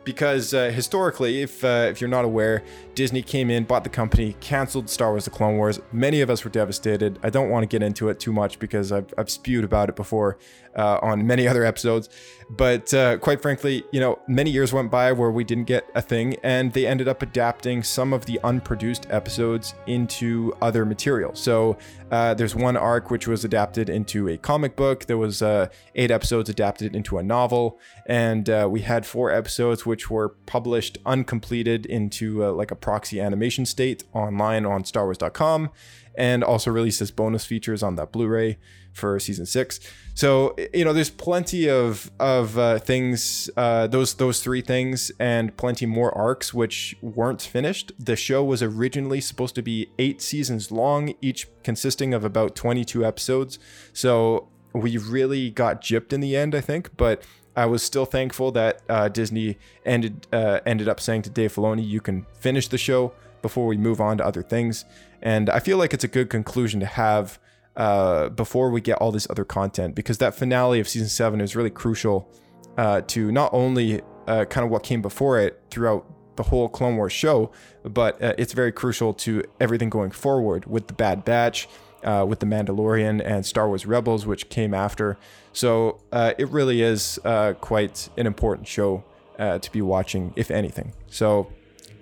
because 0.06 0.54
uh, 0.54 0.70
historically, 0.70 1.42
if 1.42 1.64
uh, 1.64 1.88
if 1.90 2.02
you're 2.02 2.10
not 2.10 2.26
aware, 2.26 2.64
Disney 2.96 3.22
came 3.22 3.50
in, 3.50 3.64
bought 3.64 3.84
the 3.84 3.90
company, 3.90 4.36
canceled 4.40 4.90
Star 4.90 5.12
Wars: 5.12 5.26
The 5.26 5.32
Clone 5.32 5.58
Wars. 5.58 5.80
Many 5.92 6.22
of 6.22 6.30
us 6.30 6.44
were 6.44 6.50
devastated. 6.50 7.20
I 7.24 7.30
don't 7.30 7.50
want 7.50 7.64
to 7.64 7.68
get 7.68 7.84
into 7.84 8.10
it 8.10 8.20
too 8.20 8.34
much 8.34 8.60
because 8.60 8.92
I've, 8.92 9.14
I've 9.18 9.30
spewed 9.30 9.64
about 9.64 9.90
it 9.90 9.96
before 9.96 10.38
uh, 10.76 11.00
on 11.02 11.26
many 11.26 11.48
other 11.48 11.64
episodes. 11.66 12.10
But 12.50 12.94
uh, 12.94 13.18
quite 13.18 13.42
frankly, 13.42 13.84
you 13.92 14.00
know, 14.00 14.20
many 14.28 14.52
years 14.52 14.74
went 14.74 14.92
by 14.92 15.12
where 15.12 15.32
we 15.32 15.44
didn't 15.44 15.64
get 15.66 15.90
a 15.96 16.02
thing, 16.02 16.36
and 16.44 16.72
they 16.74 16.86
ended 16.86 17.08
up 17.08 17.22
adapting 17.22 17.84
some 17.84 18.14
of 18.14 18.26
the 18.26 18.40
unproduced 18.44 19.08
episodes 19.10 19.74
into 19.88 20.54
other 20.62 20.86
material. 20.86 21.34
So 21.36 21.78
uh, 22.12 22.34
there's 22.36 22.56
one 22.56 22.78
arc 22.78 23.10
which 23.10 23.28
was 23.28 23.44
adapted 23.44 23.90
into 23.90 24.28
a 24.28 24.38
comic 24.38 24.76
book. 24.76 25.06
There 25.06 25.18
was 25.18 25.42
uh, 25.42 25.70
eight 25.96 26.12
episodes 26.12 26.50
adapted 26.50 26.96
into 26.96 27.18
a 27.18 27.24
novel, 27.24 27.80
and 28.06 28.50
uh, 28.50 28.68
we 28.70 28.82
had 28.82 29.06
four 29.06 29.32
episodes 29.32 29.86
which 29.86 30.10
were 30.10 30.30
published 30.46 30.98
uncompleted 31.06 31.86
into 31.86 32.44
uh, 32.44 32.52
like 32.52 32.72
a 32.72 32.76
proxy 32.76 33.20
animation 33.20 33.66
state 33.66 34.04
online 34.14 34.66
on 34.66 34.84
StarWars.com, 34.84 35.72
and 36.16 36.44
also 36.44 36.70
released 36.70 37.02
as 37.02 37.10
bonus 37.10 37.46
features 37.46 37.82
on 37.82 37.96
that 37.96 38.12
Blu-ray 38.12 38.58
for 38.94 39.20
season 39.20 39.46
six. 39.46 39.80
So 40.14 40.56
you 40.74 40.86
know, 40.86 40.94
there's 40.94 41.10
plenty 41.10 41.70
of 41.70 42.12
of 42.20 42.58
uh, 42.58 42.80
things, 42.80 43.50
uh, 43.58 43.88
those 43.88 44.14
those 44.14 44.42
three 44.42 44.62
things, 44.62 45.12
and 45.20 45.56
plenty 45.58 45.86
more 45.86 46.16
arcs 46.16 46.54
which 46.54 46.96
weren't 47.02 47.42
finished. 47.42 47.92
The 48.00 48.16
show 48.16 48.44
was 48.44 48.62
originally 48.64 49.20
supposed 49.20 49.56
to 49.56 49.62
be 49.62 49.90
eight 50.00 50.22
seasons 50.22 50.72
long, 50.72 51.16
each 51.22 51.48
consisting 51.64 52.14
of 52.14 52.24
about 52.24 52.56
22 52.56 53.06
episodes. 53.06 53.60
So 53.92 54.50
we 54.74 54.98
really 54.98 55.50
got 55.50 55.82
gypped 55.82 56.14
in 56.14 56.22
the 56.22 56.36
end, 56.36 56.56
I 56.56 56.62
think, 56.62 56.96
but. 56.96 57.24
I 57.56 57.68
was 57.68 57.84
still 57.84 58.06
thankful 58.08 58.52
that 58.54 58.82
uh, 58.90 59.10
Disney 59.10 59.60
ended 59.86 60.26
uh, 60.34 60.62
ended 60.66 60.90
up 60.90 61.00
saying 61.00 61.22
to 61.22 61.30
Dave 61.30 61.54
Filoni, 61.54 61.88
"You 61.88 62.02
can 62.02 62.26
finish 62.40 62.68
the 62.68 62.80
show 62.80 63.14
before 63.44 63.68
we 63.68 63.78
move 63.78 64.02
on 64.02 64.18
to 64.18 64.26
other 64.26 64.42
things." 64.42 64.86
And 65.22 65.52
I 65.52 65.60
feel 65.60 65.78
like 65.78 65.94
it's 65.94 66.04
a 66.04 66.08
good 66.08 66.32
conclusion 66.32 66.80
to 66.80 66.88
have 66.88 67.38
uh, 67.76 68.30
before 68.30 68.70
we 68.70 68.82
get 68.82 68.98
all 68.98 69.12
this 69.12 69.28
other 69.30 69.46
content 69.46 69.96
because 69.96 70.20
that 70.20 70.36
finale 70.36 70.80
of 70.80 70.88
season 70.88 71.10
seven 71.10 71.42
is 71.42 71.56
really 71.56 71.70
crucial 71.70 72.30
uh, 72.78 73.02
to 73.02 73.32
not 73.32 73.50
only 73.54 74.02
uh, 74.28 74.46
kind 74.46 74.66
of 74.66 74.72
what 74.72 74.84
came 74.84 75.02
before 75.02 75.40
it 75.40 75.62
throughout 75.70 76.06
the 76.36 76.44
whole 76.44 76.68
Clone 76.68 76.96
Wars 76.96 77.14
show, 77.14 77.52
but 77.84 78.22
uh, 78.22 78.34
it's 78.38 78.54
very 78.54 78.72
crucial 78.72 79.14
to 79.14 79.44
everything 79.60 79.90
going 79.90 80.12
forward 80.12 80.66
with 80.66 80.88
the 80.88 80.94
Bad 80.94 81.24
Batch, 81.24 81.68
uh, 82.04 82.26
with 82.28 82.40
the 82.40 82.46
Mandalorian, 82.46 83.22
and 83.24 83.46
Star 83.46 83.68
Wars 83.68 83.86
Rebels, 83.86 84.26
which 84.26 84.50
came 84.50 84.74
after. 84.74 85.18
So 85.52 86.02
uh, 86.12 86.34
it 86.40 86.50
really 86.50 86.82
is 86.82 87.20
quite 87.62 88.10
an 88.18 88.26
important 88.26 88.68
show 88.68 89.04
to 89.38 89.72
be 89.72 89.82
watching, 89.82 90.34
if 90.36 90.50
anything. 90.50 90.94
So 91.08 91.52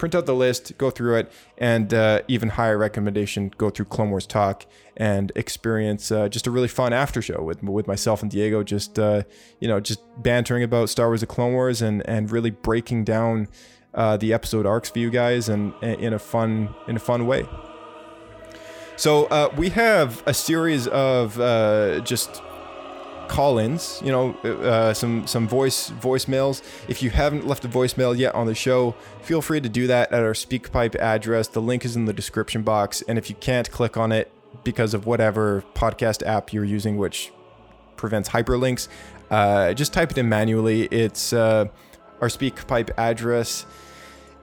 print 0.01 0.15
out 0.15 0.25
the 0.25 0.33
list, 0.33 0.75
go 0.79 0.89
through 0.89 1.15
it, 1.15 1.31
and 1.59 1.93
uh, 1.93 2.23
even 2.27 2.49
higher 2.49 2.75
recommendation, 2.75 3.53
go 3.59 3.69
through 3.69 3.85
Clone 3.85 4.09
Wars 4.09 4.25
Talk 4.25 4.65
and 4.97 5.31
experience 5.35 6.11
uh, 6.11 6.27
just 6.27 6.47
a 6.47 6.51
really 6.51 6.67
fun 6.67 6.91
after 6.91 7.21
show 7.21 7.43
with 7.43 7.61
with 7.61 7.85
myself 7.85 8.23
and 8.23 8.31
Diego, 8.31 8.63
just 8.63 8.97
uh, 8.97 9.21
you 9.59 9.67
know, 9.67 9.79
just 9.79 10.01
bantering 10.17 10.63
about 10.63 10.89
Star 10.89 11.09
Wars: 11.09 11.21
The 11.21 11.27
Clone 11.27 11.53
Wars 11.53 11.83
and 11.83 12.01
and 12.09 12.31
really 12.31 12.49
breaking 12.49 13.03
down 13.03 13.47
uh, 13.93 14.17
the 14.17 14.33
episode 14.33 14.65
arcs 14.65 14.89
for 14.89 14.97
you 14.97 15.11
guys 15.11 15.47
and, 15.47 15.71
and 15.83 16.01
in 16.01 16.13
a 16.13 16.19
fun 16.19 16.73
in 16.87 16.95
a 16.95 16.99
fun 16.99 17.27
way. 17.27 17.47
So 18.95 19.25
uh, 19.25 19.53
we 19.55 19.69
have 19.69 20.23
a 20.25 20.33
series 20.33 20.87
of 20.87 21.39
uh, 21.39 21.99
just 21.99 22.41
call-ins, 23.31 24.01
you 24.03 24.11
know, 24.11 24.33
uh, 24.43 24.93
some 24.93 25.25
some 25.25 25.47
voice 25.47 25.89
voicemails. 25.89 26.61
If 26.89 27.01
you 27.01 27.09
haven't 27.09 27.47
left 27.47 27.63
a 27.63 27.69
voicemail 27.69 28.15
yet 28.15 28.35
on 28.35 28.45
the 28.45 28.53
show, 28.53 28.93
feel 29.21 29.41
free 29.41 29.61
to 29.61 29.69
do 29.69 29.87
that 29.87 30.11
at 30.11 30.21
our 30.21 30.33
SpeakPipe 30.33 30.95
address. 30.97 31.47
The 31.47 31.61
link 31.61 31.85
is 31.85 31.95
in 31.95 32.05
the 32.05 32.13
description 32.13 32.61
box, 32.61 33.01
and 33.07 33.17
if 33.17 33.29
you 33.29 33.35
can't 33.37 33.71
click 33.71 33.95
on 33.95 34.11
it 34.11 34.29
because 34.65 34.93
of 34.93 35.05
whatever 35.05 35.63
podcast 35.73 36.27
app 36.27 36.51
you're 36.51 36.65
using, 36.65 36.97
which 36.97 37.31
prevents 37.95 38.27
hyperlinks, 38.27 38.89
uh, 39.29 39.73
just 39.73 39.93
type 39.93 40.11
it 40.11 40.17
in 40.17 40.27
manually. 40.27 40.83
It's 40.91 41.31
uh, 41.31 41.67
our 42.19 42.27
SpeakPipe 42.27 42.89
address 42.97 43.65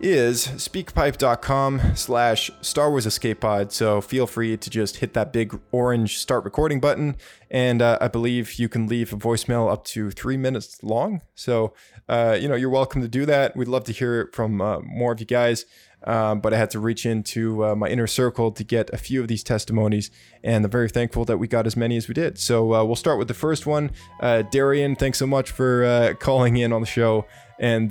is 0.01 0.46
speakpipe.com 0.46 1.96
slash 1.96 2.51
Star 2.61 2.90
Wars 2.90 3.07
Escape 3.07 3.40
Pod. 3.40 3.72
So 3.72 4.01
feel 4.01 4.26
free 4.26 4.57
to 4.57 4.70
just 4.70 4.99
hit 4.99 5.14
that 5.14 5.32
big 5.32 5.59
orange 5.72 6.18
start 6.18 6.44
recording 6.44 6.80
button. 6.80 7.16
And 7.51 7.82
uh, 7.82 7.99
I 8.01 8.09
believe 8.09 8.55
you 8.55 8.68
can 8.68 8.86
leave 8.86 9.12
a 9.12 9.16
voicemail 9.16 9.70
up 9.70 9.84
to 9.86 10.11
three 10.11 10.36
minutes 10.36 10.82
long. 10.82 11.22
So, 11.34 11.74
uh, 12.09 12.36
you 12.40 12.49
know, 12.49 12.55
you're 12.55 12.70
welcome 12.70 13.03
to 13.03 13.09
do 13.09 13.26
that. 13.26 13.57
We'd 13.57 13.68
love 13.68 13.84
to 13.84 13.92
hear 13.92 14.30
from 14.32 14.61
uh, 14.61 14.80
more 14.80 15.12
of 15.12 15.20
you 15.20 15.26
guys. 15.26 15.64
Um, 16.05 16.40
but 16.40 16.55
I 16.55 16.59
had 16.59 16.70
to 16.70 16.78
reach 16.78 17.05
into 17.05 17.64
uh, 17.64 17.74
my 17.74 17.88
inner 17.88 18.07
circle 18.07 18.53
to 18.53 18.62
get 18.62 18.88
a 18.90 18.96
few 18.96 19.20
of 19.20 19.26
these 19.26 19.42
testimonies, 19.42 20.12
and 20.44 20.64
I'm 20.64 20.70
very 20.70 20.88
thankful 20.88 21.24
that 21.24 21.38
we 21.38 21.49
got 21.49 21.66
as 21.66 21.76
many 21.76 21.96
as 21.96 22.07
we 22.07 22.14
did. 22.14 22.38
So 22.38 22.72
uh, 22.72 22.84
we'll 22.84 22.94
start 22.94 23.18
with 23.18 23.26
the 23.26 23.34
first 23.34 23.66
one. 23.66 23.90
Uh, 24.20 24.42
Darian, 24.42 24.94
thanks 24.94 25.18
so 25.18 25.26
much 25.26 25.51
for 25.51 26.14
calling 26.20 26.57
in 26.57 26.72
on 26.72 26.82
the 26.82 26.86
show. 26.86 27.26
And 27.59 27.90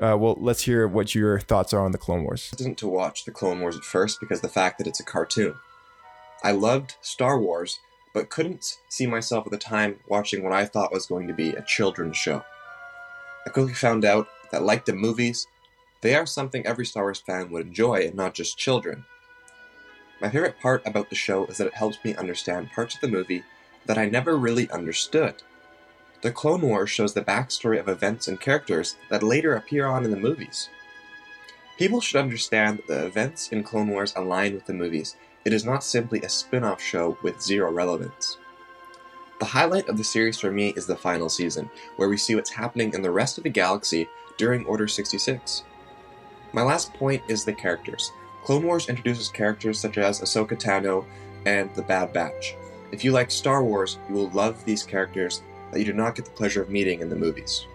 uh, 0.00 0.16
well, 0.16 0.36
let's 0.38 0.62
hear 0.62 0.86
what 0.86 1.14
your 1.14 1.40
thoughts 1.40 1.72
are 1.72 1.80
on 1.80 1.92
the 1.92 1.98
Clone 1.98 2.22
Wars. 2.22 2.50
I 2.52 2.56
didn't 2.56 2.78
to 2.78 2.88
watch 2.88 3.24
the 3.24 3.32
Clone 3.32 3.60
Wars 3.60 3.76
at 3.76 3.82
first 3.82 4.20
because 4.20 4.40
the 4.40 4.48
fact 4.48 4.78
that 4.78 4.86
it's 4.86 5.00
a 5.00 5.04
cartoon. 5.04 5.54
I 6.44 6.52
loved 6.52 6.94
Star 7.00 7.40
Wars, 7.40 7.80
but 8.14 8.30
couldn't 8.30 8.78
see 8.88 9.06
myself 9.06 9.46
at 9.46 9.50
the 9.50 9.58
time 9.58 9.98
watching 10.06 10.44
what 10.44 10.52
I 10.52 10.66
thought 10.66 10.92
was 10.92 11.06
going 11.06 11.26
to 11.26 11.34
be 11.34 11.50
a 11.50 11.62
children's 11.62 12.16
show. 12.16 12.44
I 13.44 13.50
quickly 13.50 13.74
found 13.74 14.04
out 14.04 14.28
that, 14.52 14.62
like 14.62 14.84
the 14.84 14.92
movies, 14.92 15.48
they 16.00 16.14
are 16.14 16.26
something 16.26 16.64
every 16.64 16.86
Star 16.86 17.04
Wars 17.04 17.20
fan 17.20 17.50
would 17.50 17.66
enjoy 17.66 18.06
and 18.06 18.14
not 18.14 18.34
just 18.34 18.56
children. 18.56 19.04
My 20.20 20.30
favorite 20.30 20.60
part 20.60 20.86
about 20.86 21.10
the 21.10 21.16
show 21.16 21.46
is 21.46 21.58
that 21.58 21.66
it 21.66 21.74
helps 21.74 21.98
me 22.04 22.14
understand 22.14 22.70
parts 22.70 22.94
of 22.94 23.00
the 23.00 23.08
movie 23.08 23.42
that 23.86 23.98
I 23.98 24.08
never 24.08 24.36
really 24.36 24.70
understood. 24.70 25.42
The 26.20 26.32
Clone 26.32 26.62
Wars 26.62 26.90
shows 26.90 27.14
the 27.14 27.22
backstory 27.22 27.78
of 27.78 27.88
events 27.88 28.26
and 28.26 28.40
characters 28.40 28.96
that 29.08 29.22
later 29.22 29.54
appear 29.54 29.86
on 29.86 30.04
in 30.04 30.10
the 30.10 30.16
movies. 30.16 30.68
People 31.76 32.00
should 32.00 32.20
understand 32.20 32.78
that 32.78 32.88
the 32.88 33.06
events 33.06 33.52
in 33.52 33.62
Clone 33.62 33.88
Wars 33.88 34.12
align 34.16 34.54
with 34.54 34.66
the 34.66 34.72
movies. 34.72 35.14
It 35.44 35.52
is 35.52 35.64
not 35.64 35.84
simply 35.84 36.20
a 36.22 36.28
spin 36.28 36.64
off 36.64 36.82
show 36.82 37.16
with 37.22 37.40
zero 37.40 37.70
relevance. 37.70 38.36
The 39.38 39.44
highlight 39.44 39.88
of 39.88 39.96
the 39.96 40.02
series 40.02 40.40
for 40.40 40.50
me 40.50 40.70
is 40.70 40.86
the 40.86 40.96
final 40.96 41.28
season, 41.28 41.70
where 41.94 42.08
we 42.08 42.16
see 42.16 42.34
what's 42.34 42.50
happening 42.50 42.92
in 42.94 43.02
the 43.02 43.12
rest 43.12 43.38
of 43.38 43.44
the 43.44 43.50
galaxy 43.50 44.08
during 44.36 44.66
Order 44.66 44.88
66. 44.88 45.62
My 46.52 46.62
last 46.62 46.92
point 46.94 47.22
is 47.28 47.44
the 47.44 47.52
characters. 47.52 48.10
Clone 48.42 48.64
Wars 48.64 48.88
introduces 48.88 49.28
characters 49.28 49.78
such 49.78 49.98
as 49.98 50.20
Ahsoka 50.20 50.60
Tano 50.60 51.04
and 51.46 51.72
the 51.76 51.82
Bad 51.82 52.12
Batch. 52.12 52.56
If 52.90 53.04
you 53.04 53.12
like 53.12 53.30
Star 53.30 53.62
Wars, 53.62 53.98
you 54.08 54.16
will 54.16 54.30
love 54.30 54.64
these 54.64 54.82
characters 54.82 55.42
that 55.72 55.78
you 55.78 55.84
do 55.84 55.92
not 55.92 56.14
get 56.14 56.24
the 56.24 56.30
pleasure 56.32 56.62
of 56.62 56.70
meeting 56.70 57.00
in 57.00 57.08
the 57.08 57.16
movies. 57.16 57.66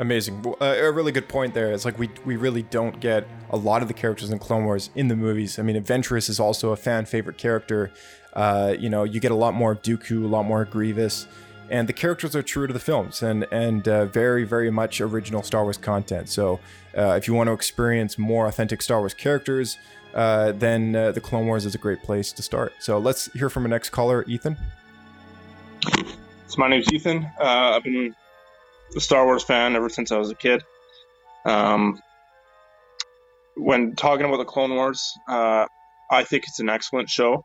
Amazing. 0.00 0.54
Uh, 0.60 0.64
a 0.64 0.90
really 0.90 1.12
good 1.12 1.28
point 1.28 1.52
there. 1.52 1.72
It's 1.72 1.84
like 1.84 1.98
we 1.98 2.08
we 2.24 2.36
really 2.36 2.62
don't 2.62 3.00
get 3.00 3.28
a 3.50 3.56
lot 3.58 3.82
of 3.82 3.88
the 3.88 3.92
characters 3.92 4.30
in 4.30 4.38
Clone 4.38 4.64
Wars 4.64 4.88
in 4.94 5.08
the 5.08 5.16
movies. 5.16 5.58
I 5.58 5.62
mean, 5.62 5.76
Ventress 5.84 6.30
is 6.30 6.40
also 6.40 6.72
a 6.72 6.76
fan 6.76 7.04
favorite 7.04 7.36
character. 7.36 7.92
Uh, 8.32 8.74
you 8.78 8.88
know, 8.88 9.04
you 9.04 9.20
get 9.20 9.30
a 9.30 9.34
lot 9.34 9.52
more 9.52 9.76
Dooku, 9.76 10.24
a 10.24 10.26
lot 10.26 10.44
more 10.44 10.64
Grievous, 10.64 11.26
and 11.70 11.88
the 11.88 11.92
characters 11.92 12.34
are 12.36 12.42
true 12.42 12.66
to 12.66 12.72
the 12.72 12.80
films 12.80 13.22
and 13.22 13.46
and 13.50 13.88
uh, 13.88 14.06
very 14.06 14.44
very 14.44 14.70
much 14.70 15.00
original 15.00 15.42
Star 15.42 15.62
Wars 15.62 15.76
content. 15.76 16.28
So, 16.28 16.60
uh, 16.96 17.12
if 17.12 17.28
you 17.28 17.34
want 17.34 17.48
to 17.48 17.52
experience 17.52 18.18
more 18.18 18.46
authentic 18.46 18.82
Star 18.82 18.98
Wars 18.98 19.14
characters, 19.14 19.78
uh, 20.14 20.52
then 20.52 20.94
uh, 20.94 21.12
the 21.12 21.20
Clone 21.20 21.46
Wars 21.46 21.64
is 21.64 21.74
a 21.74 21.78
great 21.78 22.02
place 22.02 22.32
to 22.32 22.42
start. 22.42 22.72
So 22.80 22.98
let's 22.98 23.32
hear 23.32 23.48
from 23.48 23.64
our 23.64 23.68
next 23.68 23.90
caller, 23.90 24.24
Ethan. 24.26 24.56
So 25.82 26.56
my 26.58 26.68
name's 26.68 26.92
Ethan. 26.92 27.24
Uh, 27.40 27.76
I've 27.76 27.84
been 27.84 28.14
a 28.96 29.00
Star 29.00 29.24
Wars 29.24 29.42
fan 29.42 29.76
ever 29.76 29.88
since 29.88 30.10
I 30.10 30.18
was 30.18 30.30
a 30.30 30.34
kid. 30.34 30.62
Um, 31.44 32.00
when 33.56 33.94
talking 33.94 34.26
about 34.26 34.38
the 34.38 34.44
Clone 34.44 34.74
Wars, 34.74 35.16
uh, 35.28 35.66
I 36.10 36.24
think 36.24 36.44
it's 36.48 36.58
an 36.58 36.68
excellent 36.68 37.08
show. 37.08 37.44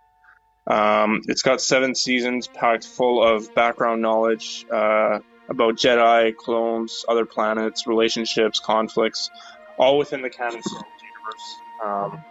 Um, 0.68 1.22
it's 1.28 1.42
got 1.42 1.62
seven 1.62 1.94
seasons 1.94 2.48
packed 2.48 2.88
full 2.88 3.24
of 3.24 3.54
background 3.54 4.02
knowledge 4.02 4.66
uh, 4.72 5.20
about 5.48 5.76
Jedi, 5.76 6.36
clones, 6.36 7.06
other 7.08 7.26
planets, 7.26 7.86
relationships, 7.86 8.60
conflicts, 8.60 9.30
all 9.78 9.98
within 9.98 10.22
the 10.22 10.30
canon 10.30 10.62
universe. 10.64 11.56
Um, 11.84 12.24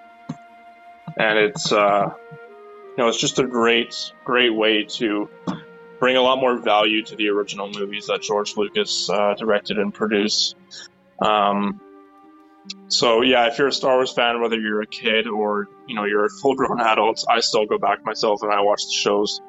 and 1.16 1.38
it's 1.38 1.70
uh, 1.72 2.12
you 2.28 2.96
know 2.98 3.08
it's 3.08 3.20
just 3.20 3.38
a 3.38 3.46
great 3.46 4.12
great 4.24 4.54
way 4.54 4.84
to 4.84 5.28
bring 6.00 6.16
a 6.16 6.22
lot 6.22 6.40
more 6.40 6.58
value 6.58 7.02
to 7.02 7.16
the 7.16 7.28
original 7.28 7.70
movies 7.70 8.06
that 8.08 8.20
George 8.20 8.56
Lucas 8.56 9.08
uh, 9.08 9.34
directed 9.34 9.78
and 9.78 9.94
produced. 9.94 10.56
Um, 11.20 11.80
so 12.88 13.22
yeah, 13.22 13.46
if 13.46 13.58
you're 13.58 13.68
a 13.68 13.72
Star 13.72 13.96
Wars 13.96 14.12
fan, 14.12 14.40
whether 14.40 14.58
you're 14.58 14.82
a 14.82 14.86
kid 14.86 15.26
or 15.26 15.68
you 15.86 15.94
know 15.94 16.04
you're 16.04 16.26
a 16.26 16.30
full-grown 16.42 16.80
adult, 16.92 17.24
I 17.28 17.40
still 17.40 17.66
go 17.66 17.78
back 17.78 18.04
myself 18.04 18.42
and 18.42 18.52
I 18.52 18.60
watch 18.60 18.84
the 18.84 18.92
shows. 18.92 19.40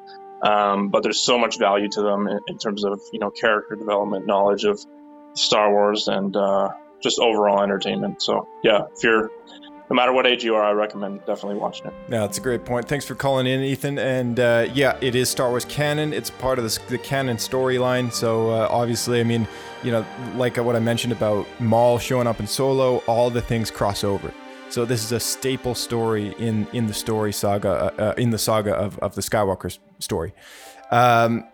Um, 0.42 0.90
but 0.90 1.02
there's 1.02 1.24
so 1.24 1.38
much 1.38 1.58
value 1.58 1.88
to 1.88 2.02
them 2.02 2.28
in, 2.28 2.38
in, 2.46 2.58
terms 2.58 2.84
of 2.84 3.00
you 3.12 3.18
know 3.18 3.30
character 3.30 3.74
development, 3.74 4.26
knowledge 4.26 4.64
of 4.64 4.78
Star 5.34 5.72
Wars, 5.72 6.08
and 6.08 6.36
uh, 6.36 6.68
just 7.02 7.18
overall 7.18 7.62
entertainment. 7.62 8.20
So 8.20 8.46
yeah, 8.62 8.82
if 8.94 9.02
you're 9.02 9.30
no 9.88 9.94
matter 9.94 10.12
what 10.12 10.26
age 10.26 10.42
you 10.42 10.54
are, 10.54 10.64
I 10.64 10.72
recommend 10.72 11.20
definitely 11.26 11.56
watching 11.56 11.86
it. 11.86 11.94
Yeah, 12.08 12.20
that's 12.20 12.38
a 12.38 12.40
great 12.40 12.64
point. 12.64 12.88
Thanks 12.88 13.04
for 13.04 13.14
calling 13.14 13.46
in, 13.46 13.62
Ethan. 13.62 13.98
And 13.98 14.40
uh, 14.40 14.66
yeah, 14.74 14.98
it 15.00 15.14
is 15.14 15.28
Star 15.28 15.50
Wars 15.50 15.64
canon. 15.64 16.12
It's 16.12 16.30
part 16.30 16.58
of 16.58 16.64
the, 16.64 16.80
the 16.88 16.98
canon 16.98 17.36
storyline. 17.36 18.12
So 18.12 18.50
uh, 18.50 18.68
obviously, 18.70 19.20
I 19.20 19.24
mean, 19.24 19.46
you 19.84 19.92
know, 19.92 20.04
like 20.34 20.56
what 20.56 20.74
I 20.74 20.80
mentioned 20.80 21.12
about 21.12 21.46
Maul 21.60 21.98
showing 21.98 22.26
up 22.26 22.40
in 22.40 22.46
Solo, 22.46 22.98
all 23.06 23.30
the 23.30 23.42
things 23.42 23.70
cross 23.70 24.02
over. 24.02 24.32
So 24.68 24.84
this 24.84 25.04
is 25.04 25.12
a 25.12 25.20
staple 25.20 25.76
story 25.76 26.34
in 26.38 26.66
in 26.72 26.88
the 26.88 26.94
story 26.94 27.32
saga, 27.32 27.68
uh, 27.68 28.02
uh 28.02 28.14
in 28.16 28.30
the 28.30 28.38
saga 28.38 28.74
of, 28.74 28.98
of 28.98 29.14
the 29.14 29.22
Skywalker 29.22 29.78
story. 30.00 30.34
Um, 30.90 31.44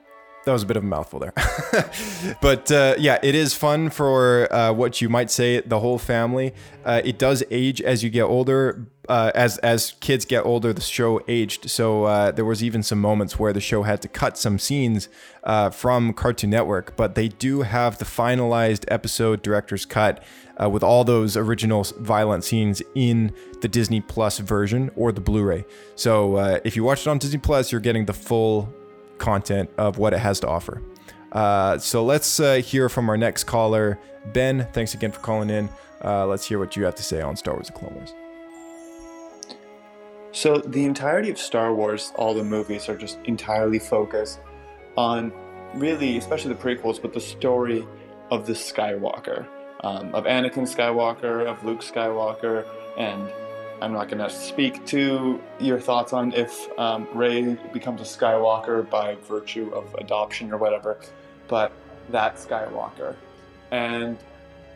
that 0.44 0.52
was 0.52 0.62
a 0.62 0.66
bit 0.66 0.76
of 0.76 0.82
a 0.82 0.86
mouthful 0.86 1.20
there. 1.20 1.32
but 2.40 2.70
uh, 2.72 2.94
yeah, 2.98 3.18
it 3.22 3.34
is 3.34 3.54
fun 3.54 3.90
for 3.90 4.52
uh, 4.52 4.72
what 4.72 5.00
you 5.00 5.08
might 5.08 5.30
say 5.30 5.60
the 5.60 5.80
whole 5.80 5.98
family. 5.98 6.52
Uh, 6.84 7.00
it 7.04 7.18
does 7.18 7.44
age 7.50 7.80
as 7.80 8.02
you 8.02 8.10
get 8.10 8.24
older. 8.24 8.86
Uh, 9.08 9.32
as 9.34 9.58
as 9.58 9.94
kids 10.00 10.24
get 10.24 10.44
older, 10.44 10.72
the 10.72 10.80
show 10.80 11.20
aged. 11.26 11.68
So 11.68 12.04
uh, 12.04 12.30
there 12.30 12.44
was 12.44 12.62
even 12.62 12.82
some 12.82 13.00
moments 13.00 13.38
where 13.38 13.52
the 13.52 13.60
show 13.60 13.82
had 13.82 14.00
to 14.02 14.08
cut 14.08 14.38
some 14.38 14.58
scenes 14.58 15.08
uh, 15.42 15.70
from 15.70 16.12
Cartoon 16.12 16.50
Network, 16.50 16.96
but 16.96 17.16
they 17.16 17.28
do 17.28 17.62
have 17.62 17.98
the 17.98 18.04
finalized 18.04 18.84
episode 18.88 19.42
director's 19.42 19.84
cut 19.84 20.22
with 20.70 20.84
all 20.84 21.02
those 21.02 21.36
original 21.36 21.82
violent 21.98 22.44
scenes 22.44 22.80
in 22.94 23.34
the 23.62 23.66
Disney 23.66 24.00
Plus 24.00 24.38
version 24.38 24.92
or 24.94 25.10
the 25.10 25.20
Blu-ray. 25.20 25.64
So 25.96 26.38
if 26.62 26.76
you 26.76 26.84
watch 26.84 27.00
it 27.00 27.08
on 27.08 27.18
Disney 27.18 27.40
Plus, 27.40 27.72
you're 27.72 27.80
getting 27.80 28.06
the 28.06 28.12
full 28.12 28.72
content 29.22 29.70
of 29.78 29.96
what 29.96 30.12
it 30.12 30.18
has 30.18 30.40
to 30.40 30.48
offer. 30.48 30.82
Uh, 31.30 31.78
so 31.78 32.04
let's 32.04 32.40
uh, 32.40 32.56
hear 32.56 32.88
from 32.90 33.08
our 33.08 33.16
next 33.16 33.44
caller, 33.44 33.98
Ben. 34.34 34.66
Thanks 34.72 34.92
again 34.92 35.12
for 35.12 35.20
calling 35.20 35.48
in. 35.48 35.70
Uh, 36.04 36.26
let's 36.26 36.44
hear 36.44 36.58
what 36.58 36.76
you 36.76 36.84
have 36.84 36.96
to 36.96 37.02
say 37.02 37.22
on 37.22 37.36
Star 37.36 37.54
Wars: 37.54 37.68
The 37.68 37.72
Clone 37.72 37.94
Wars. 37.94 38.12
So 40.32 40.58
the 40.58 40.84
entirety 40.84 41.30
of 41.30 41.38
Star 41.38 41.74
Wars, 41.74 42.12
all 42.16 42.34
the 42.34 42.44
movies 42.44 42.88
are 42.88 42.96
just 42.96 43.18
entirely 43.24 43.78
focused 43.78 44.40
on, 44.96 45.32
really, 45.74 46.16
especially 46.18 46.52
the 46.54 46.60
prequels, 46.60 47.00
but 47.00 47.12
the 47.12 47.20
story 47.20 47.86
of 48.30 48.46
the 48.46 48.54
Skywalker, 48.54 49.46
um, 49.84 50.14
of 50.14 50.24
Anakin 50.24 50.66
Skywalker, 50.66 51.46
of 51.46 51.62
Luke 51.64 51.80
Skywalker, 51.80 52.66
and 52.98 53.30
I'm 53.82 53.92
not 53.92 54.08
going 54.08 54.22
to 54.22 54.30
speak 54.30 54.86
to 54.86 55.42
your 55.58 55.80
thoughts 55.80 56.12
on 56.12 56.32
if 56.34 56.68
um, 56.78 57.08
Rey 57.12 57.56
becomes 57.72 58.00
a 58.00 58.04
Skywalker 58.04 58.88
by 58.88 59.16
virtue 59.26 59.72
of 59.74 59.92
adoption 59.98 60.52
or 60.52 60.56
whatever, 60.56 61.00
but 61.48 61.72
that 62.10 62.36
Skywalker. 62.36 63.16
And 63.72 64.18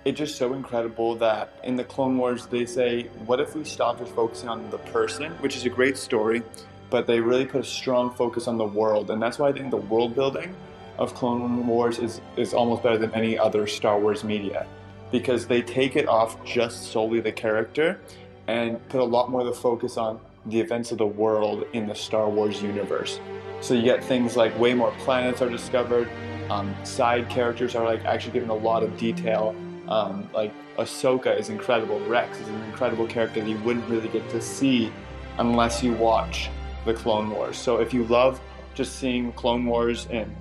it's 0.05 0.19
just 0.19 0.35
so 0.35 0.55
incredible 0.55 1.15
that 1.17 1.61
in 1.63 1.77
the 1.77 1.85
Clone 1.85 2.19
Wars 2.19 2.47
they 2.47 2.67
say, 2.67 3.05
what 3.27 3.39
if 3.39 3.55
we 3.55 3.63
stop 3.63 4.01
just 4.01 4.13
focusing 4.13 4.49
on 4.49 4.69
the 4.71 4.79
person, 4.79 5.31
which 5.35 5.57
is 5.57 5.65
a 5.65 5.71
great 5.71 5.97
story, 5.97 6.43
but 6.91 7.07
they 7.07 7.21
really 7.21 7.47
put 7.47 7.61
a 7.61 7.65
strong 7.65 8.13
focus 8.13 8.49
on 8.49 8.59
the 8.59 8.67
world. 8.67 9.13
And 9.13 9.23
that's 9.23 9.39
why 9.39 9.51
I 9.51 9.53
think 9.53 9.71
the 9.71 9.77
world 9.77 10.17
building 10.17 10.53
of 10.99 11.15
Clone 11.15 11.65
Wars 11.69 12.01
is, 12.01 12.21
is 12.37 12.55
almost 12.55 12.83
better 12.83 12.99
than 12.99 13.15
any 13.15 13.39
other 13.39 13.69
Star 13.69 14.01
Wars 14.01 14.25
media 14.25 14.67
because 15.13 15.47
they 15.47 15.63
take 15.63 15.95
it 15.95 16.09
off 16.09 16.43
just 16.45 16.91
solely 16.91 17.21
the 17.21 17.31
character 17.31 18.01
and 18.49 18.87
put 18.89 19.01
a 19.01 19.05
lot 19.05 19.31
more 19.31 19.41
of 19.41 19.47
the 19.47 19.53
focus 19.53 19.97
on 19.97 20.21
the 20.47 20.61
events 20.61 20.93
of 20.93 20.99
the 20.99 21.07
world 21.07 21.67
in 21.73 21.87
the 21.87 21.95
Star 21.95 22.29
Wars 22.29 22.63
universe. 22.63 23.21
So 23.61 23.75
you 23.75 23.83
get 23.83 24.05
things 24.05 24.37
like 24.37 24.57
way 24.59 24.75
more 24.75 24.93
planets 24.99 25.43
are 25.43 25.49
discovered. 25.49 26.09
Um, 26.51 26.75
side 26.85 27.29
characters 27.29 27.75
are 27.75 27.85
like 27.85 28.05
actually 28.05 28.33
given 28.33 28.51
a 28.51 28.55
lot 28.55 28.83
of 28.83 28.97
detail. 28.97 29.57
Um, 29.89 30.29
like 30.33 30.53
Ahsoka 30.77 31.39
is 31.39 31.49
incredible. 31.49 31.99
Rex 32.07 32.39
is 32.39 32.49
an 32.49 32.63
incredible 32.65 33.07
character 33.07 33.41
that 33.41 33.49
you 33.49 33.59
wouldn't 33.59 33.89
really 33.89 34.09
get 34.09 34.29
to 34.31 34.41
see 34.41 34.93
unless 35.39 35.83
you 35.83 35.93
watch 35.95 36.51
the 36.85 36.95
Clone 36.95 37.31
Wars. 37.31 37.57
So 37.57 37.79
if 37.79 37.93
you 37.93 38.05
love 38.05 38.41
just 38.75 38.97
seeing 38.97 39.33
Clone 39.33 39.65
Wars 39.65 40.07
and 40.11 40.35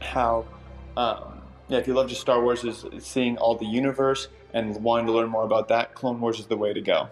how, 0.00 0.46
um, 0.96 1.40
yeah, 1.68 1.78
if 1.78 1.86
you 1.86 1.94
love 1.94 2.08
just 2.08 2.20
Star 2.20 2.42
Wars, 2.42 2.64
is 2.64 2.86
seeing 3.04 3.36
all 3.38 3.54
the 3.54 3.66
universe 3.66 4.28
and 4.52 4.82
wanting 4.82 5.06
to 5.06 5.12
learn 5.12 5.28
more 5.28 5.44
about 5.44 5.68
that, 5.68 5.94
Clone 5.94 6.20
Wars 6.20 6.38
is 6.38 6.46
the 6.46 6.56
way 6.56 6.72
to 6.72 6.80
go. 6.80 7.08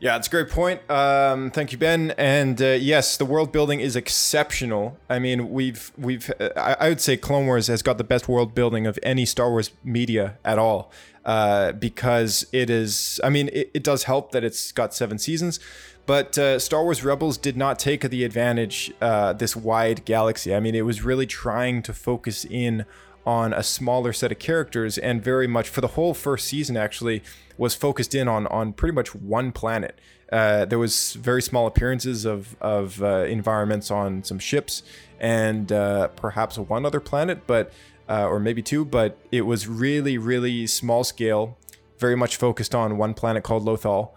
Yeah, 0.00 0.16
it's 0.16 0.26
a 0.26 0.30
great 0.30 0.50
point. 0.50 0.80
Um, 0.90 1.50
thank 1.50 1.72
you, 1.72 1.78
Ben. 1.78 2.12
And 2.18 2.60
uh, 2.60 2.72
yes, 2.72 3.16
the 3.16 3.24
world 3.24 3.52
building 3.52 3.80
is 3.80 3.96
exceptional. 3.96 4.98
I 5.08 5.18
mean, 5.18 5.50
we've 5.50 5.92
we've 5.96 6.30
uh, 6.38 6.50
I, 6.56 6.90
would 6.90 7.00
say 7.00 7.16
Clone 7.16 7.46
Wars 7.46 7.68
has 7.68 7.80
got 7.80 7.96
the 7.96 8.04
best 8.04 8.28
world 8.28 8.54
building 8.54 8.86
of 8.86 8.98
any 9.02 9.24
Star 9.24 9.50
Wars 9.50 9.70
media 9.82 10.36
at 10.44 10.58
all. 10.58 10.90
Uh, 11.24 11.72
because 11.72 12.46
it 12.52 12.68
is, 12.68 13.18
I 13.24 13.30
mean, 13.30 13.48
it, 13.54 13.70
it, 13.72 13.82
does 13.82 14.02
help 14.02 14.32
that 14.32 14.44
it's 14.44 14.72
got 14.72 14.92
seven 14.92 15.16
seasons, 15.16 15.58
but 16.04 16.36
uh, 16.36 16.58
Star 16.58 16.84
Wars 16.84 17.02
Rebels 17.02 17.38
did 17.38 17.56
not 17.56 17.78
take 17.78 18.02
the 18.02 18.24
advantage 18.24 18.92
uh, 19.00 19.32
this 19.32 19.56
wide 19.56 20.04
galaxy. 20.04 20.54
I 20.54 20.60
mean, 20.60 20.74
it 20.74 20.84
was 20.84 21.00
really 21.00 21.26
trying 21.26 21.82
to 21.84 21.94
focus 21.94 22.44
in 22.44 22.84
on 23.26 23.52
a 23.52 23.62
smaller 23.62 24.12
set 24.12 24.30
of 24.30 24.38
characters 24.38 24.98
and 24.98 25.22
very 25.22 25.46
much 25.46 25.68
for 25.68 25.80
the 25.80 25.88
whole 25.88 26.14
first 26.14 26.46
season 26.46 26.76
actually 26.76 27.22
was 27.56 27.74
focused 27.74 28.14
in 28.14 28.28
on 28.28 28.46
on 28.48 28.72
pretty 28.72 28.94
much 28.94 29.14
one 29.14 29.52
planet. 29.52 29.98
Uh, 30.32 30.64
there 30.64 30.78
was 30.78 31.14
very 31.14 31.40
small 31.40 31.66
appearances 31.66 32.24
of 32.24 32.56
of 32.60 33.02
uh, 33.02 33.24
environments 33.24 33.90
on 33.90 34.22
some 34.24 34.38
ships 34.38 34.82
and 35.20 35.72
uh, 35.72 36.08
perhaps 36.08 36.58
one 36.58 36.84
other 36.84 37.00
planet, 37.00 37.46
but 37.46 37.72
uh, 38.08 38.26
or 38.26 38.38
maybe 38.38 38.60
two, 38.60 38.84
but 38.84 39.16
it 39.32 39.42
was 39.42 39.66
really 39.66 40.18
really 40.18 40.66
small 40.66 41.04
scale, 41.04 41.56
very 41.98 42.16
much 42.16 42.36
focused 42.36 42.74
on 42.74 42.98
one 42.98 43.14
planet 43.14 43.42
called 43.44 43.64
Lothal, 43.64 44.10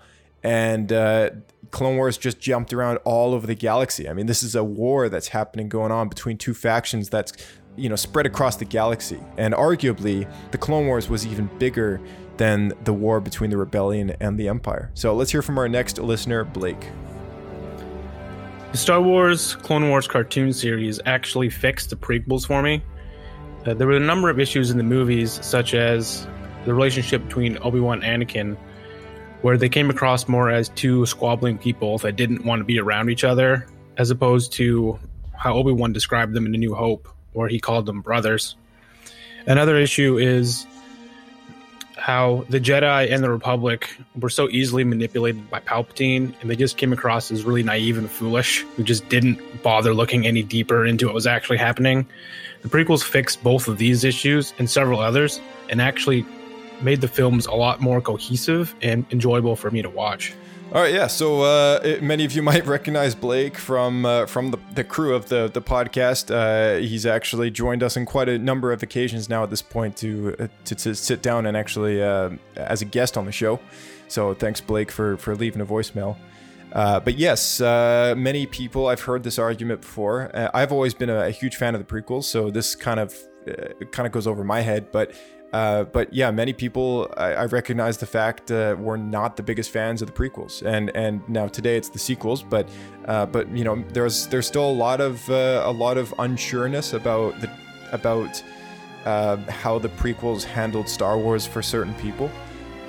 and 0.43 0.91
uh, 0.91 1.29
Clone 1.71 1.97
Wars 1.97 2.17
just 2.17 2.39
jumped 2.39 2.73
around 2.73 2.97
all 3.03 3.33
over 3.33 3.47
the 3.47 3.55
galaxy. 3.55 4.09
I 4.09 4.13
mean, 4.13 4.25
this 4.25 4.43
is 4.43 4.55
a 4.55 4.63
war 4.63 5.09
that's 5.09 5.29
happening 5.29 5.69
going 5.69 5.91
on 5.91 6.09
between 6.09 6.37
two 6.37 6.53
factions 6.53 7.09
that's 7.09 7.33
you 7.77 7.87
know 7.89 7.95
spread 7.95 8.25
across 8.25 8.57
the 8.57 8.65
galaxy. 8.65 9.19
And 9.37 9.53
arguably 9.53 10.29
the 10.51 10.57
clone 10.57 10.87
wars 10.87 11.09
was 11.09 11.25
even 11.25 11.49
bigger 11.59 12.01
than 12.37 12.73
the 12.83 12.93
war 12.93 13.19
between 13.19 13.49
the 13.49 13.57
rebellion 13.57 14.15
and 14.19 14.37
the 14.37 14.47
empire. 14.47 14.91
So 14.93 15.15
let's 15.15 15.31
hear 15.31 15.41
from 15.41 15.57
our 15.57 15.69
next 15.69 15.97
listener 15.97 16.43
blake. 16.43 16.89
The 18.71 18.77
star 18.77 19.01
wars 19.01 19.55
clone 19.55 19.89
wars 19.89 20.07
cartoon 20.07 20.53
series 20.53 20.99
actually 21.05 21.49
fixed 21.49 21.89
the 21.89 21.95
prequels 21.95 22.45
for 22.45 22.61
me. 22.61 22.83
Uh, 23.65 23.73
there 23.73 23.87
were 23.87 23.97
a 23.97 23.99
number 23.99 24.29
of 24.29 24.39
issues 24.39 24.71
in 24.71 24.77
the 24.77 24.83
movies 24.83 25.39
such 25.43 25.73
as 25.73 26.27
the 26.65 26.73
relationship 26.73 27.23
between 27.23 27.57
obi-wan 27.61 28.03
and 28.03 28.23
anakin 28.23 28.57
where 29.41 29.57
they 29.57 29.69
came 29.69 29.89
across 29.89 30.27
more 30.27 30.49
as 30.49 30.69
two 30.69 31.05
squabbling 31.05 31.57
people 31.57 31.97
that 31.99 32.15
didn't 32.15 32.43
want 32.43 32.59
to 32.59 32.65
be 32.65 32.79
around 32.79 33.09
each 33.09 33.23
other 33.23 33.67
as 33.97 34.09
opposed 34.09 34.51
to 34.53 34.99
how 35.35 35.53
obi-wan 35.53 35.93
described 35.93 36.33
them 36.33 36.45
in 36.45 36.53
a 36.53 36.57
new 36.57 36.73
hope 36.73 37.07
or 37.33 37.47
he 37.47 37.59
called 37.59 37.85
them 37.85 38.01
brothers. 38.01 38.55
Another 39.45 39.77
issue 39.77 40.17
is 40.17 40.67
how 41.97 42.45
the 42.49 42.59
Jedi 42.59 43.11
and 43.11 43.23
the 43.23 43.29
Republic 43.29 43.89
were 44.19 44.29
so 44.29 44.49
easily 44.49 44.83
manipulated 44.83 45.49
by 45.49 45.59
Palpatine, 45.59 46.33
and 46.41 46.49
they 46.49 46.55
just 46.55 46.77
came 46.77 46.93
across 46.93 47.31
as 47.31 47.43
really 47.43 47.63
naive 47.63 47.97
and 47.97 48.09
foolish, 48.09 48.61
who 48.75 48.83
just 48.83 49.09
didn't 49.09 49.39
bother 49.63 49.93
looking 49.93 50.25
any 50.25 50.43
deeper 50.43 50.85
into 50.85 51.07
what 51.07 51.15
was 51.15 51.27
actually 51.27 51.57
happening. 51.57 52.07
The 52.61 52.69
prequels 52.69 53.03
fixed 53.03 53.43
both 53.43 53.67
of 53.67 53.77
these 53.77 54.03
issues 54.03 54.53
and 54.59 54.69
several 54.69 54.99
others, 54.99 55.41
and 55.69 55.81
actually 55.81 56.25
made 56.81 57.01
the 57.01 57.07
films 57.07 57.45
a 57.45 57.53
lot 57.53 57.81
more 57.81 57.99
cohesive 57.99 58.75
and 58.81 59.05
enjoyable 59.11 59.55
for 59.55 59.71
me 59.71 59.81
to 59.81 59.89
watch. 59.89 60.33
All 60.73 60.81
right, 60.81 60.93
yeah. 60.93 61.07
So 61.07 61.43
uh, 61.43 61.97
many 62.01 62.25
of 62.25 62.33
you 62.33 62.41
might 62.51 62.67
recognize 62.67 63.15
Blake 63.15 63.57
from 63.57 64.05
uh, 64.05 64.25
from 64.25 64.51
the, 64.51 64.57
the 64.75 64.83
crew 64.83 65.15
of 65.15 65.29
the 65.29 65.47
the 65.47 65.61
podcast. 65.61 66.29
Uh, 66.29 66.79
he's 66.81 67.05
actually 67.05 67.51
joined 67.51 67.83
us 67.83 67.95
in 67.95 68.05
quite 68.05 68.27
a 68.27 68.37
number 68.37 68.73
of 68.73 68.83
occasions 68.83 69.29
now 69.29 69.43
at 69.43 69.49
this 69.49 69.61
point 69.61 69.95
to 69.97 70.35
uh, 70.37 70.47
to, 70.65 70.75
to, 70.75 70.93
sit 70.93 71.21
down 71.21 71.45
and 71.45 71.55
actually 71.55 72.03
uh, 72.03 72.31
as 72.57 72.81
a 72.81 72.85
guest 72.85 73.17
on 73.17 73.25
the 73.25 73.31
show. 73.31 73.61
So 74.09 74.33
thanks, 74.33 74.59
Blake, 74.59 74.91
for 74.91 75.15
for 75.15 75.37
leaving 75.37 75.61
a 75.61 75.65
voicemail. 75.65 76.17
Uh, 76.73 76.99
but 76.99 77.17
yes, 77.17 77.61
many 77.61 78.45
people 78.45 78.87
I've 78.87 79.01
heard 79.01 79.23
this 79.23 79.39
argument 79.39 79.81
before. 79.81 80.29
I've 80.53 80.73
always 80.73 80.93
been 80.93 81.09
a, 81.09 81.27
a, 81.27 81.31
huge 81.31 81.55
fan 81.55 81.75
of 81.75 81.87
the 81.87 81.87
prequels, 81.87 82.25
so 82.25 82.51
this 82.51 82.75
kind 82.75 82.99
of 82.99 83.15
kind 83.91 84.05
of 84.05 84.11
goes 84.11 84.27
over 84.27 84.43
my 84.43 84.59
head. 84.59 84.91
But 84.91 85.13
uh, 85.53 85.85
but 85.85 86.13
yeah, 86.13 86.29
many 86.29 86.51
people 86.51 87.11
I, 87.15 87.33
I 87.33 87.45
recognize 87.45 87.97
the 87.97 88.05
fact 88.05 88.51
uh, 88.51 88.75
were 88.77 88.97
not 88.97 89.37
the 89.37 89.43
biggest 89.43 89.69
fans 89.71 90.01
of 90.01 90.07
the 90.07 90.13
prequels, 90.13 90.61
and 90.65 90.93
and 90.95 91.27
now 91.29 91.47
today 91.47 91.77
it's 91.77 91.89
the 91.89 91.99
sequels. 91.99 92.43
But 92.43 92.67
uh, 93.05 93.27
but 93.27 93.49
you 93.55 93.63
know 93.63 93.83
there's 93.93 94.27
there's 94.27 94.45
still 94.45 94.69
a 94.69 94.71
lot 94.71 94.99
of 94.99 95.29
uh, 95.29 95.63
a 95.65 95.71
lot 95.71 95.97
of 95.97 96.13
unsureness 96.17 96.93
about 96.93 97.39
the 97.39 97.49
about 97.93 98.43
uh, 99.05 99.37
how 99.49 99.79
the 99.79 99.89
prequels 99.89 100.43
handled 100.43 100.89
Star 100.89 101.17
Wars 101.17 101.47
for 101.47 101.61
certain 101.61 101.93
people, 101.95 102.29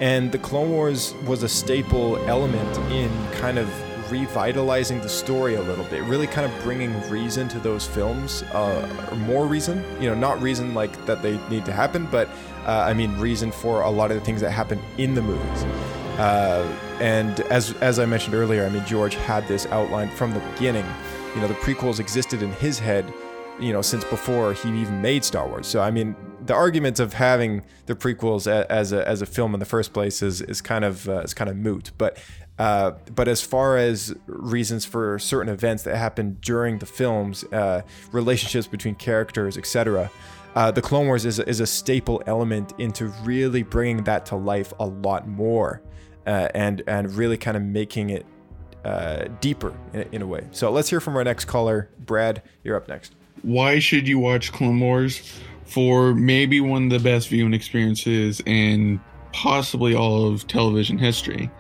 and 0.01 0.33
the 0.33 0.39
Clone 0.39 0.71
Wars 0.71 1.15
was 1.27 1.45
a 1.45 1.49
staple 1.49 2.17
element 2.29 2.77
in 2.91 3.09
kind 3.35 3.59
of 3.59 3.69
revitalizing 4.11 5.01
the 5.01 5.09
story 5.09 5.55
a 5.55 5.63
little 5.63 5.85
bit, 5.85 6.03
really 6.05 6.27
kind 6.27 6.51
of 6.51 6.63
bringing 6.63 6.93
reason 7.09 7.49
to 7.49 7.59
those 7.59 7.87
films, 7.87 8.43
uh, 8.53 9.09
or 9.11 9.17
more 9.17 9.47
reason. 9.47 9.85
You 10.01 10.09
know, 10.09 10.15
not 10.15 10.41
reason 10.41 10.75
like 10.75 11.07
that 11.07 11.23
they 11.23 11.39
need 11.49 11.65
to 11.67 11.73
happen, 11.73 12.07
but 12.11 12.29
uh, 12.67 12.85
I 12.87 12.95
mean 12.95 13.17
reason 13.19 13.51
for 13.53 13.83
a 13.83 13.91
lot 13.91 14.11
of 14.11 14.19
the 14.19 14.25
things 14.25 14.41
that 14.41 14.51
happen 14.51 14.81
in 14.99 15.15
the 15.15 15.23
movies. 15.23 15.65
Uh, 16.19 16.67
and 17.01 17.41
as 17.43 17.73
as 17.75 17.99
I 17.99 18.07
mentioned 18.07 18.35
earlier, 18.35 18.67
I 18.67 18.69
mean 18.69 18.85
George 18.85 19.15
had 19.15 19.47
this 19.47 19.67
outlined 19.67 20.13
from 20.13 20.33
the 20.33 20.41
beginning. 20.41 20.87
You 21.35 21.41
know, 21.41 21.49
the 21.49 21.55
prequels 21.55 22.01
existed 22.01 22.43
in 22.43 22.51
his 22.53 22.79
head, 22.79 23.13
you 23.61 23.73
know, 23.73 23.83
since 23.83 24.05
before 24.05 24.53
he 24.53 24.69
even 24.81 25.01
made 25.01 25.25
Star 25.25 25.47
Wars. 25.47 25.67
So 25.67 25.81
I 25.81 25.91
mean, 25.91 26.17
the 26.45 26.55
argument 26.55 26.99
of 26.99 27.13
having 27.13 27.63
the 27.87 27.95
prequels 27.95 28.47
as 28.49 28.93
a 28.93 29.07
as 29.07 29.23
a 29.23 29.27
film 29.27 29.55
in 29.55 29.61
the 29.61 29.67
first 29.67 29.93
place 29.93 30.23
is 30.23 30.41
is 30.43 30.61
kind 30.61 30.85
of 30.85 31.09
uh, 31.09 31.21
is 31.21 31.35
kind 31.35 31.49
of 31.49 31.57
moot. 31.57 31.93
But 31.99 32.19
uh, 32.59 32.93
but 33.15 33.29
as 33.29 33.41
far 33.41 33.77
as 33.77 34.15
reasons 34.27 34.85
for 34.85 35.19
certain 35.19 35.53
events 35.53 35.85
that 35.85 35.97
happen 35.97 36.39
during 36.41 36.79
the 36.79 36.87
films, 36.87 37.45
uh, 37.53 37.83
relationships 38.13 38.67
between 38.67 38.95
characters, 38.97 39.57
etc., 39.57 40.11
uh, 40.55 40.71
the 40.71 40.83
Clone 40.83 41.07
Wars 41.07 41.25
is, 41.25 41.39
is 41.39 41.61
a 41.61 41.67
staple 41.67 42.23
element 42.27 42.73
into 42.79 43.07
really 43.23 43.63
bringing 43.63 44.03
that 44.05 44.27
to 44.27 44.37
life 44.37 44.73
a 44.81 44.87
lot 44.87 45.29
more, 45.29 45.83
uh, 46.27 46.49
and 46.55 46.83
and 46.89 47.15
really 47.15 47.37
kind 47.37 47.57
of 47.57 47.63
making 47.63 48.11
it 48.11 48.27
uh, 48.85 49.27
deeper 49.41 49.73
in, 49.93 50.09
in 50.13 50.23
a 50.23 50.27
way. 50.27 50.49
So 50.51 50.71
let's 50.73 50.91
hear 50.91 51.01
from 51.01 51.17
our 51.17 51.23
next 51.23 51.45
caller, 51.45 51.91
Brad. 52.01 52.43
You're 52.65 52.77
up 52.77 52.89
next. 52.89 53.15
Why 53.43 53.79
should 53.79 54.09
you 54.09 54.19
watch 54.19 54.53
Clone 54.53 54.81
Wars? 54.81 55.41
For 55.65 56.15
maybe 56.15 56.61
one 56.61 56.85
of 56.85 56.91
the 56.91 56.99
best 56.99 57.29
viewing 57.29 57.53
experiences 57.53 58.41
in 58.47 59.01
possibly 59.33 59.95
all 59.95 60.27
of 60.27 60.47
television 60.47 60.97
history 60.97 61.51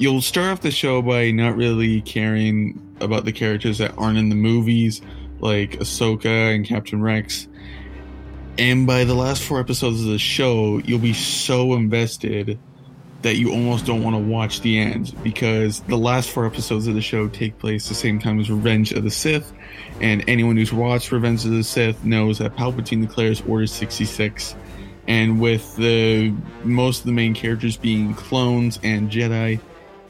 you'll 0.00 0.22
start 0.22 0.48
off 0.48 0.60
the 0.62 0.70
show 0.70 1.02
by 1.02 1.30
not 1.30 1.54
really 1.56 2.00
caring 2.00 2.96
about 3.00 3.26
the 3.26 3.32
characters 3.32 3.78
that 3.78 3.92
aren't 3.98 4.16
in 4.16 4.30
the 4.30 4.34
movies, 4.34 5.02
like 5.40 5.72
Ahsoka 5.72 6.54
and 6.54 6.64
Captain 6.64 7.02
Rex. 7.02 7.46
And 8.58 8.86
by 8.86 9.04
the 9.04 9.14
last 9.14 9.42
four 9.42 9.60
episodes 9.60 10.00
of 10.00 10.06
the 10.06 10.18
show, 10.18 10.78
you'll 10.78 10.98
be 10.98 11.12
so 11.12 11.74
invested 11.74 12.58
that 13.20 13.36
you 13.36 13.52
almost 13.52 13.84
don't 13.84 14.02
want 14.02 14.16
to 14.16 14.20
watch 14.20 14.62
the 14.62 14.78
end 14.78 15.14
because 15.22 15.80
the 15.80 15.98
last 15.98 16.30
four 16.30 16.46
episodes 16.46 16.86
of 16.86 16.94
the 16.94 17.02
show 17.02 17.28
take 17.28 17.58
place 17.58 17.86
the 17.90 17.94
same 17.94 18.18
time 18.18 18.40
as 18.40 18.50
Revenge 18.50 18.92
of 18.92 19.04
the 19.04 19.10
Sith. 19.10 19.52
And 20.00 20.24
anyone 20.26 20.56
who's 20.56 20.72
watched 20.72 21.12
Revenge 21.12 21.44
of 21.44 21.50
the 21.50 21.62
Sith 21.62 22.02
knows 22.04 22.38
that 22.38 22.56
Palpatine 22.56 23.02
declares 23.06 23.42
Order 23.46 23.66
66. 23.66 24.56
And 25.06 25.38
with 25.40 25.76
the 25.76 26.32
most 26.64 27.00
of 27.00 27.06
the 27.06 27.12
main 27.12 27.34
characters 27.34 27.76
being 27.76 28.14
clones 28.14 28.80
and 28.82 29.10
Jedi, 29.10 29.60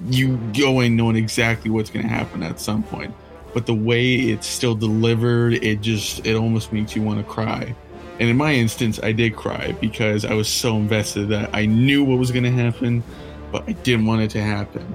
you 0.07 0.37
go 0.57 0.81
in 0.81 0.97
knowing 0.97 1.17
exactly 1.17 1.71
what's 1.71 1.91
going 1.91 2.07
to 2.07 2.13
happen 2.13 2.43
at 2.43 2.61
some 2.61 2.83
point. 2.83 3.15
But 3.53 3.67
the 3.67 3.75
way 3.75 4.15
it's 4.15 4.47
still 4.47 4.75
delivered 4.75 5.55
it 5.55 5.81
just 5.81 6.25
it 6.27 6.37
almost 6.37 6.73
makes 6.73 6.95
you 6.95 7.03
want 7.03 7.19
to 7.19 7.25
cry. 7.25 7.75
And 8.19 8.29
in 8.29 8.37
my 8.37 8.53
instance 8.53 9.01
i 9.03 9.13
did 9.13 9.35
cry 9.35 9.73
because 9.81 10.25
i 10.25 10.35
was 10.35 10.49
so 10.49 10.77
invested 10.77 11.29
that 11.31 11.55
i 11.55 11.65
knew 11.65 12.05
what 12.05 12.19
was 12.19 12.31
going 12.31 12.45
to 12.45 12.51
happen 12.51 13.03
but 13.51 13.67
i 13.67 13.73
didn't 13.73 14.07
want 14.07 14.23
it 14.23 14.31
to 14.33 14.43
happen. 14.43 14.95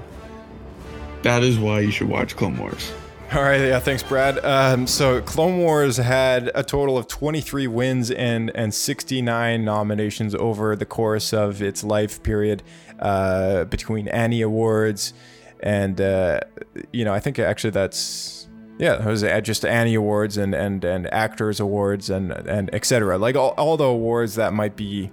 That 1.22 1.42
is 1.42 1.58
why 1.58 1.80
you 1.80 1.90
should 1.90 2.08
watch 2.08 2.36
clone 2.36 2.56
wars 2.56 2.92
all 3.34 3.42
right, 3.42 3.60
yeah, 3.60 3.78
thanks, 3.78 4.02
Brad. 4.02 4.44
Um, 4.44 4.86
so, 4.86 5.20
Clone 5.22 5.58
Wars 5.58 5.96
had 5.96 6.50
a 6.54 6.62
total 6.62 6.96
of 6.96 7.08
23 7.08 7.66
wins 7.66 8.10
and 8.10 8.50
and 8.54 8.72
69 8.72 9.64
nominations 9.64 10.34
over 10.34 10.76
the 10.76 10.86
course 10.86 11.32
of 11.32 11.60
its 11.62 11.82
life 11.82 12.22
period, 12.22 12.62
uh, 12.98 13.64
between 13.64 14.08
Annie 14.08 14.42
Awards 14.42 15.12
and 15.60 16.00
uh, 16.00 16.40
you 16.92 17.04
know, 17.04 17.14
I 17.14 17.20
think 17.20 17.38
actually 17.38 17.70
that's 17.70 18.48
yeah, 18.78 19.00
it 19.00 19.06
was 19.06 19.22
just 19.42 19.64
Annie 19.64 19.94
Awards 19.94 20.36
and 20.36 20.54
and 20.54 20.84
and 20.84 21.12
Actors 21.12 21.60
Awards 21.60 22.10
and 22.10 22.30
and 22.30 22.72
etc. 22.74 23.18
Like 23.18 23.36
all, 23.36 23.54
all 23.56 23.76
the 23.76 23.84
awards 23.84 24.34
that 24.34 24.52
might 24.52 24.76
be 24.76 25.10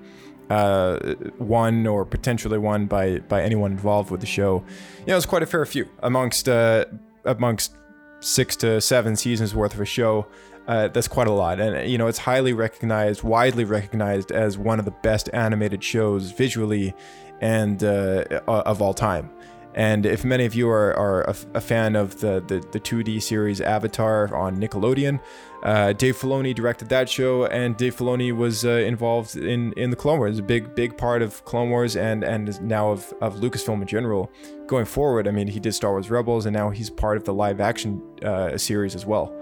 uh, 0.50 1.16
won 1.40 1.88
or 1.88 2.06
potentially 2.06 2.58
won 2.58 2.86
by 2.88 3.20
by 3.20 3.42
anyone 3.42 3.72
involved 3.72 4.12
with 4.12 4.20
the 4.20 4.28
show. 4.28 4.64
You 5.00 5.08
know, 5.08 5.18
it's 5.18 5.26
quite 5.26 5.44
a 5.44 5.48
fair 5.48 5.66
few 5.66 5.88
amongst 6.02 6.50
uh, 6.50 6.86
amongst 7.26 7.76
six 8.24 8.56
to 8.58 8.82
seven 8.82 9.16
seasons 9.16 9.54
worth 9.54 9.74
of 9.74 9.82
a 9.82 9.86
show. 9.86 10.28
Uh, 10.68 10.88
that's 10.88 11.10
quite 11.10 11.28
a 11.28 11.32
lot, 11.32 11.60
and 11.60 11.90
you 11.90 11.98
know 11.98 12.08
it's 12.08 12.18
highly 12.18 12.54
recognized, 12.54 13.22
widely 13.22 13.66
recognized 13.66 14.32
as 14.32 14.58
one 14.58 14.80
of 14.80 14.86
the 14.86 14.96
best 15.04 15.30
animated 15.34 15.84
shows 15.84 16.32
visually 16.32 16.94
and 17.42 17.84
uh, 17.84 18.24
of 18.48 18.82
all 18.82 18.94
time. 18.94 19.30
And 19.76 20.06
if 20.06 20.24
many 20.24 20.46
of 20.46 20.54
you 20.54 20.70
are, 20.70 20.94
are 20.96 21.22
a, 21.24 21.36
a 21.56 21.62
fan 21.62 21.96
of 21.96 22.20
the, 22.20 22.44
the, 22.48 22.60
the 22.72 22.80
2D 22.80 23.22
series 23.22 23.60
Avatar 23.60 24.36
on 24.36 24.58
Nickelodeon, 24.58 25.20
uh, 25.64 25.94
Dave 25.94 26.18
Filoni 26.18 26.54
directed 26.54 26.90
that 26.90 27.10
show, 27.10 27.46
and 27.46 27.76
Dave 27.78 27.96
Filoni 27.96 28.36
was 28.36 28.66
uh, 28.66 28.72
involved 28.72 29.36
in, 29.36 29.74
in 29.74 29.90
the 29.90 29.96
Clone 29.96 30.20
Wars, 30.20 30.38
a 30.38 30.44
big 30.44 30.76
big 30.76 30.98
part 30.98 31.22
of 31.22 31.44
Clone 31.46 31.70
Wars, 31.70 31.96
and 31.96 32.24
and 32.24 32.62
now 32.62 32.92
of, 32.92 33.14
of 33.22 33.38
Lucasfilm 33.38 33.82
in 33.82 33.88
general. 33.88 34.30
Going 34.68 34.86
forward, 34.86 35.28
I 35.28 35.32
mean, 35.32 35.48
he 35.48 35.60
did 35.60 35.74
Star 35.74 35.92
Wars 35.92 36.10
Rebels, 36.10 36.46
and 36.46 36.54
now 36.54 36.70
he's 36.70 36.90
part 36.90 37.16
of 37.16 37.24
the 37.24 37.34
live 37.34 37.62
action 37.62 38.02
uh, 38.24 38.58
series 38.58 38.94
as 38.94 39.06
well. 39.06 39.34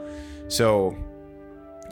So 0.48 0.96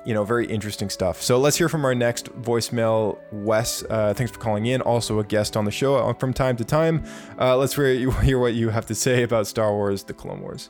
you 0.05 0.13
know, 0.13 0.23
very 0.23 0.45
interesting 0.47 0.89
stuff. 0.89 1.21
So 1.21 1.37
let's 1.37 1.57
hear 1.57 1.69
from 1.69 1.85
our 1.85 1.95
next 1.95 2.25
voicemail, 2.41 3.19
Wes. 3.31 3.83
Uh, 3.89 4.13
thanks 4.13 4.31
for 4.31 4.39
calling 4.39 4.65
in. 4.65 4.81
Also 4.81 5.19
a 5.19 5.23
guest 5.23 5.57
on 5.57 5.65
the 5.65 5.71
show 5.71 5.95
uh, 5.95 6.13
from 6.13 6.33
time 6.33 6.55
to 6.57 6.65
time. 6.65 7.03
Uh, 7.39 7.57
let's 7.57 7.75
hear, 7.75 8.11
hear 8.21 8.39
what 8.39 8.53
you 8.53 8.69
have 8.69 8.85
to 8.87 8.95
say 8.95 9.23
about 9.23 9.47
Star 9.47 9.73
Wars: 9.73 10.03
The 10.03 10.13
Clone 10.13 10.41
Wars. 10.41 10.69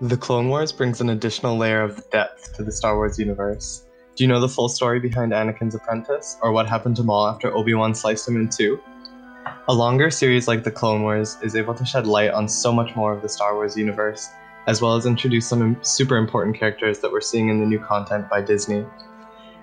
The 0.00 0.16
Clone 0.16 0.48
Wars 0.48 0.72
brings 0.72 1.00
an 1.00 1.10
additional 1.10 1.58
layer 1.58 1.82
of 1.82 2.08
depth 2.10 2.54
to 2.54 2.64
the 2.64 2.72
Star 2.72 2.96
Wars 2.96 3.18
universe. 3.18 3.84
Do 4.16 4.24
you 4.24 4.28
know 4.28 4.40
the 4.40 4.48
full 4.48 4.68
story 4.68 4.98
behind 4.98 5.32
Anakin's 5.32 5.74
apprentice, 5.74 6.38
or 6.42 6.52
what 6.52 6.66
happened 6.66 6.96
to 6.96 7.02
Maul 7.02 7.26
after 7.26 7.54
Obi 7.54 7.74
Wan 7.74 7.94
sliced 7.94 8.26
him 8.26 8.36
in 8.36 8.48
two? 8.48 8.80
A 9.68 9.74
longer 9.74 10.10
series 10.10 10.48
like 10.48 10.64
The 10.64 10.70
Clone 10.70 11.02
Wars 11.02 11.36
is 11.42 11.54
able 11.54 11.74
to 11.74 11.84
shed 11.84 12.06
light 12.06 12.30
on 12.30 12.48
so 12.48 12.72
much 12.72 12.96
more 12.96 13.12
of 13.12 13.22
the 13.22 13.28
Star 13.28 13.54
Wars 13.54 13.76
universe 13.76 14.28
as 14.66 14.82
well 14.82 14.94
as 14.94 15.06
introduce 15.06 15.48
some 15.48 15.76
super 15.82 16.16
important 16.16 16.56
characters 16.56 17.00
that 17.00 17.10
we're 17.10 17.20
seeing 17.20 17.48
in 17.48 17.60
the 17.60 17.66
new 17.66 17.78
content 17.78 18.28
by 18.28 18.40
Disney. 18.40 18.84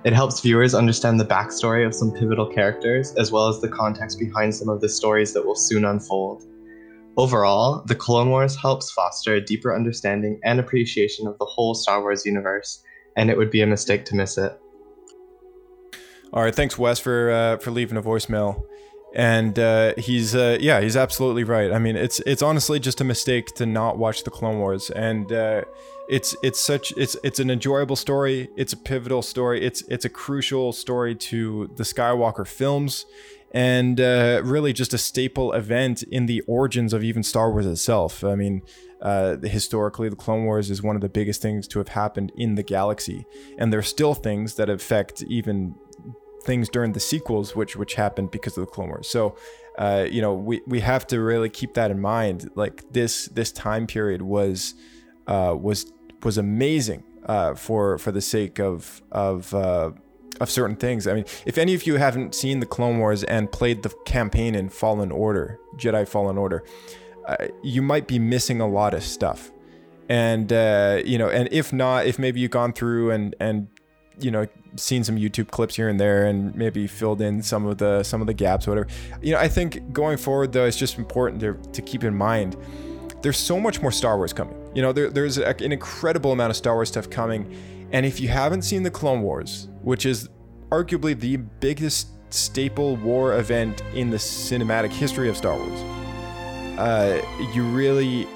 It 0.03 0.13
helps 0.13 0.39
viewers 0.39 0.73
understand 0.73 1.19
the 1.19 1.25
backstory 1.25 1.85
of 1.85 1.93
some 1.93 2.11
pivotal 2.11 2.47
characters, 2.47 3.13
as 3.15 3.31
well 3.31 3.47
as 3.47 3.59
the 3.59 3.67
context 3.67 4.19
behind 4.19 4.55
some 4.55 4.69
of 4.69 4.81
the 4.81 4.89
stories 4.89 5.33
that 5.33 5.45
will 5.45 5.55
soon 5.55 5.85
unfold. 5.85 6.43
Overall, 7.17 7.83
The 7.87 7.95
Clone 7.95 8.29
Wars 8.29 8.55
helps 8.55 8.91
foster 8.91 9.33
a 9.33 9.41
deeper 9.41 9.75
understanding 9.75 10.39
and 10.43 10.59
appreciation 10.59 11.25
of 11.27 11.37
the 11.39 11.45
whole 11.45 11.73
Star 11.73 12.01
Wars 12.01 12.25
universe, 12.25 12.83
and 13.15 13.29
it 13.29 13.37
would 13.37 13.49
be 13.49 13.61
a 13.61 13.67
mistake 13.67 14.05
to 14.05 14.15
miss 14.15 14.37
it. 14.37 14.57
All 16.31 16.43
right, 16.43 16.53
thanks, 16.53 16.77
Wes, 16.77 16.99
for 16.99 17.31
uh, 17.31 17.57
for 17.57 17.71
leaving 17.71 17.97
a 17.97 18.01
voicemail 18.03 18.63
and 19.16 19.58
uh, 19.58 19.93
he's 19.97 20.36
uh, 20.36 20.58
yeah 20.60 20.82
he's 20.82 20.95
absolutely 20.95 21.43
right. 21.43 21.72
I 21.72 21.80
mean 21.80 21.95
it's 21.95 22.20
it's 22.22 22.41
honestly 22.41 22.80
just 22.80 23.01
a 23.01 23.03
mistake 23.03 23.47
to 23.55 23.66
not 23.66 23.97
watch 23.97 24.24
the 24.24 24.32
clone 24.32 24.60
wars. 24.60 24.89
And 24.91 25.32
uh, 25.32 25.64
it's 26.10 26.36
it's 26.43 26.60
such 26.60 26.93
it's 26.97 27.16
it's 27.24 27.39
an 27.39 27.49
enjoyable 27.49 27.95
story. 27.95 28.49
It's 28.55 28.74
a 28.74 28.78
pivotal 28.78 29.22
story. 29.22 29.64
It's 29.64 29.82
it's 29.84 30.05
a 30.05 30.10
crucial 30.10 30.74
story 30.74 31.16
to 31.16 31.70
the 31.76 31.84
skywalker 31.84 32.47
films. 32.47 33.05
And 33.51 34.01
uh, 34.01 34.41
really 34.43 34.74
just 34.74 34.93
a 34.93 34.97
staple 34.97 35.53
event 35.53 36.03
in 36.03 36.26
the 36.26 36.41
origins 36.41 36.91
of 36.91 37.01
even 37.03 37.24
star 37.24 37.49
wars 37.49 37.66
itself. 37.66 38.24
I 38.24 38.36
mean 38.36 38.62
uh, 39.01 39.38
historically, 39.38 40.10
the 40.10 40.16
Clone 40.16 40.45
Wars 40.45 40.70
is 40.70 40.82
one 40.82 40.95
of 40.95 41.01
the 41.01 41.10
biggest 41.10 41.41
things 41.41 41.68
to 41.70 41.80
have 41.80 41.89
happened 41.89 42.32
in 42.36 42.55
the 42.55 42.64
galaxy, 42.64 43.26
and 43.58 43.72
there's 43.72 43.88
still 43.88 44.16
things 44.16 44.55
that 44.55 44.70
affect 44.70 45.22
even 45.24 45.76
things 46.47 46.69
during 46.69 46.93
the 46.93 46.99
sequels, 46.99 47.55
which 47.55 47.75
which 47.75 47.93
happened 47.93 48.31
because 48.31 48.57
of 48.57 48.65
the 48.65 48.71
Clone 48.71 48.87
Wars. 48.87 49.07
So, 49.07 49.37
uh, 49.77 50.07
you 50.09 50.21
know, 50.21 50.33
we 50.33 50.61
we 50.65 50.79
have 50.79 51.05
to 51.07 51.21
really 51.21 51.49
keep 51.49 51.75
that 51.75 51.91
in 51.91 51.99
mind. 51.99 52.49
Like 52.55 52.91
this 52.91 53.27
this 53.27 53.51
time 53.51 53.85
period 53.85 54.23
was 54.23 54.73
uh, 55.27 55.55
was 55.59 55.91
was 56.23 56.39
amazing 56.39 57.03
uh, 57.27 57.53
for 57.53 57.99
for 57.99 58.11
the 58.11 58.21
sake 58.21 58.59
of 58.59 59.03
of 59.11 59.53
uh, 59.53 59.91
of 60.41 60.49
certain 60.49 60.75
things. 60.75 61.05
I 61.05 61.13
mean, 61.13 61.25
if 61.45 61.57
any 61.57 61.75
of 61.75 61.85
you 61.85 61.97
haven't 61.97 62.33
seen 62.33 62.59
the 62.59 62.65
Clone 62.65 62.97
Wars 62.97 63.23
and 63.23 63.51
played 63.51 63.83
the 63.83 63.89
campaign 64.05 64.55
in 64.55 64.69
Fallen 64.69 65.11
Order, 65.11 65.59
Jedi 65.77 66.07
Fallen 66.07 66.37
Order, 66.37 66.63
uh, 67.27 67.47
you 67.63 67.81
might 67.81 68.07
be 68.07 68.19
missing 68.19 68.61
a 68.61 68.67
lot 68.67 68.93
of 68.93 69.03
stuff. 69.03 69.51
And 70.09 70.51
uh, 70.53 71.01
you 71.05 71.17
know, 71.17 71.29
and 71.29 71.49
if 71.51 71.73
not, 71.73 72.05
if 72.05 72.17
maybe 72.17 72.39
you've 72.39 72.51
gone 72.51 72.73
through 72.73 73.11
and 73.11 73.35
and 73.39 73.67
you 74.20 74.32
know 74.32 74.47
seen 74.76 75.03
some 75.03 75.15
YouTube 75.15 75.49
clips 75.49 75.76
here 75.76 75.89
and 75.89 75.99
there 75.99 76.26
and 76.26 76.55
maybe 76.55 76.88
filled 76.88 77.22
in 77.22 77.41
some 77.41 77.65
of 77.65 77.78
the 77.78 78.03
some 78.03 78.22
of 78.22 78.28
the 78.28 78.34
gaps 78.34 78.68
whatever. 78.68 78.88
You 79.22 79.34
know, 79.34 79.39
I 79.39 79.47
think 79.47 79.91
going 79.93 80.18
forward 80.18 80.51
though, 80.53 80.65
it's 80.65 80.78
just 80.78 80.97
important 80.97 81.41
to, 81.41 81.53
to 81.72 81.82
keep 81.82 82.03
in 82.03 82.15
mind 82.15 82.57
there's 83.22 83.38
so 83.38 83.59
much 83.59 83.82
more 83.82 83.91
Star 83.91 84.18
Wars 84.18 84.34
coming. 84.34 84.55
You 84.74 84.82
know, 84.82 84.91
there, 84.91 85.09
there's 85.09 85.38
a, 85.38 85.47
an 85.47 85.72
incredible 85.72 86.32
amount 86.32 86.51
of 86.51 86.55
Star 86.55 86.76
Wars 86.76 86.89
stuff 86.89 87.09
coming. 87.09 87.55
And 87.91 88.05
if 88.05 88.20
you 88.20 88.28
haven't 88.28 88.61
seen 88.63 88.84
the 88.84 88.91
Clone 88.91 89.22
Wars, 89.22 89.70
which 89.82 90.05
is 90.05 90.30
arguably 90.70 91.20
the 91.20 91.38
biggest 91.38 92.09
staple 92.30 92.97
war 92.97 93.38
event 93.38 93.82
in 93.93 94.09
the 94.09 94.18
cinematic 94.18 94.91
history 94.91 95.30
of 95.30 95.38
Star 95.38 95.57
Wars, 95.57 95.82
uh, 96.78 97.22
you 97.53 97.63
really 97.63 98.28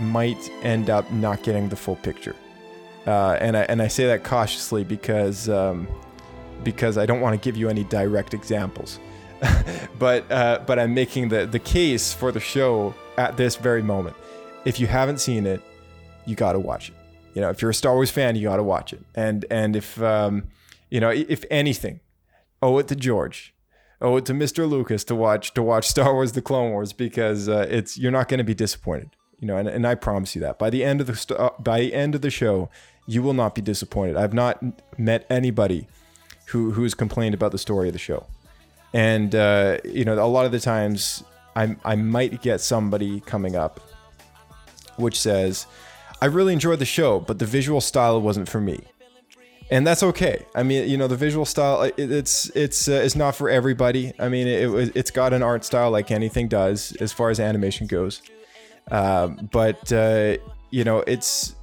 might 0.00 0.50
end 0.62 0.90
up 0.90 1.10
not 1.12 1.42
getting 1.42 1.68
the 1.68 1.76
full 1.76 1.96
picture. 1.96 2.34
Uh, 3.06 3.36
and 3.40 3.56
I 3.56 3.62
and 3.62 3.82
I 3.82 3.88
say 3.88 4.06
that 4.06 4.24
cautiously 4.24 4.84
because 4.84 5.48
um, 5.48 5.86
because 6.62 6.96
I 6.96 7.06
don't 7.06 7.20
want 7.20 7.40
to 7.40 7.44
give 7.44 7.56
you 7.56 7.68
any 7.68 7.84
direct 7.84 8.34
examples. 8.34 8.98
but 9.98 10.30
uh, 10.30 10.60
but 10.66 10.78
I'm 10.78 10.94
making 10.94 11.28
the 11.28 11.46
the 11.46 11.58
case 11.58 12.14
for 12.14 12.32
the 12.32 12.40
show 12.40 12.94
at 13.18 13.36
this 13.36 13.56
very 13.56 13.82
moment. 13.82 14.16
If 14.64 14.80
you 14.80 14.86
haven't 14.86 15.18
seen 15.18 15.46
it, 15.46 15.60
you 16.24 16.34
got 16.34 16.52
to 16.52 16.58
watch 16.58 16.88
it. 16.88 16.94
You 17.34 17.40
know, 17.40 17.50
if 17.50 17.60
you're 17.60 17.70
a 17.70 17.74
Star 17.74 17.94
Wars 17.94 18.10
fan, 18.10 18.36
you 18.36 18.44
got 18.44 18.56
to 18.56 18.62
watch 18.62 18.92
it. 18.92 19.02
And 19.14 19.44
and 19.50 19.76
if 19.76 20.00
um, 20.02 20.44
you 20.88 21.00
know, 21.00 21.10
if 21.10 21.44
anything, 21.50 22.00
owe 22.62 22.78
it 22.78 22.88
to 22.88 22.96
George, 22.96 23.54
owe 24.00 24.16
it 24.16 24.24
to 24.26 24.32
Mr. 24.32 24.68
Lucas 24.68 25.04
to 25.04 25.14
watch 25.14 25.52
to 25.54 25.62
watch 25.62 25.88
Star 25.88 26.14
Wars: 26.14 26.32
The 26.32 26.42
Clone 26.42 26.70
Wars 26.70 26.92
because 26.92 27.48
uh, 27.48 27.66
it's 27.68 27.98
you're 27.98 28.12
not 28.12 28.28
going 28.28 28.38
to 28.38 28.44
be 28.44 28.54
disappointed. 28.54 29.10
You 29.40 29.48
know, 29.48 29.56
and, 29.56 29.68
and 29.68 29.86
I 29.86 29.96
promise 29.96 30.34
you 30.34 30.40
that 30.42 30.58
by 30.58 30.70
the 30.70 30.84
end 30.84 31.00
of 31.00 31.06
the 31.06 31.16
st- 31.16 31.38
uh, 31.38 31.50
by 31.58 31.80
the 31.80 31.92
end 31.92 32.14
of 32.14 32.22
the 32.22 32.30
show, 32.30 32.70
you 33.06 33.22
will 33.22 33.34
not 33.34 33.54
be 33.54 33.60
disappointed. 33.60 34.16
I've 34.16 34.34
not 34.34 34.62
met 34.98 35.26
anybody 35.30 35.86
who 36.46 36.72
who's 36.72 36.94
complained 36.94 37.34
about 37.34 37.52
the 37.52 37.58
story 37.58 37.88
of 37.88 37.92
the 37.92 37.98
show, 37.98 38.26
and 38.92 39.34
uh, 39.34 39.78
you 39.84 40.04
know, 40.04 40.14
a 40.14 40.26
lot 40.26 40.46
of 40.46 40.52
the 40.52 40.60
times 40.60 41.22
I 41.56 41.76
I 41.84 41.96
might 41.96 42.42
get 42.42 42.60
somebody 42.60 43.20
coming 43.20 43.56
up, 43.56 43.80
which 44.96 45.20
says, 45.20 45.66
"I 46.22 46.26
really 46.26 46.52
enjoyed 46.52 46.78
the 46.78 46.86
show, 46.86 47.20
but 47.20 47.38
the 47.38 47.46
visual 47.46 47.80
style 47.80 48.20
wasn't 48.20 48.48
for 48.48 48.60
me." 48.60 48.80
and 49.70 49.86
that's 49.86 50.02
okay. 50.02 50.44
I 50.54 50.62
mean, 50.62 50.88
you 50.88 50.96
know, 50.96 51.08
the 51.08 51.16
visual 51.16 51.44
style 51.44 51.82
it, 51.82 51.94
it's 51.96 52.50
it's 52.50 52.88
uh, 52.88 52.92
it's 53.04 53.16
not 53.16 53.34
for 53.34 53.48
everybody. 53.48 54.12
I 54.18 54.28
mean, 54.28 54.46
it, 54.46 54.96
it's 54.96 55.10
got 55.10 55.32
an 55.32 55.42
art 55.42 55.64
style 55.64 55.90
like 55.90 56.10
anything 56.10 56.48
does 56.48 56.94
as 56.96 57.12
far 57.12 57.30
as 57.30 57.40
animation 57.40 57.86
goes. 57.86 58.22
Um, 58.90 59.48
but 59.50 59.92
uh, 59.92 60.36
you 60.70 60.84
know, 60.84 60.98
it's 61.06 61.56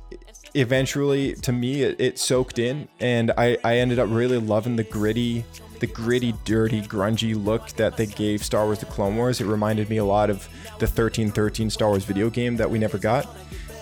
eventually 0.54 1.34
to 1.36 1.52
me 1.52 1.84
it, 1.84 2.00
it, 2.00 2.20
soaked 2.20 2.60
in, 2.60 2.88
and 3.00 3.32
I 3.38 3.58
I 3.64 3.78
ended 3.78 4.00
up 4.00 4.10
really 4.10 4.38
loving 4.38 4.76
the 4.76 4.84
gritty. 4.84 5.46
The 5.80 5.88
gritty, 5.88 6.36
dirty, 6.46 6.84
grungy 6.84 7.34
look 7.34 7.70
that 7.70 7.98
they 7.98 8.06
gave 8.06 8.44
Star 8.44 8.66
Wars: 8.66 8.80
The 8.80 8.86
Clone 8.86 9.16
Wars. 9.16 9.42
It 9.42 9.46
reminded 9.46 9.90
me 9.90 9.98
a 9.98 10.06
lot 10.06 10.30
of 10.30 10.48
the 10.78 10.86
1313 10.86 11.72
Star 11.72 11.90
Wars 11.90 12.06
video 12.06 12.30
game 12.30 12.58
that 12.58 12.70
we 12.70 12.78
never 12.78 13.00
got, 13.00 13.28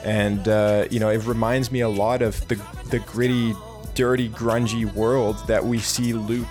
and 0.05 0.47
uh, 0.47 0.85
you 0.89 0.99
know, 1.01 1.09
it 1.09 1.25
reminds 1.25 1.73
me 1.73 1.81
a 1.81 1.89
lot 1.89 2.21
of 2.21 2.47
the 2.47 2.55
the 2.89 2.99
gritty, 2.99 3.53
dirty, 3.95 4.29
grungy 4.29 4.91
world 4.93 5.45
that 5.47 5.65
we 5.65 5.79
see 5.79 6.13
Luke 6.13 6.47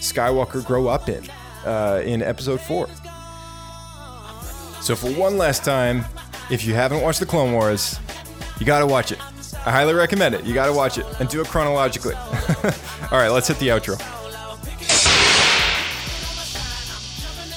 Skywalker 0.00 0.64
grow 0.66 0.88
up 0.88 1.08
in 1.08 1.24
uh, 1.64 2.02
in 2.04 2.22
Episode 2.22 2.60
Four. 2.60 2.88
So 4.80 4.96
for 4.96 5.12
one 5.12 5.36
last 5.36 5.64
time, 5.64 6.04
if 6.50 6.64
you 6.64 6.74
haven't 6.74 7.02
watched 7.02 7.20
the 7.20 7.26
Clone 7.26 7.52
Wars, 7.52 8.00
you 8.58 8.66
gotta 8.66 8.86
watch 8.86 9.12
it. 9.12 9.18
I 9.66 9.70
highly 9.70 9.94
recommend 9.94 10.34
it. 10.34 10.44
You 10.44 10.54
gotta 10.54 10.72
watch 10.72 10.96
it 10.98 11.06
and 11.20 11.28
do 11.28 11.40
it 11.40 11.46
chronologically. 11.48 12.14
All 13.12 13.18
right, 13.18 13.28
let's 13.28 13.48
hit 13.48 13.58
the 13.58 13.68
outro. 13.68 14.00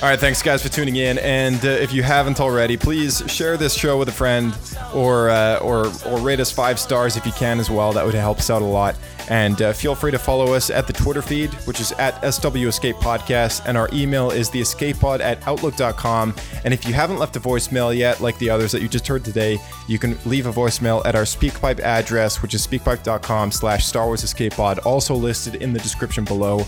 All 0.03 0.09
right, 0.09 0.19
thanks 0.19 0.41
guys 0.41 0.61
for 0.61 0.67
tuning 0.67 0.97
in. 0.97 1.17
And 1.19 1.63
uh, 1.63 1.69
if 1.69 1.93
you 1.93 2.03
haven't 2.03 2.41
already, 2.41 2.75
please 2.75 3.23
share 3.27 3.55
this 3.55 3.73
show 3.73 3.97
with 3.97 4.09
a 4.09 4.11
friend, 4.11 4.53
or 4.93 5.29
uh, 5.29 5.59
or 5.59 5.85
or 6.05 6.19
rate 6.19 6.41
us 6.41 6.51
five 6.51 6.77
stars 6.77 7.15
if 7.15 7.25
you 7.25 7.31
can 7.31 7.57
as 7.57 7.69
well. 7.69 7.93
That 7.93 8.05
would 8.05 8.13
help 8.13 8.39
us 8.39 8.49
out 8.49 8.61
a 8.61 8.65
lot. 8.65 8.97
And 9.29 9.61
uh, 9.61 9.73
feel 9.73 9.95
free 9.95 10.11
to 10.11 10.19
follow 10.19 10.53
us 10.53 10.69
at 10.69 10.87
the 10.87 10.93
Twitter 10.93 11.21
feed, 11.21 11.53
which 11.65 11.79
is 11.79 11.91
at 11.93 12.19
SW 12.33 12.67
Escape 12.67 12.95
Podcast, 12.97 13.63
and 13.65 13.77
our 13.77 13.89
email 13.93 14.31
is 14.31 14.49
theescapepod 14.49 15.21
at 15.21 15.45
outlook.com. 15.47 16.35
And 16.65 16.73
if 16.73 16.85
you 16.85 16.93
haven't 16.93 17.19
left 17.19 17.35
a 17.35 17.39
voicemail 17.39 17.95
yet, 17.95 18.21
like 18.21 18.37
the 18.39 18.49
others 18.49 18.71
that 18.73 18.81
you 18.81 18.87
just 18.87 19.07
heard 19.07 19.23
today, 19.23 19.59
you 19.87 19.97
can 19.97 20.17
leave 20.25 20.45
a 20.45 20.51
voicemail 20.51 21.05
at 21.05 21.15
our 21.15 21.23
SpeakPipe 21.23 21.79
address, 21.79 22.41
which 22.41 22.53
is 22.53 22.65
speakpipe.com 22.65 23.51
slash 23.51 23.85
Star 23.85 24.05
Wars 24.05 24.23
Escape 24.23 24.53
Pod, 24.53 24.79
also 24.79 25.15
listed 25.15 25.55
in 25.55 25.73
the 25.73 25.79
description 25.79 26.25
below. 26.25 26.65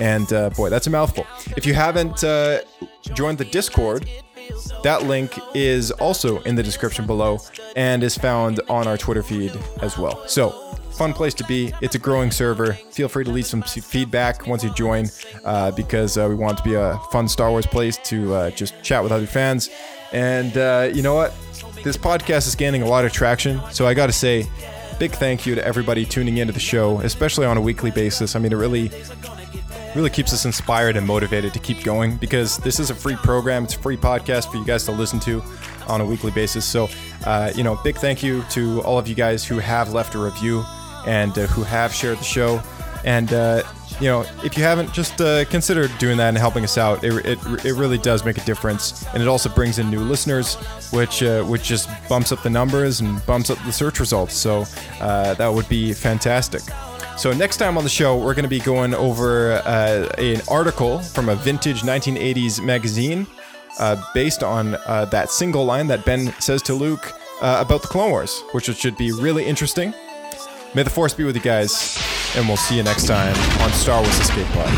And 0.00 0.32
uh, 0.32 0.50
boy, 0.50 0.70
that's 0.70 0.86
a 0.86 0.90
mouthful. 0.90 1.26
If 1.56 1.66
you 1.66 1.74
haven't 1.74 2.24
uh, 2.24 2.60
joined 3.14 3.38
the 3.38 3.44
Discord, 3.44 4.08
that 4.82 5.04
link 5.04 5.38
is 5.54 5.90
also 5.92 6.40
in 6.42 6.54
the 6.54 6.62
description 6.62 7.06
below 7.06 7.38
and 7.76 8.02
is 8.02 8.18
found 8.18 8.60
on 8.68 8.86
our 8.86 8.98
Twitter 8.98 9.22
feed 9.22 9.52
as 9.80 9.96
well. 9.96 10.26
So, 10.28 10.78
fun 10.94 11.12
place 11.12 11.34
to 11.34 11.44
be. 11.44 11.72
It's 11.80 11.94
a 11.94 11.98
growing 11.98 12.30
server. 12.30 12.74
Feel 12.90 13.08
free 13.08 13.24
to 13.24 13.30
leave 13.30 13.46
some 13.46 13.62
feedback 13.62 14.46
once 14.46 14.64
you 14.64 14.70
join 14.70 15.06
uh, 15.44 15.72
because 15.72 16.16
uh, 16.16 16.26
we 16.28 16.34
want 16.34 16.58
it 16.58 16.62
to 16.62 16.68
be 16.68 16.74
a 16.74 16.98
fun 17.10 17.28
Star 17.28 17.50
Wars 17.50 17.66
place 17.66 17.98
to 18.04 18.34
uh, 18.34 18.50
just 18.50 18.80
chat 18.82 19.02
with 19.02 19.12
other 19.12 19.26
fans. 19.26 19.70
And 20.12 20.56
uh, 20.56 20.90
you 20.92 21.02
know 21.02 21.14
what? 21.14 21.34
This 21.82 21.96
podcast 21.96 22.46
is 22.46 22.54
gaining 22.54 22.82
a 22.82 22.86
lot 22.86 23.04
of 23.04 23.12
traction. 23.12 23.60
So, 23.72 23.86
I 23.86 23.94
got 23.94 24.06
to 24.06 24.12
say, 24.12 24.48
big 24.98 25.10
thank 25.10 25.44
you 25.44 25.54
to 25.54 25.66
everybody 25.66 26.06
tuning 26.06 26.38
into 26.38 26.52
the 26.52 26.60
show, 26.60 27.00
especially 27.00 27.46
on 27.46 27.56
a 27.56 27.60
weekly 27.60 27.90
basis. 27.90 28.36
I 28.36 28.38
mean, 28.38 28.52
it 28.52 28.56
really 28.56 28.90
really 29.94 30.10
keeps 30.10 30.32
us 30.32 30.44
inspired 30.44 30.96
and 30.96 31.06
motivated 31.06 31.52
to 31.52 31.60
keep 31.60 31.84
going 31.84 32.16
because 32.16 32.58
this 32.58 32.80
is 32.80 32.90
a 32.90 32.94
free 32.94 33.16
program. 33.16 33.64
It's 33.64 33.76
a 33.76 33.78
free 33.78 33.96
podcast 33.96 34.50
for 34.50 34.56
you 34.56 34.64
guys 34.64 34.84
to 34.84 34.92
listen 34.92 35.20
to 35.20 35.42
on 35.86 36.00
a 36.00 36.04
weekly 36.04 36.32
basis. 36.32 36.64
So, 36.64 36.88
uh, 37.24 37.52
you 37.54 37.62
know, 37.62 37.78
big 37.84 37.96
thank 37.96 38.22
you 38.22 38.42
to 38.50 38.82
all 38.82 38.98
of 38.98 39.06
you 39.06 39.14
guys 39.14 39.44
who 39.44 39.58
have 39.58 39.92
left 39.92 40.14
a 40.14 40.18
review 40.18 40.64
and 41.06 41.36
uh, 41.38 41.46
who 41.48 41.62
have 41.62 41.92
shared 41.92 42.18
the 42.18 42.24
show. 42.24 42.62
And, 43.04 43.32
uh, 43.32 43.62
you 44.00 44.08
know, 44.08 44.24
if 44.42 44.56
you 44.56 44.64
haven't, 44.64 44.92
just 44.92 45.20
uh, 45.20 45.44
consider 45.44 45.88
doing 45.98 46.16
that 46.16 46.30
and 46.30 46.38
helping 46.38 46.64
us 46.64 46.78
out. 46.78 47.04
It, 47.04 47.14
it, 47.24 47.64
it 47.64 47.74
really 47.74 47.98
does 47.98 48.24
make 48.24 48.38
a 48.38 48.44
difference. 48.44 49.06
And 49.08 49.22
it 49.22 49.28
also 49.28 49.48
brings 49.48 49.78
in 49.78 49.90
new 49.90 50.00
listeners, 50.00 50.56
which, 50.90 51.22
uh, 51.22 51.44
which 51.44 51.64
just 51.64 51.88
bumps 52.08 52.32
up 52.32 52.42
the 52.42 52.50
numbers 52.50 53.00
and 53.00 53.24
bumps 53.26 53.50
up 53.50 53.58
the 53.64 53.72
search 53.72 54.00
results. 54.00 54.34
So 54.34 54.64
uh, 55.00 55.34
that 55.34 55.52
would 55.52 55.68
be 55.68 55.92
fantastic. 55.92 56.62
So 57.16 57.32
next 57.32 57.58
time 57.58 57.78
on 57.78 57.84
the 57.84 57.90
show, 57.90 58.16
we're 58.16 58.34
going 58.34 58.44
to 58.44 58.48
be 58.48 58.58
going 58.58 58.94
over 58.94 59.52
uh, 59.52 60.08
an 60.18 60.40
article 60.50 60.98
from 60.98 61.28
a 61.28 61.36
vintage 61.36 61.82
1980s 61.82 62.64
magazine 62.64 63.26
uh, 63.78 64.02
based 64.14 64.42
on 64.42 64.74
uh, 64.86 65.04
that 65.06 65.30
single 65.30 65.64
line 65.64 65.86
that 65.88 66.04
Ben 66.04 66.32
says 66.40 66.62
to 66.62 66.74
Luke 66.74 67.12
about 67.40 67.82
the 67.82 67.88
Clone 67.88 68.10
Wars, 68.10 68.42
which 68.52 68.74
should 68.74 68.96
be 68.96 69.12
really 69.12 69.44
interesting. 69.44 69.92
May 70.74 70.82
the 70.82 70.90
Force 70.90 71.14
be 71.14 71.22
with 71.22 71.36
you 71.36 71.42
guys, 71.42 71.96
and 72.36 72.48
we'll 72.48 72.56
see 72.56 72.76
you 72.76 72.82
next 72.82 73.06
time 73.06 73.32
on 73.62 73.70
Star 73.70 74.02
Wars 74.02 74.18
Escape 74.18 74.46
Pod. 74.48 74.68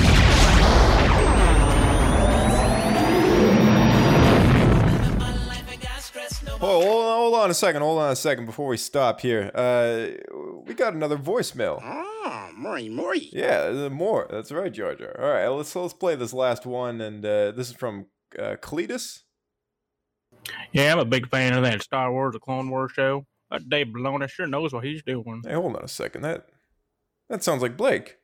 Oh, 6.60 6.82
hold 6.82 7.06
on, 7.06 7.16
hold 7.16 7.34
on 7.34 7.50
a 7.50 7.54
second. 7.54 7.80
Hold 7.80 7.98
on 7.98 8.12
a 8.12 8.16
second 8.16 8.44
before 8.44 8.66
we 8.68 8.76
stop 8.76 9.22
here. 9.22 9.50
Uh, 9.54 10.08
we 10.66 10.74
got 10.74 10.92
another 10.92 11.16
voicemail. 11.16 11.80
Ah, 11.82 12.50
Maury, 12.54 12.90
Maury. 12.90 13.30
Yeah, 13.32 13.86
uh, 13.86 13.88
more. 13.88 14.26
That's 14.28 14.52
right, 14.52 14.72
Georgia. 14.72 15.18
All 15.18 15.30
right, 15.30 15.48
let's 15.48 15.74
let's 15.74 15.94
play 15.94 16.14
this 16.14 16.34
last 16.34 16.66
one, 16.66 17.00
and 17.00 17.24
uh, 17.24 17.52
this 17.52 17.70
is 17.70 17.74
from 17.74 18.06
uh, 18.38 18.56
Cletus. 18.60 19.20
Yeah, 20.72 20.92
I'm 20.92 20.98
a 20.98 21.06
big 21.06 21.30
fan 21.30 21.54
of 21.54 21.62
that 21.62 21.82
Star 21.82 22.12
Wars: 22.12 22.34
The 22.34 22.38
Clone 22.38 22.68
Wars 22.68 22.92
show. 22.92 23.24
That 23.50 23.68
Dave 23.68 23.88
Filoni 23.88 24.28
sure 24.28 24.46
knows 24.46 24.72
what 24.72 24.84
he's 24.84 25.02
doing. 25.02 25.42
Hey, 25.44 25.54
hold 25.54 25.76
on 25.76 25.84
a 25.84 25.88
second. 25.88 26.22
That 26.22 26.46
that 27.28 27.44
sounds 27.44 27.62
like 27.62 27.76
Blake. 27.76 28.16